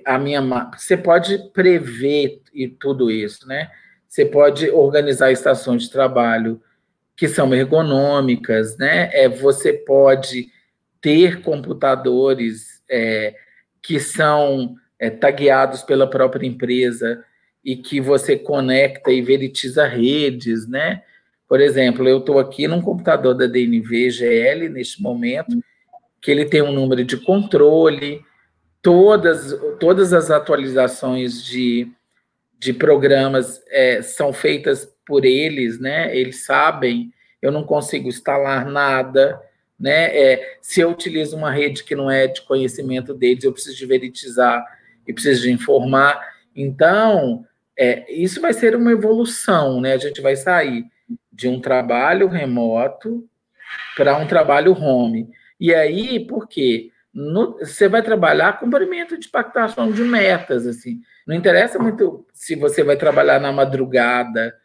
a 0.05 0.18
minha, 0.18 0.41
você 0.76 0.97
pode 0.97 1.38
prever 1.53 2.41
e 2.53 2.68
tudo 2.68 3.11
isso, 3.11 3.47
né? 3.47 3.70
Você 4.07 4.26
pode 4.26 4.70
organizar 4.70 5.32
estações 5.32 5.84
de 5.84 5.91
trabalho 5.91 6.61
que 7.16 7.28
são 7.28 7.53
ergonômicas, 7.53 8.78
né? 8.78 9.09
É, 9.14 9.30
você 9.30 9.74
pode 9.74 10.49
ter 10.99 11.41
computadores 11.41 12.82
é, 12.89 13.36
que 13.82 13.99
são 13.99 14.76
é, 14.97 15.09
tagueados 15.09 15.84
pela 15.84 16.09
própria 16.09 16.47
empresa 16.47 17.24
e 17.64 17.76
que 17.76 18.01
você 18.01 18.38
conecta 18.38 19.11
e 19.11 19.22
veritiza 19.22 19.88
redes, 19.88 20.68
né? 20.68 21.01
Por 21.47 21.61
exemplo, 21.61 22.07
eu 22.07 22.18
estou 22.20 22.39
aqui 22.39 22.68
num 22.68 22.82
computador 22.82 23.36
da 23.36 23.45
DNV 23.45 24.09
GL 24.09 24.70
neste 24.70 25.01
momento, 25.01 25.64
que 26.22 26.32
ele 26.32 26.45
tem 26.45 26.61
um 26.61 26.72
número 26.72 27.03
de 27.03 27.18
controle, 27.18 28.22
todas, 28.82 29.57
todas 29.80 30.14
as 30.14 30.30
atualizações 30.30 31.43
de, 31.43 31.88
de 32.59 32.74
programas 32.74 33.61
é, 33.70 34.01
são 34.01 34.34
feitas 34.34 34.91
por 35.05 35.26
eles, 35.26 35.80
né? 35.80 36.16
Eles 36.16 36.45
sabem, 36.45 37.14
eu 37.41 37.51
não 37.51 37.64
consigo 37.64 38.09
instalar 38.09 38.66
nada, 38.66 39.39
né? 39.80 40.16
É, 40.16 40.57
se 40.61 40.82
eu 40.82 40.91
utilizo 40.91 41.36
uma 41.36 41.51
rede 41.51 41.84
que 41.84 41.95
não 41.95 42.09
é 42.09 42.28
de 42.28 42.41
conhecimento 42.41 43.14
deles, 43.14 43.43
eu 43.43 43.53
preciso 43.53 43.78
de 43.78 43.86
veritizar 43.86 44.66
e 45.07 45.14
preciso 45.14 45.43
de 45.43 45.51
informar. 45.51 46.20
Então, 46.55 47.45
é, 47.78 48.11
isso 48.11 48.39
vai 48.39 48.53
ser 48.53 48.76
uma 48.76 48.91
evolução, 48.91 49.82
né? 49.82 49.93
A 49.93 49.97
gente 49.97 50.21
vai 50.21 50.36
sair 50.36 50.86
de 51.32 51.47
um 51.47 51.59
trabalho 51.59 52.28
remoto 52.28 53.28
para 53.95 54.17
um 54.17 54.28
trabalho 54.28 54.74
home. 54.74 55.30
E 55.59 55.74
aí, 55.74 56.19
por 56.26 56.47
quê? 56.47 56.91
No, 57.13 57.57
você 57.59 57.88
vai 57.88 58.01
trabalhar 58.01 58.59
cumprimento 58.59 59.17
de 59.17 59.30
pactuação 59.30 59.91
de 59.91 60.03
metas, 60.03 60.65
assim. 60.65 60.99
Não 61.28 61.36
interessa 61.36 61.80
muito 61.80 62.26
se 62.34 62.55
você 62.55 62.84
vai 62.84 62.97
trabalhar 62.97 63.39
na 63.39 63.51
madrugada, 63.51 64.55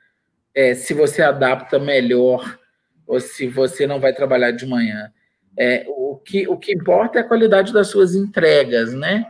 é, 0.54 0.74
se 0.74 0.92
você 0.94 1.22
adapta 1.22 1.78
melhor 1.78 2.58
ou 3.06 3.20
se 3.20 3.46
você 3.46 3.86
não 3.86 4.00
vai 4.00 4.12
trabalhar 4.12 4.50
de 4.50 4.66
manhã. 4.66 5.10
É, 5.56 5.84
o, 5.88 6.16
que, 6.16 6.46
o 6.46 6.56
que 6.56 6.72
importa 6.72 7.18
é 7.18 7.22
a 7.22 7.28
qualidade 7.28 7.72
das 7.72 7.88
suas 7.88 8.14
entregas, 8.14 8.94
né? 8.94 9.26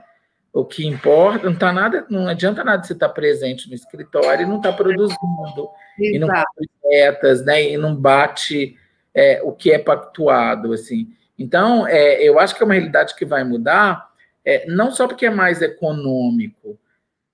O 0.59 0.64
que 0.64 0.84
importa, 0.84 1.48
não 1.48 1.56
tá 1.56 1.72
nada, 1.72 2.04
não 2.11 2.26
adianta 2.26 2.64
nada 2.64 2.82
você 2.82 2.92
estar 2.92 3.06
tá 3.06 3.14
presente 3.14 3.68
no 3.68 3.76
escritório 3.76 4.42
e 4.42 4.44
não 4.44 4.56
estar 4.56 4.72
tá 4.72 4.76
produzindo, 4.76 5.16
Exato. 5.16 5.70
e 5.96 6.18
não 6.18 6.26
bate 6.26 6.70
metas, 6.84 7.44
né? 7.44 7.62
E 7.62 7.76
não 7.76 7.94
bate 7.94 8.76
é, 9.14 9.40
o 9.44 9.52
que 9.52 9.70
é 9.70 9.78
pactuado, 9.78 10.72
assim. 10.72 11.14
Então, 11.38 11.86
é, 11.86 12.20
eu 12.24 12.40
acho 12.40 12.56
que 12.56 12.62
é 12.64 12.64
uma 12.64 12.74
realidade 12.74 13.14
que 13.14 13.24
vai 13.24 13.44
mudar, 13.44 14.11
é, 14.44 14.66
não 14.66 14.90
só 14.90 15.06
porque 15.06 15.26
é 15.26 15.30
mais 15.30 15.62
econômico, 15.62 16.76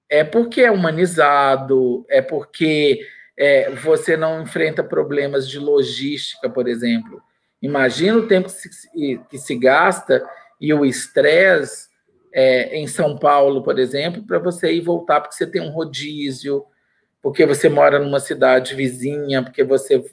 é 0.07 0.23
porque 0.23 0.61
é 0.61 0.71
humanizado, 0.71 2.05
é 2.11 2.21
porque 2.21 3.01
é, 3.39 3.71
você 3.71 4.19
não 4.19 4.43
enfrenta 4.43 4.85
problemas 4.85 5.49
de 5.49 5.59
logística, 5.59 6.51
por 6.51 6.69
exemplo. 6.69 7.23
Imagina 7.63 8.19
o 8.19 8.29
tempo 8.29 8.49
que 8.49 8.69
se, 8.69 9.21
que 9.31 9.39
se 9.39 9.57
gasta 9.57 10.23
e 10.61 10.75
o 10.75 10.85
estresse 10.85 11.94
é, 12.35 12.77
em 12.77 12.89
São 12.89 13.17
Paulo, 13.17 13.63
por 13.63 13.79
exemplo, 13.79 14.25
para 14.25 14.41
você 14.41 14.73
ir 14.73 14.81
voltar, 14.81 15.21
porque 15.21 15.37
você 15.37 15.47
tem 15.47 15.63
um 15.63 15.71
rodízio, 15.71 16.65
porque 17.23 17.47
você 17.47 17.69
mora 17.69 18.01
numa 18.01 18.19
cidade 18.19 18.75
vizinha, 18.75 19.41
porque 19.41 19.63
você 19.63 20.05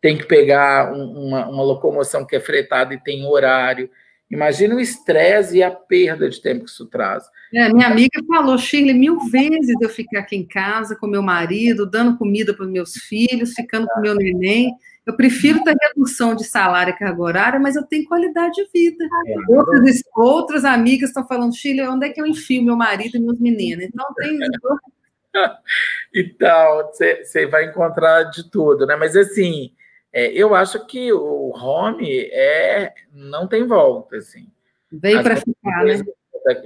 tem 0.00 0.16
que 0.16 0.24
pegar 0.24 0.90
um, 0.90 1.26
uma, 1.26 1.46
uma 1.46 1.62
locomoção 1.62 2.24
que 2.24 2.34
é 2.34 2.40
fretada 2.40 2.94
e 2.94 3.02
tem 3.02 3.26
horário. 3.26 3.90
Imagina 4.30 4.74
o 4.74 4.80
estresse 4.80 5.58
e 5.58 5.62
a 5.62 5.70
perda 5.70 6.30
de 6.30 6.40
tempo 6.40 6.64
que 6.64 6.70
isso 6.70 6.86
traz. 6.86 7.24
É, 7.54 7.68
minha 7.68 7.86
amiga 7.86 8.20
falou, 8.26 8.56
Shirley, 8.56 8.94
mil 8.94 9.20
vezes 9.30 9.74
eu 9.80 9.88
ficar 9.90 10.20
aqui 10.20 10.34
em 10.34 10.46
casa 10.46 10.96
com 10.96 11.06
meu 11.06 11.22
marido, 11.22 11.88
dando 11.88 12.16
comida 12.16 12.54
para 12.54 12.64
os 12.64 12.72
meus 12.72 12.94
filhos, 12.94 13.52
ficando 13.52 13.86
com 13.88 14.00
meu 14.00 14.14
neném. 14.14 14.72
Eu 15.06 15.16
prefiro 15.16 15.62
ter 15.62 15.76
redução 15.80 16.34
de 16.34 16.44
salário 16.44 16.92
e 16.92 16.98
carga 16.98 17.22
horária, 17.22 17.60
mas 17.60 17.76
eu 17.76 17.84
tenho 17.84 18.08
qualidade 18.08 18.56
de 18.56 18.68
vida. 18.72 19.04
É. 19.04 19.52
Outras, 19.52 20.02
outras 20.16 20.64
amigas 20.64 21.10
estão 21.10 21.24
falando, 21.26 21.54
Chile, 21.54 21.86
onde 21.86 22.06
é 22.06 22.10
que 22.10 22.20
eu 22.20 22.26
enfio 22.26 22.64
meu 22.64 22.76
marido 22.76 23.16
e 23.16 23.20
meus 23.20 23.38
meninos? 23.38 23.84
Então, 23.84 24.04
tem. 24.16 24.36
então, 26.12 26.90
você 26.92 27.46
vai 27.46 27.66
encontrar 27.66 28.24
de 28.24 28.50
tudo, 28.50 28.84
né? 28.84 28.96
Mas 28.96 29.16
assim, 29.16 29.72
é, 30.12 30.26
eu 30.32 30.54
acho 30.56 30.84
que 30.86 31.12
o 31.12 31.52
home 31.54 32.28
é 32.32 32.92
não 33.12 33.46
tem 33.46 33.64
volta, 33.64 34.16
assim. 34.16 34.48
Veio 34.90 35.22
para 35.22 35.36
ficar, 35.36 35.84
né? 35.84 36.02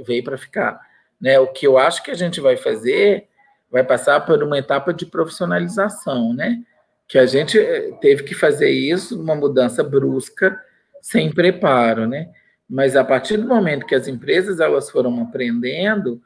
Veio 0.06 0.24
para 0.24 0.38
ficar. 0.38 0.80
Né? 1.20 1.38
O 1.38 1.48
que 1.48 1.66
eu 1.66 1.76
acho 1.76 2.02
que 2.02 2.10
a 2.10 2.14
gente 2.14 2.40
vai 2.40 2.56
fazer 2.56 3.28
vai 3.70 3.84
passar 3.84 4.24
por 4.24 4.42
uma 4.42 4.58
etapa 4.58 4.94
de 4.94 5.04
profissionalização, 5.04 6.32
né? 6.32 6.62
Que 7.10 7.18
a 7.18 7.26
gente 7.26 7.58
eh, 7.58 7.90
teve 8.00 8.22
que 8.22 8.36
fazer 8.36 8.70
isso, 8.70 9.20
uma 9.20 9.34
mudança 9.34 9.82
brusca, 9.82 10.56
sem 11.02 11.28
preparo, 11.28 12.06
né? 12.06 12.30
Mas 12.68 12.94
a 12.94 13.02
partir 13.02 13.36
do 13.36 13.48
momento 13.48 13.84
que 13.84 13.96
as 13.96 14.06
empresas 14.06 14.60
elas 14.60 14.88
foram 14.88 15.20
aprendendo, 15.20 16.22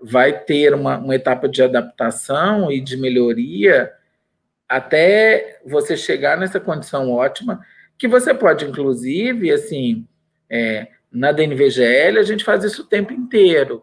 vai 0.00 0.32
ter 0.32 0.72
uma, 0.72 0.96
uma 0.96 1.14
etapa 1.14 1.46
de 1.46 1.62
adaptação 1.62 2.72
e 2.72 2.80
de 2.80 2.96
melhoria 2.96 3.92
até 4.66 5.60
você 5.66 5.98
chegar 5.98 6.38
nessa 6.38 6.58
condição 6.58 7.10
ótima, 7.10 7.60
que 7.98 8.08
você 8.08 8.32
pode, 8.32 8.64
inclusive, 8.64 9.50
assim, 9.50 10.08
é, 10.48 10.88
na 11.12 11.30
DNVGL, 11.30 12.18
a 12.18 12.22
gente 12.22 12.42
faz 12.42 12.64
isso 12.64 12.80
o 12.84 12.86
tempo 12.86 13.12
inteiro. 13.12 13.82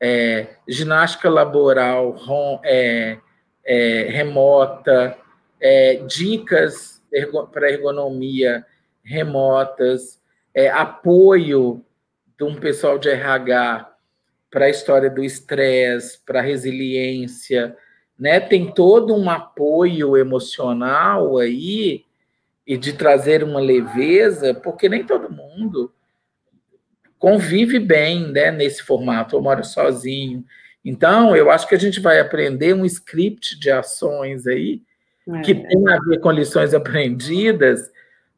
É, 0.00 0.56
ginástica 0.66 1.30
laboral 1.30 2.60
é, 2.64 3.16
é 3.64 4.08
remota, 4.10 5.16
é, 5.60 5.96
dicas 6.06 7.02
para 7.52 7.70
ergonomia 7.70 8.64
remotas, 9.02 10.20
é, 10.54 10.68
apoio 10.68 11.84
de 12.36 12.44
um 12.44 12.54
pessoal 12.54 12.98
de 12.98 13.08
RH 13.08 13.92
para 14.50 14.66
a 14.66 14.70
história 14.70 15.10
do 15.10 15.22
estresse, 15.22 16.18
para 16.24 16.40
a 16.40 16.42
resiliência, 16.42 17.76
né? 18.18 18.40
Tem 18.40 18.72
todo 18.72 19.14
um 19.14 19.28
apoio 19.28 20.16
emocional 20.16 21.38
aí 21.38 22.04
e 22.66 22.76
de 22.76 22.92
trazer 22.92 23.42
uma 23.42 23.60
leveza, 23.60 24.54
porque 24.54 24.88
nem 24.88 25.04
todo 25.04 25.32
mundo 25.32 25.92
convive 27.18 27.78
bem, 27.78 28.30
né, 28.30 28.50
nesse 28.50 28.82
formato, 28.82 29.34
ou 29.34 29.42
mora 29.42 29.62
sozinho. 29.62 30.44
Então, 30.84 31.34
eu 31.34 31.50
acho 31.50 31.66
que 31.66 31.74
a 31.74 31.78
gente 31.78 31.98
vai 31.98 32.20
aprender 32.20 32.74
um 32.74 32.84
script 32.84 33.58
de 33.58 33.70
ações 33.70 34.46
aí 34.46 34.82
é. 35.28 35.40
que 35.40 35.54
tem 35.54 35.88
a 35.88 35.98
ver 36.00 36.18
com 36.20 36.30
lições 36.30 36.74
aprendidas, 36.74 37.90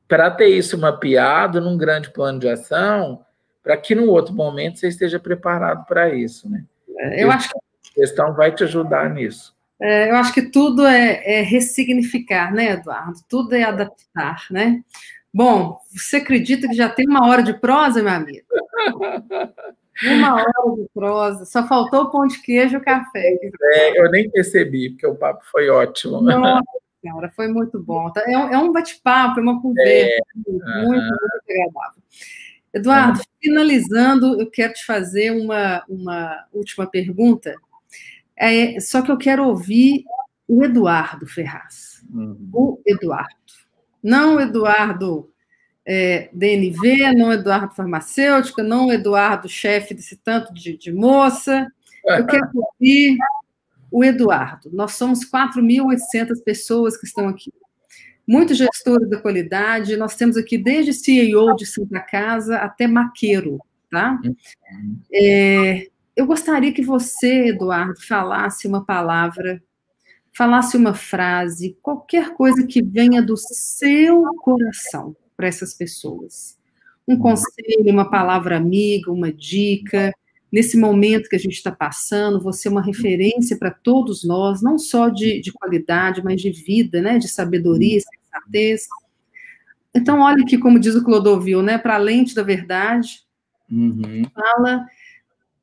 para 0.09 0.31
ter 0.31 0.49
isso 0.49 0.79
mapeado 0.79 1.61
num 1.61 1.77
grande 1.77 2.11
plano 2.11 2.39
de 2.39 2.49
ação, 2.49 3.25
para 3.63 3.77
que 3.77 3.95
no 3.95 4.09
outro 4.09 4.33
momento 4.33 4.79
você 4.79 4.89
esteja 4.89 5.19
preparado 5.19 5.85
para 5.87 6.15
isso, 6.15 6.49
né? 6.49 6.65
É, 6.99 7.25
eu 7.25 7.31
acho 7.31 7.51
que 7.51 7.59
a 7.59 7.95
questão 7.95 8.33
vai 8.33 8.55
te 8.55 8.65
ajudar 8.65 9.11
nisso. 9.11 9.55
É, 9.81 10.11
eu 10.11 10.17
acho 10.17 10.33
que 10.33 10.51
tudo 10.51 10.87
é, 10.87 11.23
é, 11.25 11.43
ressignificar, 11.43 12.53
né, 12.55 12.73
Eduardo? 12.73 13.19
Tudo 13.29 13.55
é 13.55 13.65
adaptar, 13.65 14.47
né? 14.51 14.83
Bom, 15.35 15.77
você 15.93 16.17
acredita 16.17 16.67
que 16.69 16.75
já 16.75 16.89
tem 16.89 17.07
uma 17.07 17.29
hora 17.29 17.43
de 17.43 17.53
prosa, 17.53 18.03
meu 18.03 18.13
amigo? 18.13 18.47
Uma 20.05 20.35
hora 20.35 20.77
de 20.77 20.89
prosa, 20.93 21.45
só 21.45 21.67
faltou 21.67 22.03
o 22.03 22.11
pão 22.11 22.27
de 22.27 22.41
queijo 22.43 22.75
e 22.75 22.77
o 22.77 22.85
café. 22.85 23.39
É, 23.75 24.01
eu 24.01 24.11
nem 24.11 24.31
percebi, 24.31 24.91
porque 24.91 25.07
o 25.07 25.15
papo 25.15 25.43
foi 25.51 25.69
ótimo. 25.69 26.21
Nossa, 26.21 26.63
senhora, 27.01 27.31
foi 27.31 27.49
muito 27.49 27.83
bom. 27.83 28.11
Tá, 28.11 28.23
é 28.27 28.37
um, 28.37 28.49
é 28.53 28.59
um 28.59 28.73
bate-papo, 28.73 29.41
é 29.41 29.43
uma 29.43 29.61
conversa 29.61 29.93
é, 29.93 30.19
muito, 30.35 30.65
muito, 30.65 30.87
muito 30.87 31.15
agradável. 31.49 32.03
Eduardo, 32.75 33.21
finalizando, 33.41 34.39
eu 34.39 34.51
quero 34.51 34.75
te 34.75 34.85
fazer 34.85 35.31
uma, 35.31 35.83
uma 35.89 36.45
última 36.53 36.87
pergunta. 36.87 37.55
É, 38.37 38.79
só 38.81 39.01
que 39.01 39.11
eu 39.11 39.17
quero 39.17 39.47
ouvir 39.47 40.05
o 40.47 40.63
Eduardo 40.63 41.27
Ferraz. 41.27 42.05
Uhum. 42.13 42.51
O 42.53 42.83
Eduardo. 42.87 43.35
Não 44.03 44.37
o 44.37 44.41
Eduardo 44.41 45.31
é, 45.87 46.29
DNV, 46.33 47.15
não 47.15 47.33
Eduardo 47.33 47.75
farmacêutica, 47.75 48.63
não 48.63 48.93
Eduardo 48.93 49.49
chefe 49.49 49.95
desse 49.95 50.17
tanto 50.17 50.53
de, 50.53 50.77
de 50.77 50.93
moça. 50.93 51.67
Eu 52.05 52.27
quero 52.27 52.49
ouvir 52.55 53.17
o 53.91 54.03
Eduardo. 54.03 54.69
Nós 54.73 54.95
somos 54.95 55.21
4.800 55.25 56.43
pessoas 56.45 56.97
que 56.97 57.07
estão 57.07 57.29
aqui. 57.29 57.53
Muitos 58.27 58.59
gestores 58.59 59.09
da 59.09 59.21
qualidade, 59.21 59.97
nós 59.97 60.17
temos 60.17 60.37
aqui 60.37 60.59
desde 60.59 60.93
CEO 60.93 61.55
de 61.55 61.65
Santa 61.65 62.01
Casa 62.01 62.57
até 62.57 62.89
maqueiro, 62.89 63.61
tá? 63.89 64.21
É, 65.15 65.87
eu 66.17 66.27
gostaria 66.27 66.73
que 66.73 66.83
você, 66.83 67.51
Eduardo, 67.51 68.01
falasse 68.05 68.67
uma 68.67 68.85
palavra, 68.85 69.63
falasse 70.33 70.77
uma 70.77 70.93
frase, 70.93 71.79
qualquer 71.81 72.35
coisa 72.35 72.67
que 72.67 72.83
venha 72.83 73.23
do 73.23 73.37
seu 73.37 74.25
coração 74.41 75.15
para 75.37 75.47
essas 75.47 75.75
pessoas. 75.75 76.57
um 77.07 77.15
uhum. 77.15 77.21
conselho, 77.21 77.93
uma 77.93 78.11
palavra 78.11 78.57
amiga, 78.57 79.13
uma 79.13 79.33
dica. 79.33 80.13
Nesse 80.51 80.77
momento 80.79 81.29
que 81.29 81.37
a 81.37 81.39
gente 81.39 81.55
está 81.55 81.71
passando, 81.71 82.41
você 82.41 82.69
é 82.69 82.71
uma 82.71 82.83
referência 82.83 83.57
para 83.59 83.71
todos 83.71 84.25
nós, 84.25 84.63
não 84.63 84.79
só 84.79 85.09
de, 85.09 85.41
de 85.41 85.53
qualidade, 85.53 86.23
mas 86.25 86.41
de 86.41 86.51
vida, 86.51 87.01
né? 87.03 87.19
de 87.19 87.29
sabedoria, 87.29 88.01
sensatez. 88.01 88.87
Então, 89.95 90.21
olha 90.21 90.43
aqui, 90.43 90.57
como 90.57 90.79
diz 90.79 90.95
o 90.95 91.05
Clodovil, 91.05 91.63
né? 91.63 91.79
para 91.79 91.97
a 91.97 91.99
lente 91.99 92.35
da 92.35 92.43
verdade, 92.43 93.21
uhum. 93.71 94.23
fala 94.35 94.87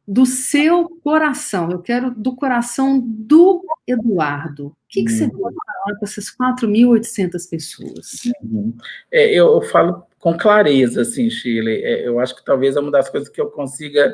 do 0.08 0.26
seu 0.26 0.90
coração. 1.04 1.72
Eu 1.72 1.80
quero 1.80 2.12
do 2.12 2.36
coração 2.36 3.00
do 3.04 3.64
Eduardo. 3.88 4.68
O 4.68 4.76
que, 4.90 5.04
que 5.04 5.12
você 5.12 5.24
uhum. 5.24 5.30
pode 5.30 5.56
falar 5.56 5.98
para 5.98 6.08
essas 6.08 6.26
4.800 6.36 7.50
pessoas? 7.50 8.32
Uhum. 8.44 8.76
É, 9.12 9.32
eu, 9.32 9.54
eu, 9.54 9.62
falo 9.62 10.04
com 10.20 10.38
clareza, 10.38 11.02
assim, 11.02 11.30
Shirley. 11.30 11.84
É, 11.84 12.08
eu 12.08 12.20
acho 12.20 12.36
que 12.36 12.44
talvez 12.44 12.76
é 12.76 12.80
uma 12.80 12.92
das 12.92 13.10
coisas 13.10 13.30
que 13.30 13.40
eu 13.40 13.48
consiga 13.48 14.14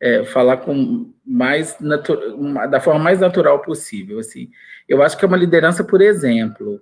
é, 0.00 0.24
falar 0.24 0.58
com 0.58 1.10
mais 1.26 1.76
da 2.70 2.80
forma 2.80 3.00
mais 3.00 3.20
natural 3.20 3.60
possível. 3.60 4.18
Assim, 4.18 4.50
eu 4.88 5.02
acho 5.02 5.18
que 5.18 5.24
é 5.24 5.28
uma 5.28 5.36
liderança 5.36 5.82
por 5.82 6.00
exemplo, 6.00 6.80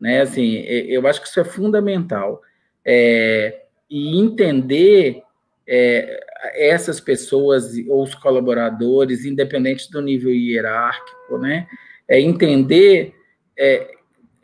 né? 0.00 0.22
Assim, 0.22 0.56
é, 0.56 0.86
eu 0.86 1.06
acho 1.06 1.22
que 1.22 1.28
isso 1.28 1.40
é 1.40 1.44
fundamental 1.44 2.42
é, 2.84 3.62
e 3.88 4.18
entender 4.18 5.22
é, 5.68 6.20
essas 6.54 7.00
pessoas 7.00 7.72
ou 7.88 8.02
os 8.02 8.14
colaboradores, 8.14 9.24
independente 9.24 9.90
do 9.90 10.00
nível 10.00 10.32
hierárquico, 10.32 11.38
né? 11.38 11.66
É 12.08 12.20
entender 12.20 13.14
é, 13.58 13.90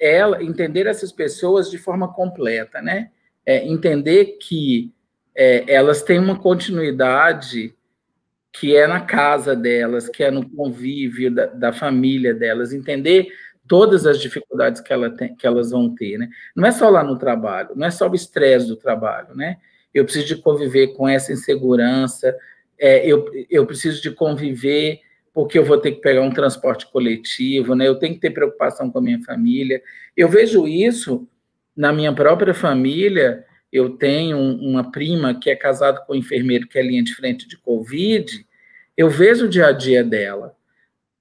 ela, 0.00 0.42
entender 0.42 0.86
essas 0.86 1.12
pessoas 1.12 1.70
de 1.70 1.78
forma 1.78 2.12
completa, 2.12 2.82
né? 2.82 3.10
É 3.46 3.64
entender 3.66 4.38
que 4.40 4.92
é, 5.34 5.72
elas 5.72 6.02
têm 6.02 6.18
uma 6.18 6.38
continuidade 6.38 7.74
que 8.52 8.76
é 8.76 8.86
na 8.86 9.00
casa 9.00 9.56
delas, 9.56 10.08
que 10.08 10.22
é 10.22 10.30
no 10.30 10.48
convívio 10.50 11.34
da, 11.34 11.46
da 11.46 11.72
família 11.72 12.34
delas, 12.34 12.72
entender 12.72 13.28
todas 13.66 14.06
as 14.06 14.20
dificuldades 14.20 14.80
que, 14.80 14.92
ela 14.92 15.08
tem, 15.08 15.34
que 15.34 15.46
elas 15.46 15.70
vão 15.70 15.94
ter, 15.94 16.18
né? 16.18 16.28
Não 16.54 16.66
é 16.66 16.72
só 16.72 16.90
lá 16.90 17.02
no 17.02 17.16
trabalho, 17.16 17.70
não 17.74 17.86
é 17.86 17.90
só 17.90 18.08
o 18.08 18.14
estresse 18.14 18.66
do 18.66 18.76
trabalho, 18.76 19.34
né? 19.34 19.56
Eu 19.93 20.05
preciso 20.05 20.26
de 20.26 20.36
conviver 20.36 20.88
com 20.88 21.09
essa 21.09 21.32
insegurança, 21.32 22.36
é, 22.78 23.07
eu, 23.07 23.24
eu 23.49 23.66
preciso 23.66 24.03
de 24.03 24.11
conviver 24.11 25.01
porque 25.32 25.59
eu 25.59 25.64
vou 25.64 25.78
ter 25.78 25.93
que 25.93 26.01
pegar 26.01 26.20
um 26.20 26.30
transporte 26.30 26.86
coletivo, 26.90 27.74
né? 27.74 27.88
Eu 27.88 27.95
tenho 27.95 28.14
que 28.14 28.20
ter 28.20 28.30
preocupação 28.30 28.90
com 28.90 28.99
a 28.99 29.03
minha 29.03 29.22
família. 29.22 29.82
Eu 30.16 30.28
vejo 30.28 30.68
isso 30.68 31.26
na 31.74 31.93
minha 31.93 32.12
própria 32.12 32.53
família. 32.53 33.45
Eu 33.72 33.90
tenho 33.90 34.36
uma 34.36 34.90
prima 34.90 35.38
que 35.38 35.49
é 35.49 35.57
casada 35.57 36.01
com 36.01 36.12
um 36.12 36.16
enfermeiro 36.16 36.68
que 36.68 36.78
é 36.78 36.82
linha 36.82 37.03
de 37.03 37.14
frente 37.14 37.49
de 37.49 37.57
Covid. 37.57 38.47
Eu 38.95 39.09
vejo 39.09 39.47
o 39.47 39.49
dia 39.49 39.68
a 39.68 39.72
dia 39.72 40.05
dela. 40.05 40.55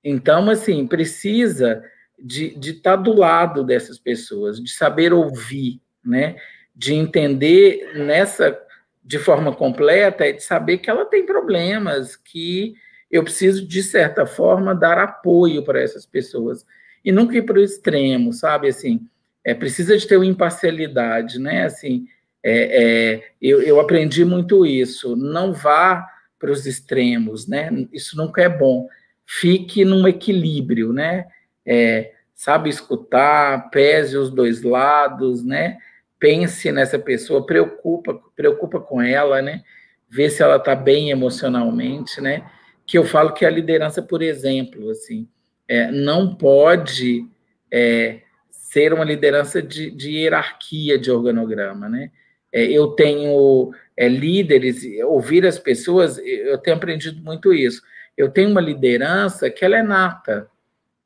Então, 0.03 0.49
assim, 0.49 0.85
precisa 0.85 1.81
de, 2.19 2.57
estar 2.59 2.97
do 2.97 3.13
lado 3.13 3.63
dessas 3.63 3.97
pessoas, 3.97 4.61
de 4.61 4.69
saber 4.71 5.13
ouvir, 5.13 5.79
né? 6.03 6.35
De 6.75 6.93
entender 6.93 7.91
nessa 7.95 8.57
de 9.03 9.17
forma 9.17 9.53
completa 9.53 10.27
e 10.27 10.33
de 10.33 10.43
saber 10.43 10.77
que 10.77 10.89
ela 10.89 11.05
tem 11.05 11.25
problemas, 11.25 12.15
que 12.15 12.75
eu 13.09 13.23
preciso, 13.23 13.67
de 13.67 13.83
certa 13.83 14.25
forma, 14.25 14.73
dar 14.73 14.97
apoio 14.97 15.63
para 15.63 15.81
essas 15.81 16.05
pessoas. 16.05 16.65
E 17.03 17.11
nunca 17.11 17.35
ir 17.35 17.41
para 17.41 17.59
o 17.59 17.63
extremo, 17.63 18.31
sabe? 18.31 18.69
Assim, 18.69 19.01
é, 19.43 19.53
precisa 19.53 19.97
de 19.97 20.07
ter 20.07 20.17
uma 20.17 20.25
imparcialidade, 20.25 21.39
né? 21.39 21.65
Assim, 21.65 22.05
é, 22.43 22.83
é, 22.83 23.23
eu, 23.41 23.61
eu 23.61 23.79
aprendi 23.79 24.23
muito 24.23 24.65
isso. 24.65 25.15
Não 25.15 25.51
vá 25.51 26.07
para 26.39 26.51
os 26.51 26.65
extremos, 26.65 27.47
né? 27.47 27.69
Isso 27.91 28.15
nunca 28.15 28.41
é 28.41 28.49
bom. 28.49 28.87
Fique 29.25 29.83
num 29.83 30.07
equilíbrio, 30.07 30.93
né? 30.93 31.25
É, 31.65 32.13
sabe 32.33 32.69
escutar, 32.69 33.69
pese 33.69 34.17
os 34.17 34.29
dois 34.29 34.61
lados, 34.61 35.43
né? 35.43 35.77
Pense 36.21 36.71
nessa 36.71 36.99
pessoa, 36.99 37.47
preocupa, 37.47 38.21
preocupa 38.35 38.79
com 38.79 39.01
ela, 39.01 39.41
né? 39.41 39.63
Vê 40.07 40.29
se 40.29 40.43
ela 40.43 40.57
está 40.57 40.75
bem 40.75 41.09
emocionalmente, 41.09 42.21
né? 42.21 42.47
Que 42.85 42.95
eu 42.95 43.03
falo 43.03 43.33
que 43.33 43.43
a 43.43 43.49
liderança, 43.49 44.03
por 44.03 44.21
exemplo, 44.21 44.91
assim, 44.91 45.27
é, 45.67 45.91
não 45.91 46.35
pode 46.35 47.27
é, 47.73 48.19
ser 48.51 48.93
uma 48.93 49.03
liderança 49.03 49.63
de, 49.63 49.89
de, 49.89 50.11
hierarquia 50.11 50.99
de 50.99 51.09
organograma, 51.09 51.89
né? 51.89 52.11
É, 52.53 52.65
eu 52.65 52.89
tenho 52.89 53.71
é, 53.97 54.07
líderes, 54.07 54.83
ouvir 55.05 55.43
as 55.47 55.57
pessoas, 55.57 56.19
eu 56.19 56.57
tenho 56.59 56.77
aprendido 56.77 57.19
muito 57.23 57.51
isso. 57.51 57.81
Eu 58.15 58.29
tenho 58.29 58.51
uma 58.51 58.61
liderança 58.61 59.49
que 59.49 59.65
ela 59.65 59.77
é 59.77 59.81
nata, 59.81 60.47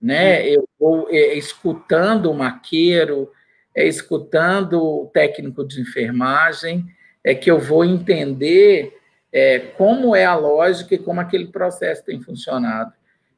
né? 0.01 0.45
Eu 0.49 0.67
vou 0.77 1.07
é, 1.09 1.35
escutando 1.35 2.29
o 2.29 2.33
maqueiro, 2.33 3.31
é 3.75 3.85
escutando 3.85 4.81
o 4.81 5.07
técnico 5.13 5.67
de 5.67 5.81
enfermagem, 5.81 6.85
é 7.23 7.35
que 7.35 7.51
eu 7.51 7.59
vou 7.59 7.83
entender 7.83 8.97
é, 9.33 9.59
como 9.59 10.15
é 10.15 10.23
a 10.23 10.35
lógica 10.35 10.95
e 10.95 10.99
como 10.99 11.19
aquele 11.19 11.47
processo 11.47 12.05
tem 12.05 12.21
funcionado. 12.21 12.93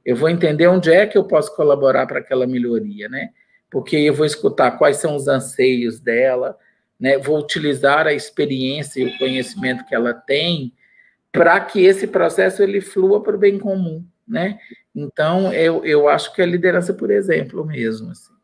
Eu 0.06 0.16
vou 0.16 0.30
entender 0.30 0.68
onde 0.68 0.92
é 0.92 1.08
que 1.08 1.18
eu 1.18 1.24
posso 1.24 1.56
colaborar 1.56 2.06
para 2.06 2.20
aquela 2.20 2.46
melhoria, 2.46 3.10
né? 3.10 3.32
Porque 3.70 3.98
eu 3.98 4.14
vou 4.14 4.26
escutar 4.26 4.72
quais 4.78 4.98
são 4.98 5.16
os 5.16 5.28
anseios 5.28 6.00
dela, 6.00 6.58
né? 7.00 7.18
Vou 7.18 7.40
utilizar 7.40 8.06
a 8.06 8.14
experiência 8.14 9.02
e 9.02 9.08
o 9.08 9.18
conhecimento 9.18 9.86
que 9.86 9.96
ela 9.96 10.14
tem 10.14 10.72
para 11.32 11.60
que 11.60 11.84
esse 11.84 12.08
processo 12.08 12.62
ele 12.62 12.80
flua 12.80 13.22
para 13.22 13.36
o 13.36 13.40
bem 13.40 13.58
comum, 13.58 14.06
né? 14.28 14.60
Então, 14.96 15.52
eu, 15.54 15.84
eu 15.84 16.08
acho 16.08 16.34
que 16.34 16.42
é 16.42 16.46
liderança 16.46 16.94
por 16.94 17.10
exemplo 17.10 17.66
mesmo. 17.66 18.12
Assim. 18.12 18.37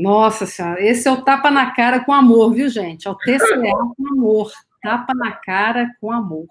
Nossa 0.00 0.46
Senhora, 0.46 0.82
esse 0.82 1.06
é 1.06 1.12
o 1.12 1.20
tapa 1.22 1.50
na 1.50 1.72
cara 1.72 2.02
com 2.02 2.12
amor, 2.12 2.54
viu, 2.54 2.70
gente? 2.70 3.06
É 3.06 3.10
o 3.10 3.14
TCA 3.14 3.72
com 3.96 4.08
amor. 4.10 4.50
Tapa 4.82 5.14
na 5.14 5.32
cara 5.32 5.90
com 6.00 6.10
amor. 6.10 6.48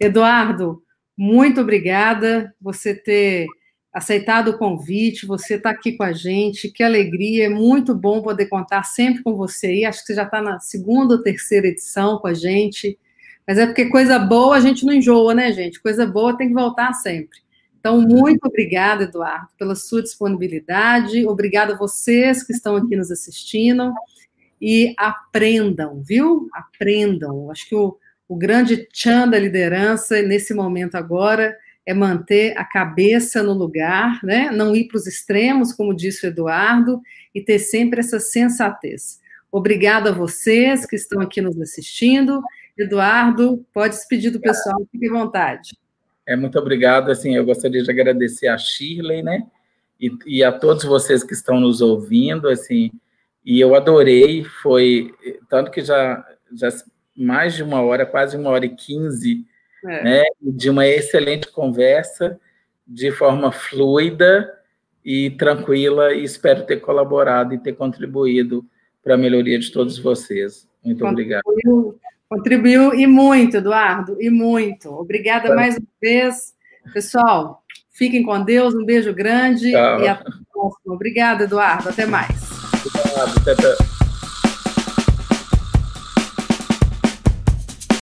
Eduardo, 0.00 0.82
muito 1.16 1.60
obrigada 1.60 2.52
você 2.60 2.92
ter 2.92 3.46
aceitado 3.92 4.48
o 4.48 4.58
convite, 4.58 5.26
você 5.26 5.54
está 5.54 5.70
aqui 5.70 5.92
com 5.92 6.02
a 6.02 6.12
gente, 6.12 6.72
que 6.72 6.82
alegria, 6.82 7.46
é 7.46 7.48
muito 7.48 7.94
bom 7.94 8.20
poder 8.20 8.46
contar 8.46 8.82
sempre 8.82 9.22
com 9.22 9.36
você 9.36 9.66
aí, 9.68 9.84
acho 9.84 10.00
que 10.00 10.06
você 10.06 10.14
já 10.14 10.24
está 10.24 10.42
na 10.42 10.58
segunda 10.58 11.14
ou 11.14 11.22
terceira 11.22 11.68
edição 11.68 12.18
com 12.18 12.26
a 12.26 12.34
gente, 12.34 12.98
mas 13.46 13.58
é 13.58 13.66
porque 13.66 13.90
coisa 13.90 14.18
boa 14.18 14.56
a 14.56 14.60
gente 14.60 14.84
não 14.84 14.94
enjoa, 14.94 15.34
né, 15.34 15.52
gente? 15.52 15.80
Coisa 15.80 16.04
boa 16.06 16.36
tem 16.36 16.48
que 16.48 16.54
voltar 16.54 16.92
sempre. 16.94 17.38
Então, 17.82 18.00
muito 18.00 18.46
obrigada, 18.46 19.02
Eduardo, 19.02 19.48
pela 19.58 19.74
sua 19.74 20.00
disponibilidade. 20.00 21.26
Obrigada 21.26 21.74
a 21.74 21.76
vocês 21.76 22.44
que 22.44 22.52
estão 22.52 22.76
aqui 22.76 22.94
nos 22.94 23.10
assistindo. 23.10 23.92
E 24.60 24.94
aprendam, 24.96 26.00
viu? 26.00 26.48
Aprendam. 26.52 27.50
Acho 27.50 27.68
que 27.68 27.74
o, 27.74 27.98
o 28.28 28.36
grande 28.36 28.86
tchan 28.92 29.28
da 29.28 29.36
liderança, 29.36 30.22
nesse 30.22 30.54
momento 30.54 30.94
agora, 30.94 31.56
é 31.84 31.92
manter 31.92 32.56
a 32.56 32.64
cabeça 32.64 33.42
no 33.42 33.52
lugar, 33.52 34.20
né? 34.22 34.48
não 34.52 34.76
ir 34.76 34.86
para 34.86 34.98
os 34.98 35.08
extremos, 35.08 35.72
como 35.72 35.92
disse 35.92 36.24
o 36.24 36.28
Eduardo, 36.28 37.00
e 37.34 37.40
ter 37.42 37.58
sempre 37.58 37.98
essa 37.98 38.20
sensatez. 38.20 39.20
Obrigada 39.50 40.10
a 40.10 40.14
vocês 40.14 40.86
que 40.86 40.94
estão 40.94 41.20
aqui 41.20 41.40
nos 41.40 41.60
assistindo. 41.60 42.40
Eduardo, 42.78 43.66
pode 43.74 43.96
despedir 43.96 44.30
do 44.30 44.40
pessoal, 44.40 44.86
fique 44.92 45.08
à 45.08 45.12
vontade. 45.12 45.81
É, 46.26 46.36
muito 46.36 46.58
obrigado. 46.58 47.10
Assim, 47.10 47.36
eu 47.36 47.44
gostaria 47.44 47.82
de 47.82 47.90
agradecer 47.90 48.48
a 48.48 48.58
Shirley, 48.58 49.22
né? 49.22 49.46
E, 50.00 50.10
e, 50.26 50.44
a 50.44 50.50
todos 50.50 50.84
vocês 50.84 51.22
que 51.22 51.32
estão 51.32 51.60
nos 51.60 51.80
ouvindo, 51.80 52.48
assim, 52.48 52.90
e 53.44 53.60
eu 53.60 53.74
adorei, 53.74 54.42
foi, 54.42 55.14
tanto 55.48 55.70
que 55.70 55.80
já, 55.80 56.24
já 56.52 56.68
mais 57.16 57.54
de 57.54 57.62
uma 57.62 57.80
hora, 57.82 58.04
quase 58.04 58.36
uma 58.36 58.50
hora 58.50 58.66
e 58.66 58.74
quinze, 58.74 59.44
é. 59.84 60.04
né, 60.04 60.22
de 60.40 60.70
uma 60.70 60.86
excelente 60.86 61.48
conversa, 61.52 62.40
de 62.86 63.12
forma 63.12 63.52
fluida 63.52 64.52
e 65.04 65.30
tranquila, 65.30 66.12
e 66.12 66.24
espero 66.24 66.66
ter 66.66 66.80
colaborado 66.80 67.54
e 67.54 67.58
ter 67.58 67.74
contribuído 67.74 68.64
para 69.02 69.14
a 69.14 69.18
melhoria 69.18 69.58
de 69.58 69.70
todos 69.70 69.98
vocês. 69.98 70.68
Muito 70.84 71.06
obrigado. 71.06 71.42
Contribuiu 72.32 72.94
e 72.94 73.06
muito, 73.06 73.58
Eduardo, 73.58 74.16
e 74.18 74.30
muito. 74.30 74.90
Obrigada 74.90 75.54
mais 75.54 75.76
uma 75.76 75.86
vez. 76.00 76.54
Pessoal, 76.94 77.62
fiquem 77.92 78.22
com 78.22 78.42
Deus, 78.42 78.74
um 78.74 78.86
beijo 78.86 79.12
grande 79.12 79.70
Tchau. 79.70 80.00
e 80.00 80.08
até 80.08 80.28
a 80.28 80.32
próxima. 80.50 80.94
Obrigada, 80.94 81.44
Eduardo. 81.44 81.90
Até 81.90 82.06
mais. 82.06 82.30
Obrigado, 82.86 83.38
até, 83.38 83.52
até. 83.52 83.91